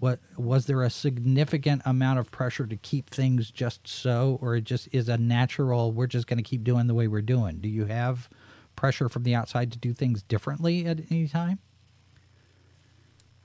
what 0.00 0.18
was 0.36 0.66
there 0.66 0.82
a 0.82 0.90
significant 0.90 1.82
amount 1.84 2.18
of 2.18 2.30
pressure 2.30 2.66
to 2.66 2.76
keep 2.76 3.10
things 3.10 3.50
just 3.50 3.86
so, 3.86 4.38
or 4.40 4.56
it 4.56 4.64
just 4.64 4.88
is 4.92 5.08
a 5.08 5.18
natural? 5.18 5.92
We're 5.92 6.06
just 6.06 6.26
going 6.26 6.38
to 6.38 6.42
keep 6.42 6.64
doing 6.64 6.86
the 6.86 6.94
way 6.94 7.06
we're 7.06 7.20
doing. 7.22 7.58
Do 7.58 7.68
you 7.68 7.84
have 7.84 8.28
pressure 8.76 9.08
from 9.10 9.24
the 9.24 9.34
outside 9.34 9.70
to 9.72 9.78
do 9.78 9.92
things 9.92 10.22
differently 10.22 10.86
at 10.86 11.00
any 11.10 11.28
time? 11.28 11.58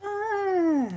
Uh, 0.01 0.05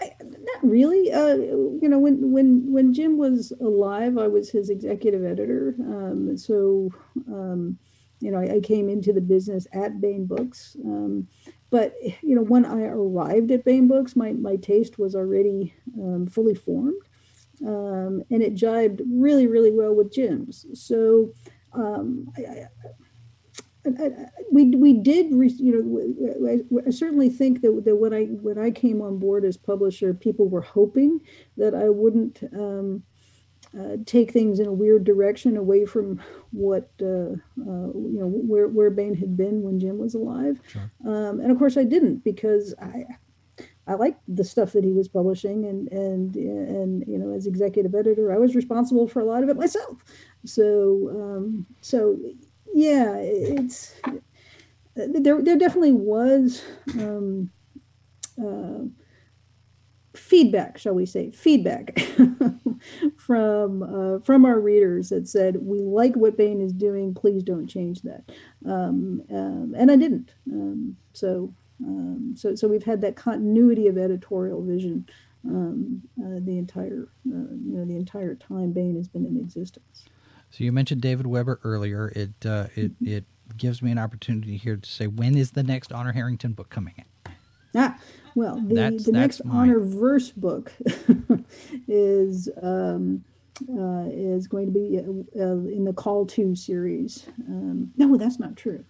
not 0.00 0.62
really. 0.62 1.10
Uh, 1.10 1.34
you 1.34 1.88
know, 1.88 1.98
when 1.98 2.32
when 2.32 2.70
when 2.70 2.92
Jim 2.92 3.16
was 3.16 3.52
alive, 3.60 4.18
I 4.18 4.28
was 4.28 4.50
his 4.50 4.68
executive 4.68 5.24
editor. 5.24 5.74
Um, 5.80 6.36
so, 6.36 6.90
um, 7.28 7.78
you 8.22 8.30
know, 8.30 8.38
I, 8.38 8.54
I, 8.54 8.60
came 8.60 8.88
into 8.88 9.12
the 9.12 9.20
business 9.20 9.66
at 9.72 10.00
Baen 10.00 10.26
Books. 10.26 10.76
Um, 10.84 11.26
but 11.70 11.94
you 12.22 12.34
know, 12.34 12.42
when 12.42 12.64
I 12.64 12.82
arrived 12.82 13.50
at 13.50 13.64
Baen 13.64 13.88
Books, 13.88 14.14
my 14.14 14.32
my 14.32 14.56
taste 14.56 14.98
was 14.98 15.14
already 15.14 15.74
um, 15.98 16.26
fully 16.26 16.54
formed, 16.54 17.02
um, 17.66 18.22
and 18.30 18.42
it 18.42 18.54
jibed 18.54 19.02
really 19.10 19.46
really 19.46 19.72
well 19.72 19.94
with 19.94 20.12
Jim's. 20.12 20.66
So. 20.74 21.32
Um, 21.74 22.30
I, 22.38 22.66
we 24.52 24.66
we 24.76 24.92
did 24.92 25.30
you 25.30 25.82
know 26.38 26.80
I, 26.86 26.90
certainly 26.90 27.28
think 27.28 27.62
that, 27.62 27.82
that 27.84 27.96
when 27.96 28.14
I 28.14 28.26
when 28.26 28.56
I 28.56 28.70
came 28.70 29.02
on 29.02 29.18
board 29.18 29.44
as 29.44 29.56
publisher, 29.56 30.14
people 30.14 30.48
were 30.48 30.60
hoping 30.60 31.20
that 31.56 31.74
I 31.74 31.88
wouldn't 31.88 32.44
um, 32.52 33.02
uh, 33.78 33.96
take 34.04 34.32
things 34.32 34.60
in 34.60 34.66
a 34.66 34.72
weird 34.72 35.04
direction 35.04 35.56
away 35.56 35.84
from 35.84 36.20
what 36.50 36.90
uh, 37.00 37.32
uh, 37.60 37.88
you 37.94 38.18
know 38.18 38.28
where 38.28 38.68
where 38.68 38.90
Baen 38.90 39.14
had 39.14 39.36
been 39.36 39.62
when 39.62 39.80
Jim 39.80 39.98
was 39.98 40.14
alive, 40.14 40.60
sure. 40.68 40.90
um, 41.06 41.40
and 41.40 41.50
of 41.50 41.58
course 41.58 41.76
I 41.76 41.84
didn't 41.84 42.24
because 42.24 42.74
I. 42.80 43.04
I 43.84 43.94
liked 43.94 44.20
the 44.28 44.44
stuff 44.44 44.72
that 44.72 44.84
he 44.84 44.92
was 44.92 45.08
publishing, 45.08 45.64
and 45.64 45.90
and 45.90 46.36
and 46.36 47.04
you 47.06 47.18
know, 47.18 47.34
as 47.34 47.48
executive 47.48 47.96
editor, 47.96 48.32
I 48.32 48.38
was 48.38 48.54
responsible 48.54 49.08
for 49.08 49.18
a 49.18 49.24
lot 49.24 49.42
of 49.42 49.48
it 49.48 49.56
myself. 49.56 50.04
So 50.44 51.10
um, 51.10 51.66
so 51.80 52.16
yeah, 52.72 53.16
it's 53.16 54.00
there. 54.94 55.42
There 55.42 55.58
definitely 55.58 55.92
was 55.92 56.62
um, 56.94 57.50
uh, 58.38 58.86
feedback, 60.14 60.78
shall 60.78 60.94
we 60.94 61.06
say, 61.06 61.30
feedback 61.30 61.98
from 63.16 63.82
uh, 63.82 64.18
from 64.24 64.44
our 64.44 64.60
readers 64.60 65.08
that 65.10 65.28
said, 65.28 65.56
"We 65.60 65.80
like 65.80 66.14
what 66.14 66.36
Baen 66.36 66.60
is 66.60 66.72
doing. 66.72 67.14
Please 67.14 67.42
don't 67.42 67.66
change 67.66 68.02
that." 68.02 68.24
Um, 68.66 69.22
um, 69.30 69.74
and 69.76 69.90
I 69.90 69.96
didn't. 69.96 70.34
Um, 70.50 70.96
so 71.12 71.54
um, 71.84 72.34
so 72.36 72.54
so 72.54 72.68
we've 72.68 72.84
had 72.84 73.00
that 73.02 73.16
continuity 73.16 73.86
of 73.86 73.98
editorial 73.98 74.62
vision 74.62 75.06
um, 75.48 76.02
uh, 76.20 76.38
the 76.40 76.58
entire 76.58 77.08
uh, 77.28 77.52
you 77.64 77.76
know 77.76 77.84
the 77.84 77.96
entire 77.96 78.34
time 78.34 78.72
Baen 78.72 78.96
has 78.96 79.08
been 79.08 79.26
in 79.26 79.36
existence. 79.36 80.04
So 80.50 80.64
you 80.64 80.72
mentioned 80.72 81.00
David 81.00 81.26
Weber 81.26 81.60
earlier. 81.64 82.08
It 82.14 82.46
uh, 82.46 82.66
it 82.74 82.92
mm-hmm. 82.92 83.08
it 83.08 83.24
gives 83.56 83.82
me 83.82 83.90
an 83.90 83.98
opportunity 83.98 84.56
here 84.56 84.76
to 84.76 84.88
say 84.88 85.06
when 85.06 85.36
is 85.36 85.52
the 85.52 85.62
next 85.62 85.92
Honor 85.92 86.12
Harrington 86.12 86.52
book 86.52 86.70
coming 86.70 86.94
in? 86.96 87.04
Ah, 87.74 87.98
well, 88.34 88.56
the 88.56 88.74
that's, 88.74 89.04
the 89.04 89.12
that's 89.12 89.38
next 89.38 89.44
mine. 89.44 89.70
Honor 89.70 89.80
verse 89.80 90.30
book 90.30 90.72
is 91.88 92.48
um, 92.62 93.24
uh, 93.68 94.06
is 94.10 94.46
going 94.46 94.66
to 94.66 94.72
be 94.72 94.98
uh, 94.98 95.42
uh, 95.42 95.56
in 95.68 95.84
the 95.84 95.92
Call 95.92 96.26
to 96.26 96.54
series. 96.54 97.26
Um, 97.48 97.92
no, 97.96 98.16
that's 98.16 98.38
not 98.38 98.56
true. 98.56 98.84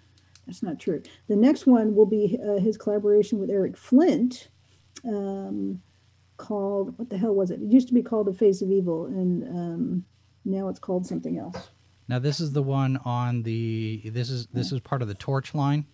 That's 0.47 0.63
not 0.63 0.79
true. 0.79 1.03
The 1.29 1.37
next 1.37 1.67
one 1.67 1.95
will 1.95 2.07
be 2.07 2.39
uh, 2.45 2.59
his 2.59 2.77
collaboration 2.77 3.39
with 3.39 3.51
Eric 3.51 3.77
Flint. 3.77 4.49
Um, 5.05 5.83
called 6.37 6.99
what 6.99 7.09
the 7.09 7.19
hell 7.19 7.35
was 7.35 7.51
it? 7.51 7.61
It 7.63 7.71
used 7.71 7.89
to 7.89 7.95
be 7.95 8.03
called 8.03 8.27
The 8.27 8.33
Face 8.33 8.63
of 8.63 8.71
Evil, 8.71 9.07
and 9.07 9.45
um, 9.45 10.05
now 10.45 10.69
it's 10.69 10.79
called 10.79 11.07
something 11.07 11.39
else. 11.39 11.71
Now 12.09 12.19
this 12.19 12.41
is 12.41 12.53
the 12.53 12.63
one 12.63 12.99
on 13.05 13.43
the 13.43 14.03
this 14.07 14.29
is 14.29 14.47
this 14.49 14.73
is 14.73 14.81
part 14.81 15.03
of 15.03 15.09
the 15.09 15.15
torch 15.15 15.55
line. 15.55 15.87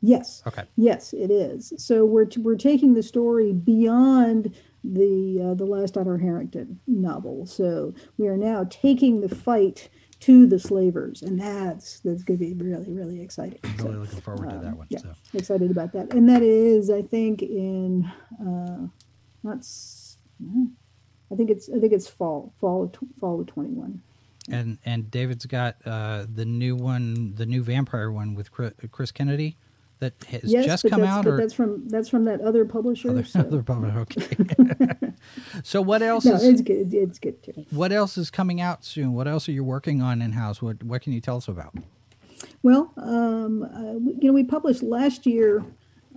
Yes. 0.00 0.42
Okay. 0.46 0.64
Yes, 0.76 1.12
it 1.12 1.30
is. 1.30 1.72
So 1.78 2.04
we're 2.04 2.26
t- 2.26 2.40
we're 2.40 2.56
taking 2.56 2.94
the 2.94 3.02
story 3.02 3.52
beyond 3.52 4.54
the 4.82 5.40
uh, 5.42 5.54
the 5.54 5.64
last 5.64 5.96
Honor 5.96 6.18
Harrington 6.18 6.80
novel. 6.86 7.46
So 7.46 7.94
we 8.18 8.28
are 8.28 8.36
now 8.36 8.66
taking 8.68 9.20
the 9.20 9.34
fight 9.34 9.88
to 10.20 10.46
the 10.46 10.58
slavers, 10.58 11.22
and 11.22 11.40
that's 11.40 12.00
that's 12.00 12.22
going 12.22 12.38
to 12.38 12.44
be 12.44 12.52
really 12.54 12.92
really 12.92 13.20
exciting. 13.20 13.58
I'm 13.64 13.76
really 13.78 13.92
so, 13.94 13.98
looking 14.00 14.20
forward 14.20 14.50
to 14.50 14.58
that 14.58 14.68
um, 14.68 14.78
one. 14.78 14.86
Yeah, 14.90 14.98
so. 14.98 15.14
excited 15.32 15.70
about 15.70 15.92
that, 15.92 16.12
and 16.12 16.28
that 16.28 16.42
is 16.42 16.90
I 16.90 17.02
think 17.02 17.42
in 17.42 18.10
uh, 18.40 18.86
not. 19.42 19.66
I 21.32 21.36
think 21.36 21.50
it's 21.50 21.68
I 21.68 21.78
think 21.78 21.92
it's 21.92 22.08
fall 22.08 22.52
fall 22.60 22.84
of 22.84 22.94
fall 23.18 23.40
of 23.40 23.46
twenty 23.46 23.70
one. 23.70 24.02
And 24.50 24.78
and 24.84 25.10
David's 25.10 25.46
got 25.46 25.76
uh, 25.86 26.26
the 26.32 26.44
new 26.44 26.76
one, 26.76 27.34
the 27.34 27.46
new 27.46 27.62
vampire 27.62 28.10
one 28.10 28.34
with 28.34 28.50
Chris 28.52 29.10
Kennedy 29.10 29.56
that 30.04 30.24
has 30.24 30.44
yes, 30.44 30.66
just 30.66 30.88
come 30.88 31.02
out. 31.02 31.24
That's 31.24 31.54
from 31.54 31.88
that's 31.88 32.08
from 32.08 32.24
that 32.24 32.40
other 32.42 32.64
publisher. 32.64 33.10
Other, 33.10 33.24
so. 33.24 33.40
other 33.40 33.62
publisher. 33.62 33.94
Okay. 34.04 35.12
so 35.62 35.80
what 35.80 36.02
else? 36.02 36.24
No, 36.24 36.34
is, 36.34 36.44
it's 36.44 36.60
good. 36.60 36.92
It's 36.92 37.18
good 37.18 37.42
too. 37.42 37.64
What 37.70 37.92
else 37.92 38.18
is 38.18 38.30
coming 38.30 38.60
out 38.60 38.84
soon? 38.84 39.14
What 39.14 39.26
else 39.26 39.48
are 39.48 39.52
you 39.52 39.64
working 39.64 40.02
on 40.02 40.20
in 40.20 40.32
house? 40.32 40.60
What 40.60 40.82
what 40.82 41.02
can 41.02 41.12
you 41.12 41.20
tell 41.20 41.38
us 41.38 41.48
about? 41.48 41.74
Well, 42.62 42.92
um, 42.96 43.62
uh, 43.62 44.12
you 44.20 44.28
know, 44.28 44.32
we 44.32 44.44
published 44.44 44.82
last 44.82 45.26
year 45.26 45.64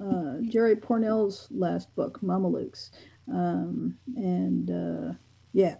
uh, 0.02 0.36
Jerry 0.42 0.76
Pournelle's 0.76 1.48
last 1.52 1.94
book, 1.96 2.20
Mamelukes, 2.22 2.92
um, 3.32 3.98
and 4.16 4.70
uh, 4.70 5.14
yeah, 5.54 5.76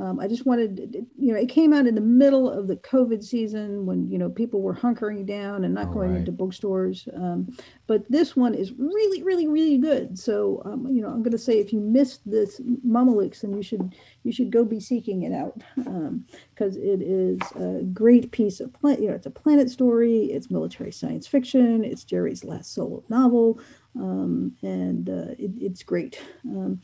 um, 0.00 0.20
I 0.20 0.28
just 0.28 0.46
wanted, 0.46 1.06
you 1.18 1.32
know, 1.32 1.38
it 1.38 1.48
came 1.48 1.72
out 1.72 1.86
in 1.86 1.96
the 1.96 2.00
middle 2.00 2.48
of 2.48 2.68
the 2.68 2.76
COVID 2.76 3.24
season 3.24 3.84
when, 3.84 4.08
you 4.08 4.16
know, 4.16 4.30
people 4.30 4.62
were 4.62 4.74
hunkering 4.74 5.26
down 5.26 5.64
and 5.64 5.74
not 5.74 5.88
All 5.88 5.94
going 5.94 6.10
right. 6.10 6.18
into 6.18 6.30
bookstores. 6.30 7.08
Um, 7.16 7.56
but 7.88 8.08
this 8.08 8.36
one 8.36 8.54
is 8.54 8.72
really, 8.72 9.22
really, 9.24 9.48
really 9.48 9.78
good. 9.78 10.16
So, 10.16 10.62
um, 10.64 10.86
you 10.88 11.02
know, 11.02 11.08
I'm 11.08 11.22
going 11.22 11.32
to 11.32 11.38
say 11.38 11.58
if 11.58 11.72
you 11.72 11.80
missed 11.80 12.20
this 12.30 12.60
Mamelukes, 12.86 13.40
then 13.40 13.56
you 13.56 13.62
should 13.62 13.94
you 14.22 14.30
should 14.30 14.52
go 14.52 14.64
be 14.64 14.78
seeking 14.78 15.22
it 15.22 15.32
out 15.32 15.60
because 15.74 16.76
um, 16.76 16.82
it 16.82 17.02
is 17.02 17.40
a 17.56 17.82
great 17.84 18.30
piece 18.30 18.60
of, 18.60 18.72
planet. 18.74 19.00
you 19.00 19.08
know, 19.08 19.14
it's 19.14 19.26
a 19.26 19.30
planet 19.30 19.68
story. 19.68 20.26
It's 20.26 20.50
military 20.50 20.92
science 20.92 21.26
fiction. 21.26 21.82
It's 21.82 22.04
Jerry's 22.04 22.44
last 22.44 22.72
solo 22.72 23.02
novel, 23.08 23.58
um, 23.96 24.54
and 24.62 25.08
uh, 25.08 25.32
it, 25.38 25.50
it's 25.60 25.82
great. 25.82 26.20
Um, 26.44 26.80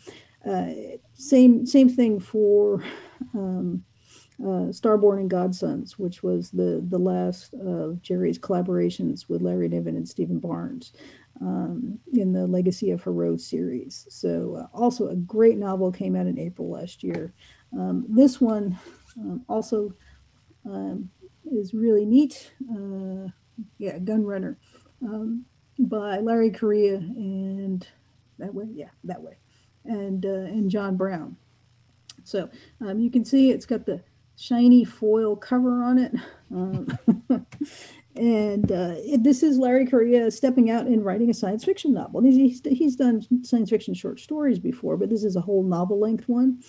uh, 0.46 0.66
same 1.14 1.66
same 1.66 1.88
thing 1.88 2.20
for 2.20 2.84
um, 3.34 3.84
uh, 4.40 4.70
Starborn 4.72 5.20
and 5.20 5.30
Godsons, 5.30 5.92
which 5.92 6.22
was 6.22 6.50
the 6.50 6.84
the 6.88 6.98
last 6.98 7.54
of 7.54 8.02
Jerry's 8.02 8.38
collaborations 8.38 9.28
with 9.28 9.42
Larry 9.42 9.68
Niven 9.68 9.96
and 9.96 10.08
Stephen 10.08 10.38
Barnes 10.38 10.92
um, 11.40 11.98
in 12.12 12.32
the 12.32 12.46
Legacy 12.46 12.90
of 12.90 13.02
Heorot 13.02 13.40
series. 13.40 14.06
So 14.10 14.56
uh, 14.56 14.76
also 14.76 15.08
a 15.08 15.16
great 15.16 15.56
novel 15.56 15.92
came 15.92 16.16
out 16.16 16.26
in 16.26 16.38
April 16.38 16.70
last 16.70 17.02
year. 17.02 17.32
Um, 17.72 18.06
this 18.08 18.40
one 18.40 18.78
um, 19.18 19.44
also 19.48 19.94
um, 20.66 21.10
is 21.50 21.74
really 21.74 22.04
neat. 22.04 22.52
Uh, 22.70 23.28
yeah, 23.78 23.98
Gunrunner 23.98 24.56
um, 25.02 25.44
by 25.78 26.18
Larry 26.18 26.50
Correia 26.50 26.96
and 26.96 27.86
that 28.38 28.52
way, 28.52 28.66
yeah, 28.72 28.90
that 29.04 29.22
way 29.22 29.36
and 29.84 30.24
uh, 30.24 30.28
and 30.28 30.70
John 30.70 30.96
Brown. 30.96 31.36
So 32.24 32.48
um, 32.80 32.98
you 32.98 33.10
can 33.10 33.24
see 33.24 33.50
it's 33.50 33.66
got 33.66 33.86
the 33.86 34.02
shiny 34.36 34.84
foil 34.84 35.36
cover 35.36 35.82
on 35.82 35.98
it. 35.98 36.12
Um, 36.50 36.88
and 38.16 38.70
uh, 38.70 38.94
it, 38.96 39.22
this 39.22 39.42
is 39.42 39.58
Larry 39.58 39.86
Correia 39.86 40.30
stepping 40.30 40.70
out 40.70 40.86
and 40.86 41.04
writing 41.04 41.30
a 41.30 41.34
science 41.34 41.64
fiction 41.64 41.92
novel. 41.92 42.22
He's, 42.22 42.36
he's, 42.36 42.78
he's, 42.78 42.96
done 42.96 43.22
science 43.44 43.70
fiction 43.70 43.94
short 43.94 44.20
stories 44.20 44.58
before, 44.58 44.96
but 44.96 45.10
this 45.10 45.24
is 45.24 45.36
a 45.36 45.40
whole 45.40 45.62
novel 45.62 46.00
length 46.00 46.28
one. 46.28 46.62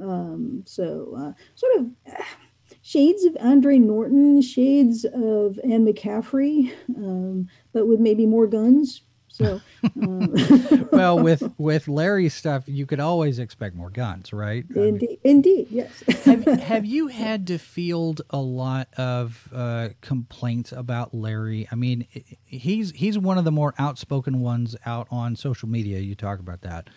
Um, 0.00 0.62
so, 0.64 1.14
uh, 1.16 1.32
sort 1.54 1.72
of 1.76 2.16
shades 2.82 3.24
of 3.24 3.36
Andre 3.40 3.78
Norton, 3.78 4.40
shades 4.42 5.04
of 5.04 5.58
Anne 5.64 5.86
McCaffrey, 5.86 6.72
um, 6.96 7.48
but 7.72 7.86
with 7.86 8.00
maybe 8.00 8.26
more 8.26 8.46
guns, 8.46 9.02
so, 9.32 9.62
um. 10.02 10.88
well, 10.92 11.18
with 11.18 11.42
with 11.58 11.88
Larry's 11.88 12.34
stuff, 12.34 12.64
you 12.66 12.84
could 12.84 13.00
always 13.00 13.38
expect 13.38 13.74
more 13.74 13.88
guns, 13.88 14.32
right? 14.32 14.64
Indeed, 14.74 15.08
mean, 15.08 15.18
indeed, 15.24 15.68
yes. 15.70 16.02
have, 16.24 16.44
have 16.44 16.84
you 16.84 17.06
had 17.08 17.46
to 17.46 17.58
field 17.58 18.20
a 18.28 18.38
lot 18.38 18.88
of 18.96 19.48
uh, 19.52 19.88
complaints 20.02 20.70
about 20.70 21.14
Larry? 21.14 21.66
I 21.72 21.76
mean, 21.76 22.06
he's 22.44 22.90
he's 22.92 23.18
one 23.18 23.38
of 23.38 23.44
the 23.44 23.52
more 23.52 23.74
outspoken 23.78 24.40
ones 24.40 24.76
out 24.84 25.08
on 25.10 25.34
social 25.34 25.68
media. 25.68 25.98
You 26.00 26.14
talk 26.14 26.38
about 26.38 26.60
that. 26.60 26.90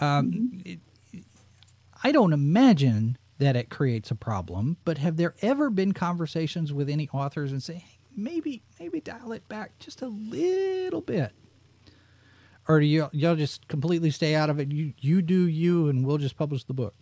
Um, 0.00 0.32
mm-hmm. 0.32 1.20
I 2.02 2.12
don't 2.12 2.32
imagine 2.32 3.18
that 3.38 3.56
it 3.56 3.68
creates 3.68 4.10
a 4.10 4.14
problem, 4.14 4.78
but 4.84 4.98
have 4.98 5.18
there 5.18 5.34
ever 5.42 5.68
been 5.68 5.92
conversations 5.92 6.72
with 6.72 6.88
any 6.88 7.08
authors 7.10 7.52
and 7.52 7.62
say, 7.62 7.74
hey, 7.74 7.98
maybe 8.16 8.62
maybe 8.80 9.00
dial 9.00 9.32
it 9.32 9.46
back 9.48 9.78
just 9.78 10.00
a 10.00 10.08
little 10.08 11.02
bit? 11.02 11.32
Or 12.68 12.80
do 12.80 12.86
you 12.86 13.08
y'all 13.12 13.36
just 13.36 13.68
completely 13.68 14.10
stay 14.10 14.34
out 14.34 14.50
of 14.50 14.58
it? 14.58 14.72
You 14.72 14.92
you 14.98 15.22
do 15.22 15.46
you, 15.46 15.88
and 15.88 16.06
we'll 16.06 16.18
just 16.18 16.36
publish 16.36 16.64
the 16.64 16.74
book. 16.74 16.94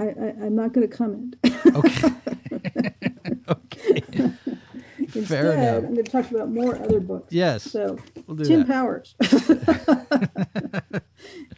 I, 0.00 0.04
I 0.04 0.46
am 0.46 0.54
not 0.54 0.72
going 0.72 0.88
to 0.88 0.96
comment. 0.96 1.34
Okay. 1.44 2.08
okay. 3.48 4.02
Instead, 4.98 5.26
Fair 5.26 5.52
enough. 5.52 5.84
I'm 5.84 5.94
going 5.94 6.04
to 6.04 6.10
talk 6.10 6.30
about 6.30 6.50
more 6.50 6.76
other 6.76 7.00
books. 7.00 7.32
Yes. 7.32 7.64
So 7.64 7.98
we'll 8.26 8.36
Tim 8.36 8.60
that. 8.60 8.68
Powers. 8.68 9.14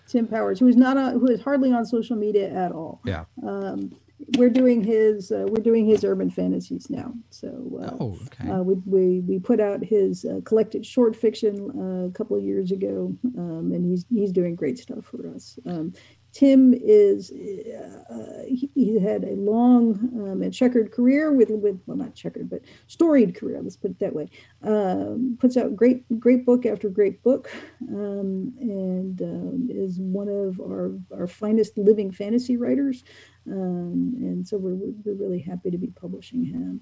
Tim 0.08 0.26
Powers, 0.26 0.60
who 0.60 0.68
is 0.68 0.76
not 0.76 0.96
on, 0.96 1.12
who 1.14 1.26
is 1.28 1.42
hardly 1.42 1.72
on 1.72 1.84
social 1.84 2.16
media 2.16 2.48
at 2.48 2.72
all. 2.72 3.00
Yeah. 3.04 3.24
Um, 3.46 3.94
we're 4.36 4.50
doing 4.50 4.82
his 4.82 5.30
uh, 5.30 5.46
we're 5.48 5.62
doing 5.62 5.86
his 5.86 6.04
urban 6.04 6.30
fantasies 6.30 6.88
now. 6.90 7.14
So 7.30 7.48
uh, 7.82 7.96
oh, 8.00 8.18
okay. 8.26 8.50
Uh, 8.50 8.62
we, 8.62 8.74
we 8.86 9.20
we 9.20 9.38
put 9.38 9.60
out 9.60 9.84
his 9.84 10.24
uh, 10.24 10.40
collected 10.44 10.84
short 10.86 11.16
fiction 11.16 11.70
uh, 11.76 12.08
a 12.08 12.12
couple 12.12 12.36
of 12.36 12.42
years 12.42 12.70
ago, 12.70 13.14
um, 13.36 13.72
and 13.72 13.84
he's 13.84 14.04
he's 14.10 14.32
doing 14.32 14.54
great 14.54 14.78
stuff 14.78 15.04
for 15.04 15.28
us. 15.34 15.58
Um, 15.66 15.92
Tim 16.32 16.72
is 16.74 17.30
uh, 17.32 18.44
he, 18.46 18.70
he, 18.74 19.00
had 19.00 19.24
a 19.24 19.34
long 19.34 19.98
um, 20.14 20.42
and 20.42 20.54
checkered 20.54 20.92
career 20.92 21.32
with 21.32 21.50
with 21.50 21.80
well 21.86 21.96
not 21.96 22.14
checkered 22.14 22.48
but 22.48 22.62
storied 22.86 23.34
career 23.34 23.60
let's 23.62 23.76
put 23.76 23.90
it 23.90 23.98
that 23.98 24.14
way. 24.14 24.28
Um, 24.62 25.36
puts 25.40 25.56
out 25.56 25.74
great 25.74 26.04
great 26.20 26.46
book 26.46 26.66
after 26.66 26.88
great 26.88 27.22
book 27.22 27.50
um, 27.88 28.52
and 28.60 29.20
um, 29.22 29.68
is 29.70 29.98
one 29.98 30.28
of 30.28 30.60
our 30.60 30.92
our 31.12 31.26
finest 31.26 31.76
living 31.76 32.12
fantasy 32.12 32.56
writers. 32.56 33.02
Um, 33.46 34.14
and 34.18 34.46
so 34.46 34.56
we're 34.56 34.74
we're 34.74 35.14
really 35.14 35.40
happy 35.40 35.70
to 35.70 35.78
be 35.78 35.88
publishing 35.88 36.44
him. 36.44 36.80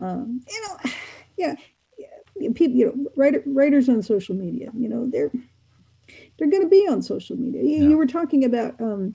Um, 0.00 0.40
you 0.48 0.62
know, 0.62 0.90
yeah, 1.36 1.54
yeah, 1.98 2.48
people 2.54 2.76
you 2.76 2.86
know 2.86 3.10
writer, 3.16 3.42
writers 3.46 3.88
on 3.88 4.02
social 4.02 4.34
media 4.34 4.70
you 4.74 4.88
know 4.88 5.08
they're 5.08 5.30
they're 6.38 6.50
going 6.50 6.62
to 6.62 6.68
be 6.68 6.86
on 6.88 7.02
social 7.02 7.36
media. 7.36 7.62
You, 7.62 7.82
yeah. 7.82 7.88
you 7.90 7.96
were 7.96 8.06
talking 8.06 8.44
about 8.44 8.80
um, 8.80 9.14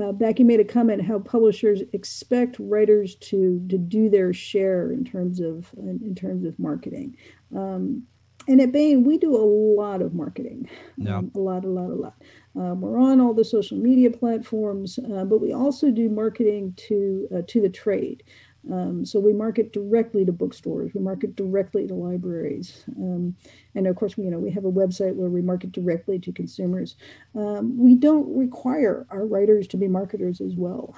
uh, 0.00 0.12
back. 0.12 0.38
You 0.38 0.44
made 0.44 0.60
a 0.60 0.64
comment 0.64 1.02
how 1.02 1.18
publishers 1.18 1.82
expect 1.92 2.56
writers 2.58 3.14
to 3.16 3.64
to 3.68 3.78
do 3.78 4.08
their 4.08 4.32
share 4.32 4.92
in 4.92 5.04
terms 5.04 5.40
of 5.40 5.70
in, 5.76 6.00
in 6.04 6.14
terms 6.14 6.44
of 6.44 6.58
marketing. 6.58 7.16
Um, 7.54 8.04
and 8.48 8.62
at 8.62 8.72
Baen, 8.72 9.04
we 9.04 9.18
do 9.18 9.36
a 9.36 9.44
lot 9.44 10.00
of 10.00 10.14
marketing. 10.14 10.70
Yeah. 10.96 11.18
Um, 11.18 11.30
a 11.34 11.38
lot, 11.38 11.64
a 11.64 11.68
lot, 11.68 11.90
a 11.90 11.94
lot. 11.94 12.22
Um, 12.56 12.80
we're 12.80 12.98
on 12.98 13.20
all 13.20 13.34
the 13.34 13.44
social 13.44 13.76
media 13.76 14.10
platforms, 14.10 14.98
uh, 14.98 15.24
but 15.24 15.40
we 15.40 15.52
also 15.52 15.90
do 15.90 16.08
marketing 16.08 16.72
to 16.88 17.28
uh, 17.34 17.42
to 17.46 17.60
the 17.60 17.68
trade. 17.68 18.24
Um, 18.70 19.04
so 19.04 19.18
we 19.18 19.32
market 19.32 19.72
directly 19.72 20.24
to 20.24 20.32
bookstores. 20.32 20.92
We 20.94 21.00
market 21.00 21.36
directly 21.36 21.86
to 21.88 21.94
libraries, 21.94 22.84
um, 22.96 23.36
and 23.74 23.86
of 23.86 23.96
course, 23.96 24.16
you 24.18 24.30
know, 24.30 24.38
we 24.38 24.50
have 24.50 24.64
a 24.64 24.72
website 24.72 25.14
where 25.14 25.30
we 25.30 25.42
market 25.42 25.72
directly 25.72 26.18
to 26.20 26.32
consumers. 26.32 26.96
Um, 27.34 27.78
we 27.78 27.94
don't 27.94 28.36
require 28.36 29.06
our 29.10 29.26
writers 29.26 29.66
to 29.68 29.76
be 29.76 29.88
marketers 29.88 30.40
as 30.40 30.54
well. 30.54 30.94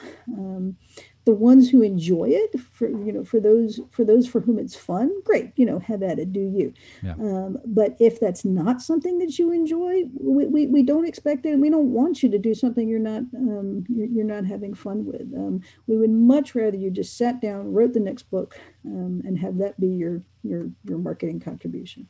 The 1.27 1.35
ones 1.35 1.71
who 1.71 1.83
enjoy 1.83 2.31
it 2.31 2.59
for 2.59 2.89
you 2.89 3.13
know 3.13 3.25
for 3.25 3.41
those 3.41 3.81
for 3.91 4.05
those 4.05 4.27
for 4.27 4.41
whom 4.41 4.59
it's 4.59 4.75
fun 4.75 5.11
great 5.25 5.53
you 5.55 5.67
know 5.67 5.79
have 5.79 6.03
at 6.03 6.19
it 6.19 6.33
do 6.33 6.41
you. 6.41 6.73
Yeah. 7.03 7.13
um, 7.13 7.59
but 7.67 7.97
if 8.01 8.19
that's 8.19 8.45
not 8.45 8.81
something 8.81 9.19
that 9.19 9.39
you 9.39 9.53
enjoy 9.53 10.05
we, 10.15 10.47
we, 10.47 10.67
we 10.67 10.83
don't 10.83 11.07
expect 11.07 11.45
it 11.47 11.51
and 11.51 11.61
we 11.61 11.71
don't 11.71 11.93
want 11.93 12.23
you 12.23 12.31
to 12.31 12.39
do 12.39 12.55
something 12.55 12.89
you're 12.89 12.99
not 12.99 13.23
um, 13.37 13.85
you're, 13.89 14.09
you're, 14.09 14.25
not 14.25 14.45
having 14.47 14.75
fun 14.75 15.05
with. 15.05 15.33
Um, 15.37 15.61
we 15.87 15.97
would 15.97 16.11
much 16.11 16.55
rather 16.55 16.77
you 16.77 16.91
just 16.91 17.17
sat 17.17 17.41
down 17.41 17.73
wrote 17.73 17.93
the 17.93 18.01
next 18.01 18.31
book 18.31 18.59
um, 18.87 19.23
and 19.25 19.39
have 19.39 19.59
that 19.59 19.79
be 19.79 19.89
your 19.89 20.23
your 20.43 20.71
your 20.85 20.99
marketing 20.99 21.41
contribution 21.41 22.09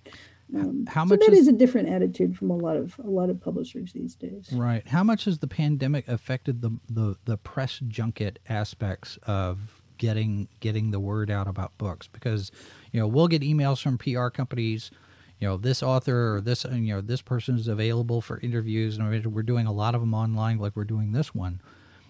um, 0.55 0.87
how 0.89 1.05
much 1.05 1.21
so 1.21 1.27
that 1.27 1.33
is, 1.33 1.43
is, 1.43 1.49
a 1.49 1.53
different 1.53 1.89
attitude 1.89 2.37
from 2.37 2.51
a 2.51 2.57
lot 2.57 2.77
of 2.77 2.99
a 2.99 3.09
lot 3.09 3.31
of 3.31 3.41
publishers 3.41 3.93
these 3.93 4.15
days. 4.15 4.51
Right. 4.53 4.87
How 4.89 5.05
much 5.05 5.25
has 5.25 5.39
the 5.39 5.47
pandemic 5.47 6.09
affected 6.09 6.63
the 6.63 6.79
the, 6.89 7.17
the 7.25 7.37
press 7.37 7.81
junket 7.87 8.39
aspects 8.49 9.19
of 9.25 9.83
getting 9.99 10.49
getting 10.61 10.91
the 10.91 11.01
word 11.01 11.31
out 11.31 11.47
about 11.47 11.77
books? 11.79 12.09
Because 12.09 12.51
you 12.93 13.01
know 13.01 13.07
we'll 13.07 13.29
get 13.29 13.43
emails 13.43 13.83
from 13.83 13.99
PR 13.99 14.29
companies. 14.29 14.91
You 15.39 15.49
know 15.49 15.57
this 15.57 15.83
author 15.83 16.37
or 16.37 16.41
this 16.41 16.65
you 16.65 16.95
know 16.95 17.01
this 17.01 17.23
person 17.23 17.57
is 17.57 17.69
available 17.69 18.21
for 18.21 18.41
interviews, 18.41 18.99
and 18.99 19.27
we're 19.27 19.43
doing 19.43 19.67
a 19.67 19.73
lot 19.73 19.95
of 19.95 20.01
them 20.01 20.15
online, 20.15 20.59
like 20.59 20.75
we're 20.75 20.85
doing 20.85 21.13
this 21.13 21.35
one. 21.35 21.61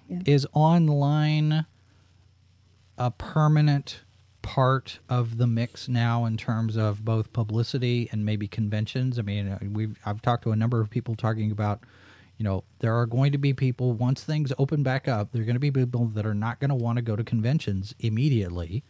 Yeah. 0.09 0.21
Is 0.27 0.47
online 0.53 1.67
a 2.99 3.11
permanent 3.11 4.01
part 4.43 4.99
of 5.09 5.39
the 5.39 5.47
mix 5.47 5.89
now 5.89 6.25
in 6.25 6.37
terms 6.37 6.77
of 6.77 7.05
both 7.05 7.33
publicity 7.33 8.09
and 8.13 8.25
maybe 8.25 8.49
conventions? 8.49 9.19
I 9.19 9.23
mean, 9.23 9.49
uh, 9.49 9.59
we've 9.71 9.99
I've 10.05 10.23
talked 10.23 10.45
to 10.45 10.53
a 10.53 10.57
number 10.57 10.81
of 10.81 10.91
people 10.91 11.15
talking 11.15 11.51
about, 11.51 11.81
you 12.37 12.45
know, 12.45 12.65
there 12.81 12.97
are 12.97 13.07
going 13.07 13.33
to 13.33 13.39
be 13.39 13.53
people 13.53 13.93
once 13.93 14.25
things 14.25 14.53
open 14.59 14.83
back 14.83 15.09
up, 15.09 15.33
there 15.33 15.43
are 15.43 15.45
going 15.45 15.55
to 15.55 15.61
be 15.61 15.71
people 15.71 16.07
that 16.07 16.27
are 16.27 16.35
not 16.35 16.61
going 16.61 16.71
to 16.71 16.75
want 16.75 16.97
to 16.97 17.03
go 17.03 17.17
to 17.17 17.25
conventions 17.25 17.95
immediately. 18.01 18.83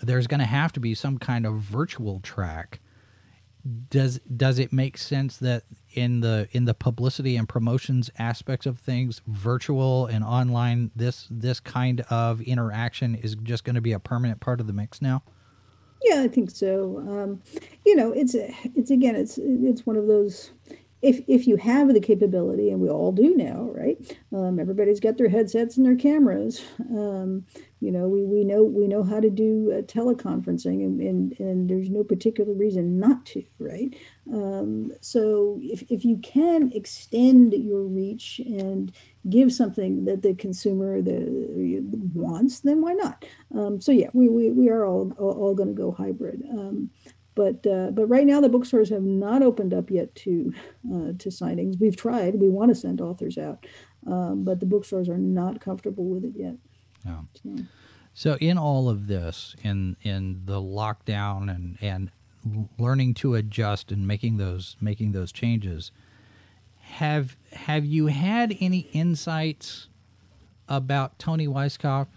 There's 0.00 0.26
going 0.26 0.40
to 0.40 0.46
have 0.46 0.72
to 0.74 0.80
be 0.80 0.94
some 0.94 1.18
kind 1.18 1.44
of 1.44 1.54
virtual 1.56 2.20
track. 2.20 2.80
Does 3.90 4.18
does 4.20 4.58
it 4.58 4.72
make 4.72 4.96
sense 4.96 5.36
that 5.38 5.64
in 5.92 6.20
the 6.20 6.48
in 6.52 6.64
the 6.64 6.74
publicity 6.74 7.36
and 7.36 7.48
promotions 7.48 8.10
aspects 8.18 8.66
of 8.66 8.78
things, 8.78 9.20
virtual 9.26 10.06
and 10.06 10.24
online, 10.24 10.90
this 10.94 11.26
this 11.30 11.60
kind 11.60 12.02
of 12.10 12.40
interaction 12.42 13.14
is 13.14 13.34
just 13.42 13.64
going 13.64 13.74
to 13.74 13.80
be 13.80 13.92
a 13.92 13.98
permanent 13.98 14.40
part 14.40 14.60
of 14.60 14.66
the 14.66 14.72
mix 14.72 15.02
now? 15.02 15.22
Yeah, 16.04 16.22
I 16.22 16.28
think 16.28 16.50
so. 16.50 16.98
Um, 16.98 17.42
you 17.84 17.96
know, 17.96 18.12
it's 18.12 18.34
it's 18.34 18.90
again, 18.90 19.16
it's 19.16 19.38
it's 19.38 19.84
one 19.84 19.96
of 19.96 20.06
those 20.06 20.52
if 21.02 21.20
if 21.28 21.46
you 21.46 21.56
have 21.56 21.92
the 21.92 22.00
capability, 22.00 22.70
and 22.70 22.80
we 22.80 22.88
all 22.88 23.12
do 23.12 23.34
now, 23.36 23.70
right? 23.72 24.16
Um, 24.32 24.58
everybody's 24.58 25.00
got 25.00 25.16
their 25.16 25.28
headsets 25.28 25.76
and 25.76 25.86
their 25.86 25.96
cameras. 25.96 26.64
Um, 26.90 27.44
you 27.80 27.92
know, 27.92 28.08
we, 28.08 28.24
we 28.24 28.44
know 28.44 28.64
we 28.64 28.88
know 28.88 29.04
how 29.04 29.20
to 29.20 29.30
do 29.30 29.72
uh, 29.72 29.82
teleconferencing, 29.82 30.84
and, 30.84 31.00
and 31.00 31.38
and 31.38 31.70
there's 31.70 31.90
no 31.90 32.02
particular 32.02 32.52
reason 32.52 32.98
not 32.98 33.24
to, 33.26 33.44
right? 33.60 33.94
Um, 34.32 34.92
so 35.00 35.58
if 35.62 35.82
if 35.88 36.04
you 36.04 36.18
can 36.18 36.72
extend 36.72 37.52
your 37.52 37.82
reach 37.82 38.40
and 38.40 38.92
give 39.30 39.52
something 39.52 40.06
that 40.06 40.22
the 40.22 40.34
consumer 40.34 41.00
the, 41.00 41.84
wants, 42.14 42.60
then 42.60 42.80
why 42.80 42.94
not? 42.94 43.24
Um, 43.54 43.80
so 43.80 43.92
yeah, 43.92 44.08
we, 44.12 44.28
we 44.28 44.50
we 44.50 44.68
are 44.70 44.84
all 44.84 45.12
all, 45.16 45.32
all 45.32 45.54
going 45.54 45.68
to 45.68 45.74
go 45.74 45.92
hybrid. 45.92 46.42
Um, 46.50 46.90
but 47.36 47.64
uh, 47.64 47.92
but 47.92 48.06
right 48.06 48.26
now 48.26 48.40
the 48.40 48.48
bookstores 48.48 48.90
have 48.90 49.04
not 49.04 49.44
opened 49.44 49.72
up 49.72 49.88
yet 49.88 50.12
to 50.16 50.52
uh, 50.92 51.12
to 51.16 51.28
signings. 51.28 51.80
We've 51.80 51.96
tried. 51.96 52.34
We 52.40 52.48
want 52.48 52.70
to 52.70 52.74
send 52.74 53.00
authors 53.00 53.38
out, 53.38 53.64
um, 54.04 54.42
but 54.42 54.58
the 54.58 54.66
bookstores 54.66 55.08
are 55.08 55.18
not 55.18 55.60
comfortable 55.60 56.06
with 56.06 56.24
it 56.24 56.34
yet. 56.34 56.56
Yeah. 57.04 57.22
So. 58.14 58.36
in 58.40 58.58
all 58.58 58.88
of 58.88 59.06
this, 59.06 59.54
in 59.62 59.96
in 60.02 60.42
the 60.44 60.60
lockdown 60.60 61.54
and 61.54 61.78
and 61.80 62.10
learning 62.78 63.14
to 63.14 63.34
adjust 63.34 63.92
and 63.92 64.06
making 64.06 64.36
those 64.36 64.76
making 64.80 65.12
those 65.12 65.32
changes, 65.32 65.92
have 66.80 67.36
have 67.52 67.84
you 67.84 68.06
had 68.06 68.56
any 68.60 68.88
insights 68.92 69.88
about 70.68 71.18
Toni 71.18 71.46
Weisskopf 71.46 72.08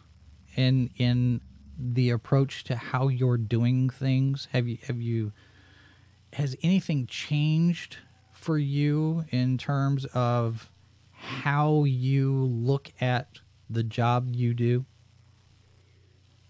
in 0.56 0.90
in 0.98 1.42
the 1.78 2.10
approach 2.10 2.64
to 2.66 2.76
how 2.76 3.08
you're 3.08 3.38
doing 3.38 3.90
things? 3.90 4.48
Have 4.52 4.68
you 4.68 4.78
have 4.84 5.02
you 5.02 5.32
has 6.34 6.56
anything 6.62 7.08
changed 7.08 7.98
for 8.32 8.58
you 8.58 9.26
in 9.30 9.58
terms 9.58 10.06
of 10.14 10.70
how 11.12 11.84
you 11.84 12.34
look 12.34 12.92
at 13.00 13.40
the 13.74 13.84
job 13.84 14.30
you 14.36 14.54
do? 14.54 14.86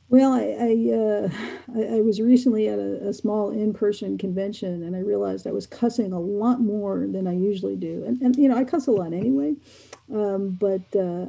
Well, 0.09 0.34
I 0.34 0.43
I, 0.59 0.74
uh, 0.93 1.30
I, 1.74 1.97
I 1.97 2.01
was 2.01 2.19
recently 2.19 2.67
at 2.67 2.80
a, 2.80 3.07
a 3.07 3.13
small 3.13 3.49
in-person 3.49 4.17
convention, 4.17 4.84
and 4.84 4.93
I 4.95 4.99
realized 4.99 5.47
I 5.47 5.51
was 5.51 5.65
cussing 5.65 6.11
a 6.11 6.19
lot 6.19 6.59
more 6.59 7.07
than 7.07 7.28
I 7.28 7.34
usually 7.34 7.78
do, 7.78 8.03
and 8.05 8.22
and 8.22 8.36
you 8.36 8.49
know 8.49 8.57
I 8.57 8.65
cuss 8.65 8.88
a 8.88 8.91
lot 8.91 9.13
anyway, 9.13 9.55
um, 10.13 10.57
but 10.59 10.95
uh, 10.99 11.28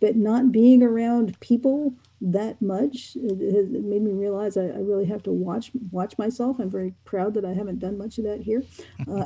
but 0.00 0.16
not 0.16 0.52
being 0.52 0.82
around 0.82 1.40
people 1.40 1.94
that 2.20 2.60
much. 2.60 3.16
It, 3.16 3.40
it 3.40 3.84
made 3.84 4.02
me 4.02 4.12
realize 4.12 4.56
I, 4.56 4.64
I, 4.66 4.80
really 4.80 5.06
have 5.06 5.22
to 5.24 5.32
watch 5.32 5.70
watch 5.90 6.18
myself. 6.18 6.58
I'm 6.58 6.70
very 6.70 6.94
proud 7.04 7.34
that 7.34 7.44
I 7.44 7.54
haven't 7.54 7.78
done 7.78 7.96
much 7.96 8.18
of 8.18 8.24
that 8.24 8.40
here. 8.40 8.62
Uh, 9.06 9.24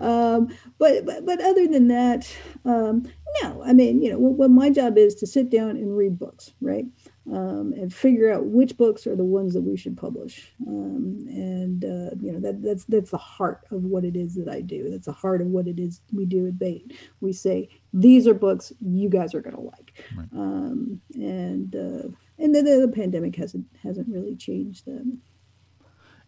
um, 0.04 0.48
but, 0.78 1.04
but 1.04 1.26
but 1.26 1.40
other 1.40 1.66
than 1.66 1.88
that, 1.88 2.32
um, 2.64 3.10
no. 3.42 3.62
I 3.64 3.72
mean, 3.72 4.02
you 4.02 4.10
know, 4.10 4.18
what, 4.18 4.32
what, 4.34 4.50
my 4.50 4.70
job 4.70 4.98
is 4.98 5.14
to 5.16 5.26
sit 5.26 5.50
down 5.50 5.70
and 5.70 5.96
read 5.96 6.18
books, 6.18 6.52
right? 6.60 6.86
um, 7.32 7.72
and 7.76 7.92
figure 7.92 8.32
out 8.32 8.46
which 8.46 8.76
books 8.76 9.06
are 9.06 9.16
the 9.16 9.24
ones 9.24 9.52
that 9.54 9.60
we 9.60 9.76
should 9.76 9.96
publish. 9.96 10.52
Um, 10.66 11.26
and 11.28 11.84
uh, 11.84 12.14
you 12.20 12.32
know 12.32 12.40
that 12.40 12.62
that's 12.62 12.84
that's 12.84 13.10
the 13.10 13.18
heart 13.18 13.66
of 13.70 13.84
what 13.84 14.04
it 14.04 14.16
is 14.16 14.34
that 14.36 14.48
I 14.48 14.60
do. 14.60 14.90
That's 14.90 15.06
the 15.06 15.12
heart 15.12 15.40
of 15.40 15.48
what 15.48 15.66
it 15.66 15.78
is 15.78 16.00
we 16.12 16.24
do 16.24 16.46
at 16.46 16.58
Baen. 16.58 16.90
We 17.20 17.32
say 17.32 17.68
these 17.92 18.26
are 18.26 18.34
books 18.34 18.72
you 18.80 19.08
guys 19.08 19.34
are 19.34 19.40
going 19.40 19.56
to 19.56 19.62
like, 19.62 20.04
right. 20.16 20.28
um, 20.32 21.00
and 21.14 21.74
uh, 21.74 22.08
and 22.38 22.54
the, 22.54 22.62
the, 22.62 22.86
the 22.86 22.92
pandemic 22.94 23.36
hasn't 23.36 23.66
hasn't 23.82 24.08
really 24.08 24.36
changed 24.36 24.86
them. 24.86 25.20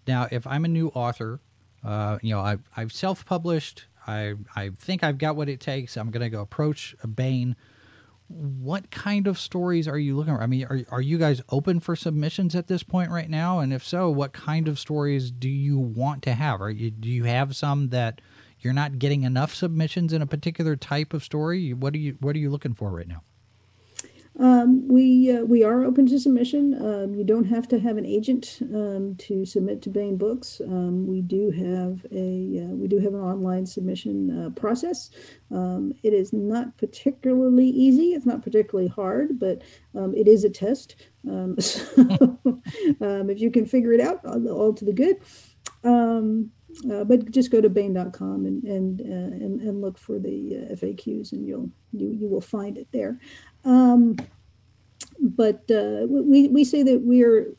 Now, 0.06 0.28
if 0.30 0.46
I'm 0.46 0.64
a 0.64 0.68
new 0.68 0.88
author, 0.88 1.40
uh, 1.84 2.18
you 2.22 2.34
know, 2.34 2.40
I've 2.40 2.62
I've 2.76 2.92
self 2.92 3.24
published. 3.24 3.86
I 4.06 4.34
I 4.56 4.70
think 4.76 5.04
I've 5.04 5.18
got 5.18 5.36
what 5.36 5.48
it 5.48 5.60
takes. 5.60 5.96
I'm 5.96 6.10
to 6.10 6.30
go 6.30 6.40
approach 6.40 6.94
Baen 7.06 7.56
what 8.30 8.92
kind 8.92 9.26
of 9.26 9.38
stories 9.38 9.88
are 9.88 9.98
you 9.98 10.16
looking 10.16 10.34
for? 10.34 10.42
I 10.42 10.46
mean, 10.46 10.64
are, 10.64 10.80
are 10.90 11.00
you 11.00 11.18
guys 11.18 11.42
open 11.48 11.80
for 11.80 11.96
submissions 11.96 12.54
at 12.54 12.68
this 12.68 12.84
point 12.84 13.10
right 13.10 13.28
now? 13.28 13.58
And 13.58 13.72
if 13.72 13.84
so, 13.84 14.08
what 14.08 14.32
kind 14.32 14.68
of 14.68 14.78
stories 14.78 15.32
do 15.32 15.48
you 15.48 15.78
want 15.78 16.22
to 16.22 16.34
have? 16.34 16.60
Are 16.60 16.70
you, 16.70 16.92
do 16.92 17.08
you 17.08 17.24
have 17.24 17.56
some 17.56 17.88
that 17.88 18.20
you're 18.60 18.72
not 18.72 19.00
getting 19.00 19.24
enough 19.24 19.52
submissions 19.52 20.12
in 20.12 20.22
a 20.22 20.26
particular 20.26 20.76
type 20.76 21.12
of 21.12 21.24
story? 21.24 21.72
What 21.72 21.92
are 21.94 21.98
you 21.98 22.16
What 22.20 22.36
are 22.36 22.38
you 22.38 22.50
looking 22.50 22.74
for 22.74 22.90
right 22.90 23.08
now? 23.08 23.22
Um, 24.40 24.88
we 24.88 25.30
uh, 25.30 25.44
we 25.44 25.62
are 25.62 25.84
open 25.84 26.06
to 26.06 26.18
submission. 26.18 26.74
Um, 26.82 27.14
you 27.14 27.24
don't 27.24 27.44
have 27.44 27.68
to 27.68 27.78
have 27.78 27.98
an 27.98 28.06
agent 28.06 28.58
um, 28.74 29.14
to 29.18 29.44
submit 29.44 29.82
to 29.82 29.90
Baen 29.90 30.16
Books. 30.16 30.62
Um, 30.64 31.06
we 31.06 31.20
do 31.20 31.50
have 31.50 32.06
a 32.10 32.64
uh, 32.64 32.74
we 32.74 32.88
do 32.88 32.98
have 33.00 33.12
an 33.12 33.20
online 33.20 33.66
submission 33.66 34.46
uh, 34.46 34.50
process. 34.50 35.10
Um, 35.50 35.92
it 36.02 36.14
is 36.14 36.32
not 36.32 36.78
particularly 36.78 37.68
easy. 37.68 38.14
It's 38.14 38.24
not 38.24 38.42
particularly 38.42 38.88
hard, 38.88 39.38
but 39.38 39.60
um, 39.94 40.14
it 40.14 40.26
is 40.26 40.44
a 40.44 40.50
test. 40.50 40.96
so 41.58 42.40
if 42.64 43.40
you 43.40 43.50
can 43.50 43.66
figure 43.66 43.92
it 43.92 44.00
out, 44.00 44.24
all, 44.24 44.48
all 44.48 44.72
to 44.72 44.86
the 44.86 44.92
good. 44.92 45.18
Uh, 46.90 47.04
but 47.04 47.30
just 47.30 47.50
go 47.50 47.60
to 47.60 47.68
baen.com 47.68 48.46
and 48.46 48.62
and, 48.64 49.00
uh, 49.00 49.44
and 49.44 49.60
and 49.60 49.80
look 49.80 49.98
for 49.98 50.18
the 50.18 50.56
uh, 50.56 50.74
FAQs 50.74 51.32
and 51.32 51.46
you'll 51.46 51.70
you 51.92 52.10
you 52.12 52.28
will 52.28 52.40
find 52.40 52.78
it 52.78 52.88
there. 52.92 53.18
Um, 53.64 54.16
but 55.20 55.70
uh, 55.70 56.06
we, 56.08 56.48
we 56.48 56.64
say 56.64 56.82
that 56.82 57.02
we 57.02 57.22
are 57.22 57.52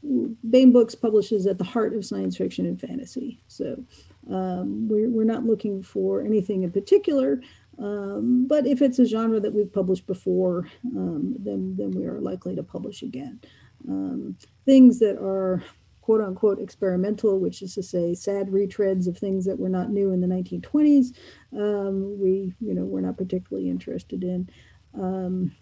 Baen 0.49 0.71
Books 0.71 0.95
publishes 0.95 1.45
at 1.45 1.59
the 1.59 1.63
heart 1.63 1.93
of 1.93 2.03
science 2.03 2.35
fiction 2.35 2.65
and 2.65 2.79
fantasy. 2.79 3.39
So 3.47 3.83
um, 4.29 4.87
we're, 4.87 5.09
we're 5.09 5.23
not 5.25 5.45
looking 5.45 5.83
for 5.83 6.21
anything 6.21 6.63
in 6.63 6.71
particular. 6.71 7.41
Um, 7.77 8.47
but 8.47 8.65
if 8.65 8.81
it's 8.81 8.99
a 8.99 9.05
genre 9.05 9.39
that 9.39 9.53
we've 9.53 9.71
published 9.71 10.07
before, 10.07 10.67
um, 10.95 11.35
then 11.39 11.75
then 11.77 11.91
we 11.91 12.05
are 12.05 12.19
likely 12.19 12.55
to 12.55 12.63
publish 12.63 13.01
again. 13.01 13.39
Um, 13.87 14.37
things 14.65 14.99
that 14.99 15.17
are 15.17 15.63
quote 16.01 16.21
unquote 16.21 16.59
experimental, 16.59 17.39
which 17.39 17.61
is 17.61 17.75
to 17.75 17.83
say 17.83 18.13
sad 18.13 18.47
retreads 18.47 19.07
of 19.07 19.17
things 19.17 19.45
that 19.45 19.59
were 19.59 19.69
not 19.69 19.89
new 19.89 20.11
in 20.11 20.21
the 20.21 20.27
1920s, 20.27 21.15
um, 21.53 22.19
we 22.19 22.53
you 22.59 22.73
know 22.73 22.83
we're 22.83 23.01
not 23.01 23.17
particularly 23.17 23.69
interested 23.69 24.23
in. 24.23 24.49
Um, 24.93 25.55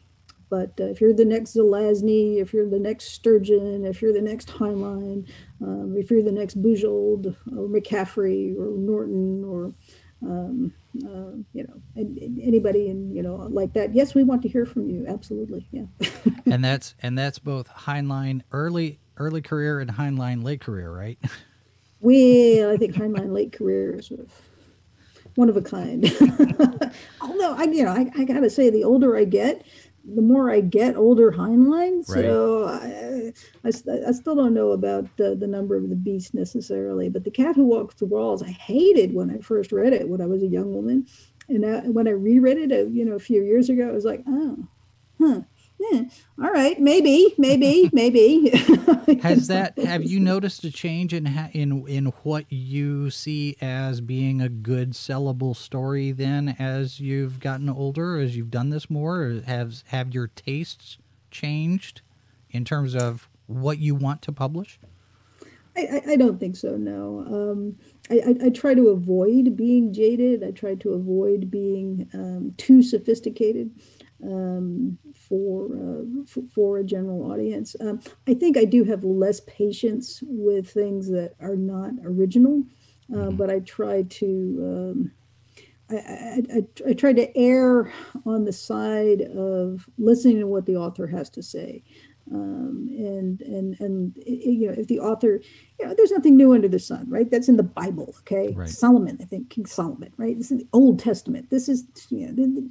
but 0.49 0.73
uh, 0.79 0.85
if 0.85 0.99
you're 0.99 1.13
the 1.13 1.25
next 1.25 1.55
Zelazny, 1.55 2.41
if 2.41 2.53
you're 2.53 2.69
the 2.69 2.79
next 2.79 3.11
Sturgeon, 3.11 3.85
if 3.85 4.01
you're 4.01 4.13
the 4.13 4.21
next 4.21 4.49
Heinlein, 4.49 5.27
um, 5.61 5.95
if 5.95 6.09
you're 6.09 6.23
the 6.23 6.31
next 6.31 6.61
Bujold 6.61 7.35
or 7.55 7.67
McCaffrey 7.67 8.57
or 8.57 8.75
Norton 8.77 9.43
or 9.43 9.73
um, 10.21 10.73
uh, 11.05 11.37
you 11.53 11.65
know 11.65 11.81
anybody 11.95 12.89
and 12.89 13.15
you 13.15 13.21
know 13.21 13.35
like 13.35 13.73
that, 13.73 13.93
yes, 13.93 14.15
we 14.15 14.23
want 14.23 14.41
to 14.41 14.49
hear 14.49 14.65
from 14.65 14.89
you. 14.89 15.05
Absolutely, 15.07 15.67
yeah. 15.71 15.85
and 16.45 16.63
that's 16.63 16.95
and 17.01 17.17
that's 17.17 17.37
both 17.37 17.69
Heinlein 17.69 18.41
early 18.51 18.99
early 19.19 19.41
career 19.41 19.79
and 19.79 19.89
Heinlein 19.91 20.43
late 20.43 20.61
career, 20.61 20.91
right? 20.91 21.19
well, 21.99 22.71
I 22.71 22.77
think 22.77 22.95
Heinlein 22.95 23.33
late 23.33 23.53
career 23.53 23.97
is 23.97 24.07
sort 24.07 24.21
of 24.21 24.31
one 25.35 25.49
of 25.49 25.57
a 25.57 25.61
kind. 25.61 26.05
Although 27.21 27.53
I, 27.53 27.63
you 27.71 27.83
know, 27.83 27.91
I, 27.91 28.09
I 28.17 28.23
got 28.23 28.39
to 28.39 28.49
say, 28.49 28.69
the 28.69 28.83
older 28.83 29.15
I 29.15 29.25
get, 29.25 29.63
the 30.15 30.21
more 30.21 30.49
I 30.49 30.61
get 30.61 30.95
older 30.95 31.31
Heinlein. 31.31 32.05
So 32.05 32.65
right. 32.65 33.33
I, 33.63 33.67
I, 33.67 34.09
I, 34.09 34.11
still 34.11 34.35
don't 34.35 34.53
know 34.53 34.71
about 34.71 35.05
the, 35.17 35.35
the 35.35 35.47
number 35.47 35.75
of 35.75 35.89
the 35.89 35.95
beast 35.95 36.33
necessarily. 36.33 37.09
But 37.09 37.23
The 37.23 37.31
Cat 37.31 37.55
Who 37.55 37.65
Walks 37.65 37.95
the 37.95 38.05
Walls, 38.05 38.41
I 38.41 38.49
hated 38.49 39.13
when 39.13 39.29
I 39.29 39.37
first 39.39 39.71
read 39.71 39.93
it 39.93 40.07
when 40.07 40.21
I 40.21 40.25
was 40.25 40.41
a 40.41 40.47
young 40.47 40.73
woman. 40.73 41.05
And 41.47 41.61
now, 41.61 41.81
when 41.81 42.07
I 42.07 42.11
reread 42.11 42.57
it, 42.57 42.71
uh, 42.71 42.85
you 42.89 43.05
know, 43.05 43.15
a 43.15 43.19
few 43.19 43.43
years 43.43 43.69
ago, 43.69 43.87
I 43.87 43.91
was 43.91 44.05
like, 44.05 44.23
oh, 44.27 44.57
huh, 45.19 45.41
yeah, 45.79 46.01
all 46.41 46.51
right, 46.51 46.79
maybe, 46.79 47.33
maybe, 47.37 47.89
maybe. 47.93 48.49
Has 49.21 49.47
that? 49.47 49.77
Have 49.77 50.03
you 50.03 50.19
noticed 50.19 50.63
a 50.65 50.71
change 50.71 51.13
in 51.13 51.27
in 51.53 51.87
in 51.87 52.05
what 52.23 52.45
you 52.51 53.09
see 53.09 53.55
as 53.61 54.01
being 54.01 54.41
a 54.41 54.49
good 54.49 54.91
sellable 54.91 55.55
story? 55.55 56.11
Then, 56.11 56.55
as 56.59 56.99
you've 56.99 57.39
gotten 57.39 57.69
older, 57.69 58.19
as 58.19 58.35
you've 58.35 58.51
done 58.51 58.69
this 58.69 58.89
more, 58.89 59.41
have 59.45 59.83
have 59.87 60.13
your 60.13 60.27
tastes 60.27 60.97
changed 61.31 62.01
in 62.49 62.65
terms 62.65 62.93
of 62.95 63.29
what 63.47 63.79
you 63.79 63.95
want 63.95 64.21
to 64.23 64.31
publish? 64.31 64.79
I, 65.77 65.81
I, 65.81 66.11
I 66.11 66.15
don't 66.17 66.39
think 66.39 66.57
so. 66.57 66.75
No, 66.75 67.19
um, 67.19 67.77
I, 68.09 68.15
I, 68.15 68.47
I, 68.47 68.49
try 68.49 68.73
to 68.73 68.89
avoid 68.89 69.55
being 69.55 69.93
jaded. 69.93 70.43
I 70.43 70.51
try 70.51 70.75
to 70.75 70.93
avoid 70.93 71.49
being 71.49 72.09
um, 72.13 72.53
too 72.57 72.81
sophisticated 72.81 73.71
um, 74.23 74.97
for, 75.13 75.65
uh, 75.65 76.25
for, 76.25 76.43
for 76.53 76.77
a 76.77 76.83
general 76.83 77.31
audience. 77.31 77.75
Um, 77.79 77.99
I 78.27 78.33
think 78.33 78.57
I 78.57 78.65
do 78.65 78.83
have 78.83 79.03
less 79.03 79.39
patience 79.41 80.23
with 80.25 80.69
things 80.69 81.09
that 81.09 81.35
are 81.39 81.55
not 81.55 81.91
original, 82.03 82.63
uh, 83.11 83.17
mm-hmm. 83.17 83.35
but 83.35 83.49
I 83.49 83.59
try 83.59 84.03
to. 84.03 84.57
Um, 84.61 85.11
I, 85.91 85.95
I, 85.95 86.41
I, 86.53 86.89
I 86.89 86.93
try 86.93 87.13
to 87.13 87.35
err 87.35 87.91
on 88.23 88.45
the 88.45 88.53
side 88.53 89.21
of 89.21 89.89
listening 89.97 90.37
to 90.39 90.45
what 90.45 90.67
the 90.67 90.75
author 90.75 91.07
has 91.07 91.31
to 91.31 91.41
say. 91.41 91.83
Um, 92.31 92.87
and 92.91 93.41
and 93.41 93.79
and 93.79 94.13
you 94.23 94.67
know 94.67 94.75
if 94.77 94.85
the 94.85 94.99
author 94.99 95.41
you 95.79 95.85
know 95.85 95.95
there's 95.97 96.11
nothing 96.11 96.37
new 96.37 96.53
under 96.53 96.67
the 96.67 96.77
sun 96.77 97.09
right 97.09 97.27
that's 97.31 97.49
in 97.49 97.57
the 97.57 97.63
bible 97.63 98.13
okay 98.19 98.53
right. 98.55 98.69
solomon 98.69 99.17
i 99.19 99.23
think 99.23 99.49
king 99.49 99.65
solomon 99.65 100.13
right 100.15 100.37
this 100.37 100.51
is 100.51 100.59
the 100.59 100.67
old 100.71 100.99
testament 100.99 101.49
this 101.49 101.67
is 101.67 101.85
you 102.09 102.27
know 102.27 102.33
the, 102.33 102.61
the, 102.61 102.69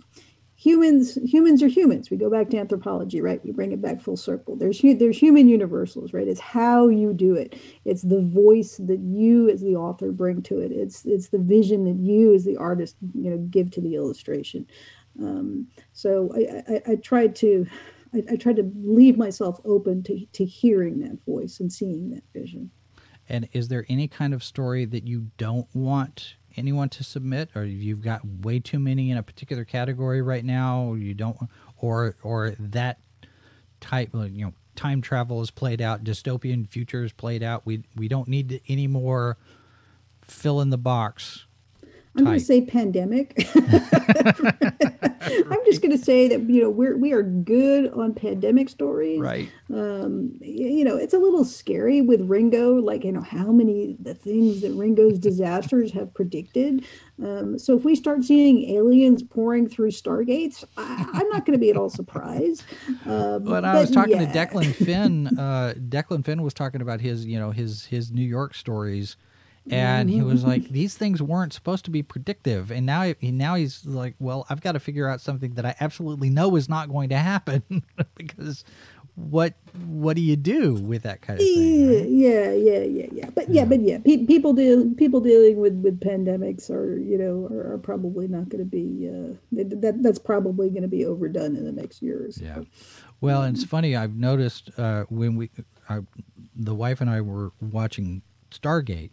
humans 0.59 1.17
humans 1.25 1.63
are 1.63 1.69
humans. 1.69 2.11
We 2.11 2.17
go 2.17 2.29
back 2.29 2.51
to 2.51 2.59
anthropology 2.59 3.21
right? 3.21 3.43
We 3.45 3.53
bring 3.53 3.71
it 3.71 3.81
back 3.81 4.01
full 4.01 4.17
circle. 4.17 4.57
There's 4.57 4.81
there's 4.83 5.17
human 5.17 5.49
universals 5.49 6.13
right? 6.13 6.27
It's 6.27 6.41
how 6.41 6.89
you 6.89 7.13
do 7.15 7.35
it. 7.35 7.55
It's 7.85 8.03
the 8.03 8.21
voice 8.21 8.77
that 8.79 8.99
you 8.99 9.49
as 9.49 9.61
the 9.61 9.77
author 9.77 10.11
bring 10.11 10.43
to 10.43 10.59
it. 10.59 10.73
It's 10.73 11.05
it's 11.07 11.29
the 11.29 11.39
vision 11.39 11.85
that 11.85 12.03
you 12.05 12.35
as 12.35 12.45
the 12.45 12.57
artist 12.57 12.97
you 13.15 13.31
know 13.31 13.39
give 13.39 13.71
to 13.73 13.81
the 13.81 13.95
illustration. 13.95 14.67
Um, 15.21 15.69
so 15.93 16.33
I, 16.35 16.75
I, 16.75 16.93
I 16.93 16.95
tried 16.97 17.37
to 17.37 17.67
I, 18.13 18.25
I 18.33 18.37
tried 18.37 18.57
to 18.57 18.69
leave 18.75 19.17
myself 19.17 19.61
open 19.65 20.03
to 20.05 20.27
to 20.33 20.45
hearing 20.45 20.99
that 21.01 21.25
voice 21.25 21.61
and 21.61 21.73
seeing 21.73 22.11
that 22.11 22.25
vision. 22.35 22.73
And 23.29 23.49
is 23.53 23.69
there 23.69 23.87
any 23.89 24.09
kind 24.09 24.35
of 24.35 24.43
story 24.43 24.87
that 24.87 25.07
you 25.07 25.31
don't 25.37 25.69
want 25.73 26.35
anyone 26.59 26.89
to 26.91 27.05
submit, 27.05 27.51
or 27.55 27.65
you've 27.65 28.03
got 28.03 28.21
way 28.43 28.59
too 28.61 28.79
many 28.79 29.11
in 29.11 29.17
a 29.17 29.23
particular 29.23 29.65
category 29.65 30.21
right 30.21 30.45
now, 30.45 30.83
or 30.83 30.99
you 30.99 31.15
don't, 31.15 31.37
or 31.79 32.17
or 32.23 32.55
that 32.59 32.99
type, 33.81 34.11
you 34.13 34.45
know, 34.45 34.53
time 34.75 35.01
travel 35.01 35.41
is 35.41 35.51
played 35.51 35.81
out, 35.81 36.05
dystopian 36.05 36.69
future 36.69 37.05
is 37.05 37.13
played 37.13 37.43
out. 37.43 37.65
We 37.65 37.85
we 37.97 38.09
don't 38.09 38.29
need 38.29 38.61
any 38.69 38.87
more 38.87 39.37
fill 40.23 40.61
in 40.61 40.71
the 40.71 40.79
box 40.79 41.47
I'm 42.19 42.25
going 42.25 42.39
to 42.39 42.45
say 42.45 42.63
pandemic. 42.63 43.35
I'm 45.51 45.65
just 45.65 45.83
going 45.83 45.97
to 45.97 46.03
say 46.03 46.29
that 46.29 46.49
you 46.49 46.63
know 46.63 46.71
we're 46.71 46.97
we 46.97 47.13
are 47.13 47.23
good 47.23 47.93
on 47.93 48.15
pandemic 48.15 48.69
stories. 48.69 49.21
Right. 49.21 49.51
Um, 49.73 50.33
you 50.41 50.85
know, 50.85 50.97
it's 50.97 51.15
a 51.15 51.19
little 51.19 51.45
scary 51.45 52.01
with 52.01 52.23
Ringo. 52.23 52.75
Like 52.75 53.05
you 53.05 53.13
know 53.13 53.23
how 53.23 53.53
many 53.53 53.97
the 54.01 54.15
things 54.15 54.63
that 54.63 54.73
Ringo's 54.73 55.19
disasters 55.19 55.93
have 55.93 56.13
predicted. 56.15 56.85
Um, 57.23 57.59
so 57.59 57.77
if 57.77 57.85
we 57.85 57.95
start 57.97 58.25
seeing 58.25 58.71
aliens 58.71 59.23
pouring 59.23 59.69
through 59.69 59.91
stargates, 59.91 60.65
I, 60.77 61.21
am 61.21 61.29
not 61.31 61.45
going 61.45 61.55
to 61.55 61.59
be 61.59 61.71
at 61.71 61.77
all 61.77 61.91
surprised. 61.91 62.65
Um, 63.07 63.45
when 63.45 63.65
I 63.65 63.79
was 63.81 63.91
talking 63.91 64.21
yeah. 64.21 64.31
to 64.31 64.39
Declan 64.39 64.75
Finn, 64.75 65.27
uh, 65.39 65.73
Declan 65.79 66.25
Finn 66.25 66.43
was 66.43 66.53
talking 66.53 66.83
about 66.83 67.01
his 67.01 67.25
you 67.25 67.39
know 67.39 67.53
his 67.53 67.87
his 67.87 68.11
New 68.11 68.27
York 68.27 68.55
stories 68.55 69.17
and 69.71 70.11
he 70.11 70.23
was 70.23 70.45
like 70.45 70.69
these 70.71 70.97
things 70.97 71.23
weren't 71.23 71.53
supposed 71.53 71.85
to 71.87 71.91
be 71.91 72.03
predictive. 72.03 72.71
And 72.71 72.87
now 72.87 73.15
now 73.23 73.55
he's 73.55 73.85
like 73.87 74.15
well 74.19 74.47
i've 74.51 74.61
got 74.61 74.73
to 74.73 74.81
figure 74.81 75.09
out 75.09 75.21
something 75.21 75.55
that 75.55 75.65
i 75.65 75.75
absolutely 75.81 76.31
know 76.31 76.57
is 76.57 76.69
not 76.69 76.89
going 76.89 77.09
to 77.11 77.17
happen. 77.17 77.63
Because 78.15 78.65
what 79.19 79.55
what 79.87 80.15
do 80.15 80.23
you 80.23 80.37
do 80.37 80.75
with 80.75 81.03
that 81.03 81.21
kind 81.21 81.41
of 81.41 81.45
thing 81.45 81.89
right? 81.89 82.09
yeah 82.09 82.53
yeah 82.53 82.83
yeah 82.85 83.07
yeah. 83.13 83.31
But 83.35 83.49
yeah, 83.49 83.63
yeah. 83.63 83.65
but 83.65 83.81
yeah 83.81 83.99
pe- 83.99 84.27
people 84.27 84.53
deal 84.53 84.91
people 84.95 85.21
dealing 85.21 85.59
with 85.59 85.75
with 85.83 85.99
pandemics 86.01 86.71
are 86.71 86.97
you 86.99 87.19
know 87.19 87.49
are, 87.53 87.73
are 87.75 87.79
probably 87.79 88.29
not 88.29 88.49
going 88.49 88.61
to 88.61 88.71
be 88.71 89.09
uh 89.09 89.35
that 89.53 90.03
that's 90.03 90.21
probably 90.21 90.71
going 90.71 90.83
to 90.83 90.89
be 90.89 91.05
overdone 91.05 91.57
in 91.57 91.65
the 91.65 91.73
next 91.73 92.01
years 92.01 92.41
yeah. 92.41 92.61
Well 93.21 93.43
and 93.43 93.57
it's 93.57 93.65
funny 93.65 93.97
i've 93.97 94.15
noticed 94.15 94.71
uh 94.79 95.05
when 95.09 95.35
we 95.35 95.51
uh, 95.89 96.03
the 96.55 96.75
wife 96.75 97.01
and 97.01 97.11
i 97.11 97.21
were 97.21 97.51
watching 97.61 98.23
stargate 98.51 99.11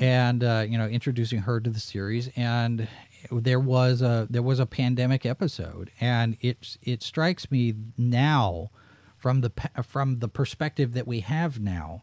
and 0.00 0.44
uh, 0.44 0.64
you 0.68 0.78
know 0.78 0.86
introducing 0.86 1.40
her 1.40 1.60
to 1.60 1.70
the 1.70 1.80
series. 1.80 2.30
And 2.36 2.88
there 3.30 3.60
was 3.60 4.02
a 4.02 4.26
there 4.30 4.42
was 4.42 4.60
a 4.60 4.66
pandemic 4.66 5.26
episode 5.26 5.90
and 6.00 6.36
it's 6.40 6.78
it 6.82 7.02
strikes 7.02 7.50
me 7.50 7.74
now 7.96 8.70
from 9.16 9.40
the 9.40 9.52
from 9.82 10.20
the 10.20 10.28
perspective 10.28 10.92
that 10.92 11.06
we 11.06 11.20
have 11.20 11.60
now 11.60 12.02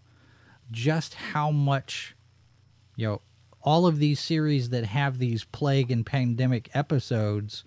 just 0.72 1.14
how 1.14 1.52
much 1.52 2.16
you 2.98 3.08
know 3.08 3.22
all 3.62 3.88
of 3.88 4.00
these 4.00 4.20
series 4.20 4.70
that 4.70 4.86
have 4.86 5.18
these 5.18 5.46
plague 5.46 5.90
and 5.90 6.06
pandemic 6.06 6.70
episodes 6.74 7.64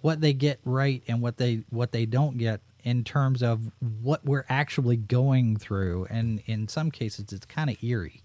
what 0.00 0.20
they 0.20 0.32
get 0.32 0.60
right 0.64 1.02
and 1.08 1.20
what 1.20 1.38
they 1.38 1.64
what 1.70 1.92
they 1.92 2.06
don't 2.06 2.38
get 2.38 2.60
in 2.82 3.04
terms 3.04 3.42
of 3.42 3.70
what 3.80 4.24
we're 4.24 4.46
actually 4.48 4.96
going 4.96 5.56
through. 5.56 6.06
And 6.08 6.42
in 6.46 6.68
some 6.68 6.90
cases 6.90 7.32
it's 7.32 7.44
kind 7.46 7.68
of 7.70 7.82
eerie 7.82 8.22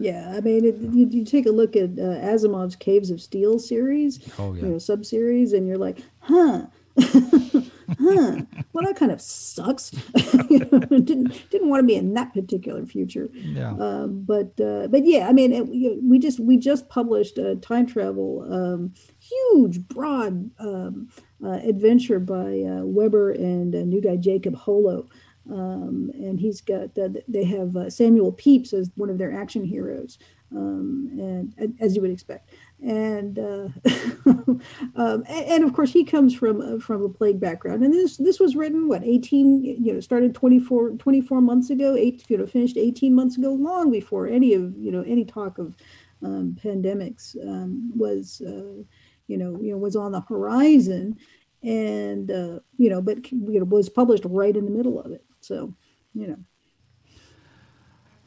yeah, 0.00 0.32
I 0.34 0.40
mean, 0.40 0.64
it, 0.64 0.76
you, 0.76 1.06
you 1.10 1.24
take 1.24 1.46
a 1.46 1.50
look 1.50 1.76
at 1.76 1.90
uh, 1.90 2.18
Asimov's 2.24 2.74
Caves 2.74 3.10
of 3.10 3.20
Steel 3.20 3.58
series, 3.58 4.18
oh, 4.38 4.54
yeah. 4.54 4.62
you 4.62 4.68
know, 4.68 4.78
sub 4.78 5.04
series, 5.04 5.52
and 5.52 5.68
you're 5.68 5.78
like, 5.78 5.98
huh, 6.20 6.62
huh, 7.00 8.36
well, 8.72 8.84
that 8.84 8.96
kind 8.96 9.12
of 9.12 9.20
sucks. 9.20 9.92
you 10.50 10.58
know, 10.58 10.80
didn't 10.80 11.50
didn't 11.50 11.68
want 11.68 11.82
to 11.82 11.86
be 11.86 11.94
in 11.94 12.14
that 12.14 12.32
particular 12.32 12.84
future. 12.86 13.28
Yeah. 13.32 13.72
Um, 13.72 14.22
but 14.26 14.58
uh, 14.60 14.88
but 14.88 15.04
yeah, 15.04 15.28
I 15.28 15.32
mean, 15.32 15.52
it, 15.52 16.02
we 16.02 16.18
just 16.18 16.40
we 16.40 16.56
just 16.56 16.88
published 16.88 17.38
a 17.38 17.56
time 17.56 17.86
travel, 17.86 18.46
um, 18.50 18.94
huge, 19.18 19.86
broad 19.88 20.50
um, 20.58 21.08
uh, 21.44 21.60
adventure 21.62 22.20
by 22.20 22.62
uh, 22.62 22.84
Weber 22.84 23.32
and 23.32 23.74
a 23.74 23.84
new 23.84 24.00
guy 24.00 24.16
Jacob 24.16 24.54
Holo. 24.54 25.08
Um, 25.48 26.10
and 26.14 26.38
he's 26.38 26.60
got 26.60 26.96
uh, 26.98 27.08
they 27.26 27.44
have 27.44 27.74
uh, 27.74 27.88
Samuel 27.88 28.32
Pepys 28.32 28.72
as 28.72 28.90
one 28.96 29.08
of 29.08 29.18
their 29.18 29.32
action 29.32 29.64
heroes, 29.64 30.18
um, 30.54 31.08
and 31.18 31.74
as 31.80 31.96
you 31.96 32.02
would 32.02 32.10
expect, 32.10 32.50
and, 32.84 33.38
uh, 33.38 33.68
um, 34.26 34.62
and, 34.96 35.28
and 35.28 35.64
of 35.64 35.72
course 35.72 35.92
he 35.92 36.04
comes 36.04 36.34
from 36.34 36.60
uh, 36.60 36.78
from 36.78 37.02
a 37.02 37.08
plague 37.08 37.40
background, 37.40 37.82
and 37.82 37.92
this 37.92 38.18
this 38.18 38.38
was 38.38 38.54
written 38.54 38.86
what 38.86 39.02
18 39.02 39.64
you 39.64 39.94
know 39.94 40.00
started 40.00 40.34
24 40.34 40.90
24 40.90 41.40
months 41.40 41.70
ago, 41.70 41.96
eight 41.96 42.22
you 42.28 42.36
know 42.36 42.46
finished 42.46 42.76
18 42.76 43.14
months 43.14 43.38
ago, 43.38 43.52
long 43.52 43.90
before 43.90 44.26
any 44.26 44.52
of 44.52 44.76
you 44.76 44.92
know 44.92 45.02
any 45.02 45.24
talk 45.24 45.58
of 45.58 45.74
um, 46.22 46.54
pandemics 46.62 47.34
um, 47.48 47.90
was 47.96 48.42
uh, 48.46 48.82
you 49.26 49.38
know 49.38 49.58
you 49.60 49.72
know 49.72 49.78
was 49.78 49.96
on 49.96 50.12
the 50.12 50.20
horizon. 50.20 51.16
And 51.62 52.30
uh, 52.30 52.60
you 52.78 52.88
know, 52.88 53.02
but 53.02 53.30
you 53.30 53.58
know, 53.58 53.66
was 53.66 53.90
published 53.90 54.24
right 54.24 54.56
in 54.56 54.64
the 54.64 54.70
middle 54.70 54.98
of 54.98 55.12
it. 55.12 55.22
So, 55.50 55.74
you 56.14 56.28
know. 56.28 56.36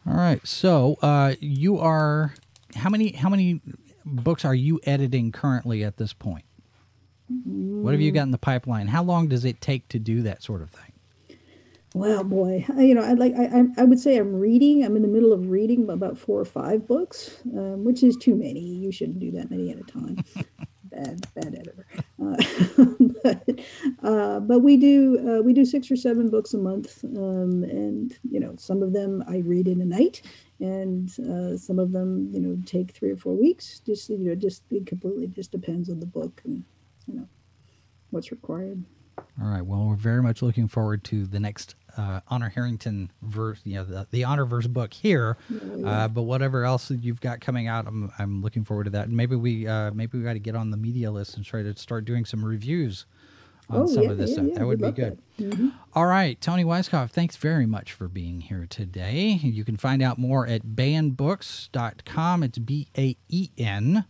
All 0.06 0.18
right. 0.18 0.46
So, 0.46 0.98
uh, 1.02 1.36
you 1.40 1.80
are 1.80 2.34
how 2.76 2.90
many 2.90 3.14
how 3.14 3.30
many 3.30 3.62
books 4.04 4.44
are 4.44 4.54
you 4.54 4.82
editing 4.84 5.32
currently 5.32 5.86
at 5.86 5.96
this 5.96 6.12
point? 6.12 6.44
What 7.30 7.94
have 7.94 8.02
you 8.02 8.12
got 8.12 8.24
in 8.24 8.32
the 8.32 8.38
pipeline? 8.38 8.88
How 8.88 9.04
long 9.04 9.30
does 9.30 9.46
it 9.46 9.62
take 9.62 9.88
to 9.88 10.00
do 10.00 10.22
that 10.24 10.44
sort 10.44 10.62
of 10.62 10.70
thing? 10.70 11.40
Well, 11.96 12.26
boy, 12.26 12.66
you 12.78 12.94
know, 12.94 13.04
I 13.04 13.14
like 13.14 13.34
I, 13.36 13.68
I 13.78 13.86
would 13.86 14.02
say 14.02 14.18
I'm 14.18 14.36
reading. 14.36 14.84
I'm 14.84 14.98
in 14.98 15.02
the 15.02 15.08
middle 15.08 15.32
of 15.32 15.50
reading 15.50 15.90
about 15.90 16.18
four 16.18 16.42
or 16.42 16.46
five 16.46 16.86
books, 16.86 17.38
um, 17.54 17.86
which 17.86 18.04
is 18.04 18.18
too 18.18 18.36
many. 18.36 18.60
You 18.60 18.92
shouldn't 18.92 19.20
do 19.20 19.32
that 19.32 19.50
many 19.50 19.72
at 19.72 19.78
a 19.78 19.84
time. 19.84 20.26
bad, 20.94 21.34
bad 21.34 21.56
editor. 21.56 21.86
Uh, 22.22 22.36
but, 23.24 23.60
uh, 24.04 24.40
but 24.40 24.60
we 24.60 24.78
do 24.78 25.20
uh, 25.28 25.42
we 25.42 25.54
do 25.54 25.66
six 25.66 25.90
or 25.92 25.96
seven 25.96 26.30
books 26.30 26.54
a 26.54 26.58
month, 26.58 27.04
um, 27.04 27.64
and 27.64 28.18
you 28.30 28.40
know 28.40 28.56
some 28.58 28.82
of 28.82 28.94
them 28.94 29.24
I 29.28 29.38
read 29.38 29.68
in 29.68 29.82
a 29.82 29.86
night, 29.86 30.22
and 30.60 31.10
uh, 31.20 31.58
some 31.58 31.80
of 31.80 31.92
them 31.92 32.30
you 32.32 32.40
know 32.40 32.58
take 32.66 32.92
three 32.92 33.12
or 33.12 33.18
four 33.18 33.36
weeks. 33.36 33.80
Just 33.80 34.10
you 34.10 34.18
know, 34.20 34.36
just 34.36 34.64
it 34.72 34.86
completely 34.86 35.28
just 35.28 35.52
depends 35.52 35.90
on 35.90 36.00
the 36.00 36.06
book 36.06 36.42
and 36.46 36.64
you 37.08 37.16
know 37.16 37.28
what's 38.12 38.32
required. 38.32 38.84
All 39.42 39.48
right. 39.48 39.62
Well, 39.62 39.86
we're 39.86 39.96
very 39.96 40.22
much 40.22 40.42
looking 40.42 40.68
forward 40.68 41.04
to 41.06 41.26
the 41.26 41.40
next 41.40 41.76
uh, 41.98 42.22
Honor 42.28 42.50
Harrington 42.50 43.12
verse, 43.22 43.60
you 43.64 43.76
know, 43.76 43.84
the, 43.84 44.08
the 44.12 44.24
Honor 44.24 44.46
verse 44.46 44.68
book 44.68 44.94
here. 44.94 45.38
Oh, 45.52 45.86
uh, 45.86 46.08
but 46.08 46.24
whatever 46.24 46.66
else 46.66 46.90
you've 46.92 47.22
got 47.22 47.42
coming 47.42 47.68
out, 47.68 47.88
I'm, 47.88 48.12
I'm 48.20 48.42
looking 48.42 48.64
forward 48.64 48.86
to 48.86 48.90
that. 48.92 49.08
And 49.08 49.18
maybe 49.18 49.36
we 49.36 49.68
uh, 49.68 49.92
maybe 49.92 50.18
we 50.18 50.24
got 50.24 50.34
to 50.34 50.40
get 50.40 50.56
on 50.56 50.72
the 50.72 50.78
media 50.78 51.12
list 51.12 51.36
and 51.36 51.46
try 51.46 51.64
to 51.64 51.76
start 51.78 52.06
doing 52.06 52.26
some 52.26 52.44
reviews 52.44 53.06
on 53.70 53.82
oh, 53.82 53.88
some 53.88 54.04
yeah, 54.04 54.12
of 54.12 54.18
this 54.18 54.30
yeah, 54.32 54.36
stuff. 54.36 54.46
Yeah, 54.48 54.60
that 54.60 54.66
would 54.68 54.82
be 54.82 54.92
good. 54.92 55.20
Mm-hmm. 55.40 55.70
All 55.94 56.06
right, 56.06 56.40
Toni 56.40 56.64
Weisskopf, 56.64 57.12
thanks 57.12 57.36
very 57.36 57.66
much 57.66 57.94
for 57.94 58.08
being 58.08 58.42
here 58.42 58.68
today. 58.70 59.40
You 59.42 59.64
can 59.64 59.78
find 59.78 60.02
out 60.02 60.18
more 60.18 60.48
at 60.48 60.64
baenbooks.com. 60.64 62.44
It's 62.44 62.58
B 62.58 62.88
A 62.98 63.18
E 63.30 63.50
N 63.58 64.06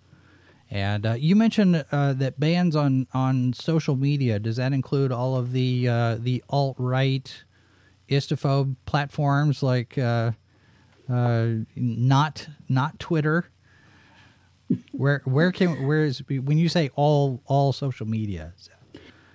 And 0.70 1.06
uh, 1.06 1.14
you 1.14 1.36
mentioned 1.36 1.86
uh, 1.92 2.14
that 2.14 2.40
Baen's 2.40 2.76
on, 2.76 3.08
on 3.14 3.54
social 3.54 3.96
media. 3.96 4.40
Does 4.40 4.58
that 4.58 4.74
include 4.74 5.12
all 5.12 5.36
of 5.36 5.52
the 5.52 5.88
uh, 5.88 6.18
the 6.20 6.44
alt 6.50 6.76
right, 6.80 7.44
istophobe 8.10 8.76
platforms 8.86 9.64
like 9.64 9.98
uh, 9.98 10.32
uh, 11.10 11.48
not 11.76 12.48
not 12.70 13.00
Twitter? 13.00 13.50
Where 14.92 15.22
where 15.26 15.52
can 15.52 15.86
where 15.86 16.04
is 16.04 16.24
when 16.28 16.58
you 16.58 16.70
say 16.70 16.90
all 16.96 17.42
all 17.46 17.74
social 17.74 18.08
media? 18.08 18.54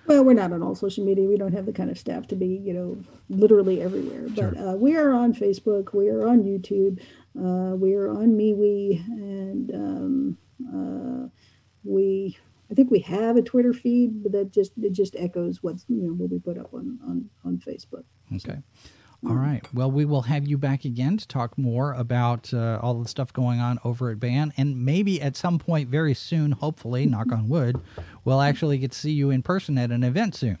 Well, 0.09 0.25
we're 0.25 0.33
not 0.33 0.51
on 0.51 0.63
all 0.63 0.73
social 0.73 1.05
media. 1.05 1.27
We 1.27 1.37
don't 1.37 1.53
have 1.53 1.67
the 1.67 1.71
kind 1.71 1.91
of 1.91 1.97
staff 1.99 2.27
to 2.29 2.35
be, 2.35 2.47
you 2.47 2.73
know, 2.73 2.97
literally 3.29 3.79
everywhere. 3.79 4.23
But 4.29 4.55
sure. 4.55 4.69
uh, 4.69 4.73
we 4.73 4.97
are 4.97 5.13
on 5.13 5.35
Facebook. 5.35 5.93
We 5.93 6.09
are 6.09 6.27
on 6.27 6.41
YouTube. 6.41 6.99
Uh, 7.39 7.75
we 7.75 7.93
are 7.93 8.09
on 8.09 8.29
MeWe, 8.29 9.05
and 9.07 9.71
um, 9.71 10.37
uh, 10.73 11.29
we. 11.83 12.37
I 12.71 12.75
think 12.75 12.91
we 12.91 12.99
have 12.99 13.35
a 13.35 13.41
Twitter 13.41 13.73
feed, 13.73 14.21
but 14.23 14.31
that 14.33 14.51
just 14.51 14.73
it 14.81 14.91
just 14.91 15.15
echoes 15.17 15.63
what's 15.63 15.85
you 15.87 16.03
know 16.03 16.13
what 16.13 16.29
we 16.29 16.39
put 16.39 16.57
up 16.57 16.73
on 16.73 16.99
on 17.05 17.29
on 17.43 17.57
Facebook. 17.57 18.03
Okay. 18.35 18.59
All 19.27 19.35
right. 19.35 19.61
Well, 19.73 19.91
we 19.91 20.05
will 20.05 20.21
have 20.23 20.47
you 20.47 20.57
back 20.57 20.85
again 20.85 21.17
to 21.17 21.27
talk 21.27 21.57
more 21.57 21.91
about 21.91 22.53
uh, 22.53 22.79
all 22.81 22.93
the 23.01 23.09
stuff 23.09 23.33
going 23.33 23.59
on 23.59 23.77
over 23.83 24.11
at 24.11 24.19
Baen. 24.19 24.53
And 24.55 24.85
maybe 24.85 25.21
at 25.21 25.35
some 25.35 25.59
point 25.59 25.89
very 25.89 26.13
soon, 26.13 26.53
hopefully, 26.53 27.05
knock 27.05 27.29
on 27.33 27.49
wood, 27.49 27.81
we'll 28.23 28.39
actually 28.39 28.77
get 28.77 28.91
to 28.91 28.97
see 28.97 29.11
you 29.11 29.29
in 29.29 29.43
person 29.43 29.77
at 29.77 29.91
an 29.91 30.05
event 30.05 30.35
soon. 30.35 30.57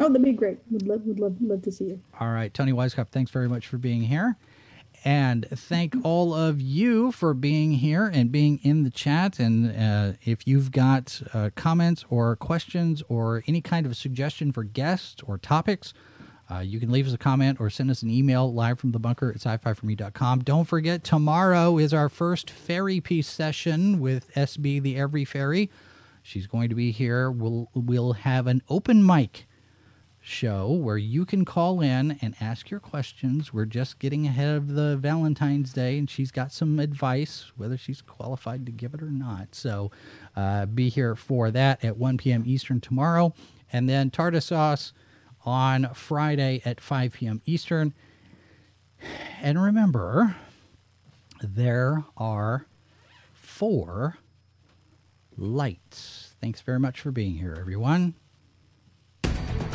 Oh, 0.00 0.08
that'd 0.08 0.22
be 0.22 0.32
great. 0.32 0.58
Would 0.72 0.86
love, 0.86 1.06
would 1.06 1.20
love, 1.20 1.36
love 1.40 1.62
to 1.62 1.70
see 1.70 1.84
you. 1.84 2.00
All 2.18 2.30
right. 2.30 2.52
Toni 2.52 2.72
Weisskopf, 2.72 3.08
thanks 3.08 3.30
very 3.30 3.48
much 3.48 3.68
for 3.68 3.78
being 3.78 4.02
here. 4.02 4.36
And 5.06 5.46
thank 5.50 5.94
all 6.02 6.34
of 6.34 6.60
you 6.60 7.12
for 7.12 7.32
being 7.32 7.74
here 7.74 8.10
and 8.12 8.32
being 8.32 8.58
in 8.64 8.82
the 8.82 8.90
chat. 8.90 9.38
And 9.38 9.70
uh, 9.70 10.16
if 10.24 10.48
you've 10.48 10.72
got 10.72 11.22
uh, 11.32 11.50
comments 11.54 12.04
or 12.10 12.34
questions 12.34 13.04
or 13.08 13.44
any 13.46 13.60
kind 13.60 13.86
of 13.86 13.96
suggestion 13.96 14.50
for 14.50 14.64
guests 14.64 15.22
or 15.24 15.38
topics, 15.38 15.94
uh, 16.50 16.58
you 16.58 16.80
can 16.80 16.90
leave 16.90 17.06
us 17.06 17.12
a 17.12 17.18
comment 17.18 17.60
or 17.60 17.70
send 17.70 17.88
us 17.88 18.02
an 18.02 18.10
email 18.10 18.52
live 18.52 18.80
from 18.80 18.90
the 18.90 18.98
bunker 18.98 19.30
at 19.30 19.36
sci-fi4me.com. 19.36 20.40
Don't 20.40 20.64
forget, 20.64 21.04
tomorrow 21.04 21.78
is 21.78 21.94
our 21.94 22.08
first 22.08 22.50
fairy 22.50 23.00
piece 23.00 23.28
session 23.28 24.00
with 24.00 24.34
SB 24.34 24.82
the 24.82 24.96
Every 24.96 25.24
Fairy. 25.24 25.70
She's 26.24 26.48
going 26.48 26.68
to 26.68 26.74
be 26.74 26.90
here. 26.90 27.30
We'll 27.30 27.70
we'll 27.74 28.14
have 28.14 28.48
an 28.48 28.60
open 28.68 29.06
mic 29.06 29.46
show 30.26 30.68
where 30.72 30.96
you 30.96 31.24
can 31.24 31.44
call 31.44 31.80
in 31.80 32.18
and 32.20 32.34
ask 32.40 32.68
your 32.68 32.80
questions. 32.80 33.52
We're 33.52 33.64
just 33.64 34.00
getting 34.00 34.26
ahead 34.26 34.56
of 34.56 34.74
the 34.74 34.96
Valentine's 34.96 35.72
Day, 35.72 35.98
and 35.98 36.10
she's 36.10 36.32
got 36.32 36.50
some 36.50 36.80
advice, 36.80 37.52
whether 37.56 37.78
she's 37.78 38.02
qualified 38.02 38.66
to 38.66 38.72
give 38.72 38.92
it 38.92 39.02
or 39.02 39.10
not. 39.10 39.54
So 39.54 39.92
uh, 40.34 40.66
be 40.66 40.88
here 40.88 41.14
for 41.14 41.52
that 41.52 41.84
at 41.84 41.96
1 41.96 42.16
p.m. 42.16 42.42
Eastern 42.44 42.80
tomorrow. 42.80 43.34
And 43.72 43.88
then 43.88 44.10
Tartar 44.10 44.40
Sauce 44.40 44.92
on 45.44 45.94
Friday 45.94 46.60
at 46.64 46.80
5 46.80 47.12
p.m. 47.12 47.40
Eastern. 47.46 47.94
And 49.40 49.62
remember, 49.62 50.34
there 51.40 52.04
are 52.16 52.66
four 53.32 54.18
lights. 55.36 56.34
Thanks 56.40 56.62
very 56.62 56.80
much 56.80 57.00
for 57.00 57.12
being 57.12 57.36
here, 57.36 57.56
everyone. 57.56 58.14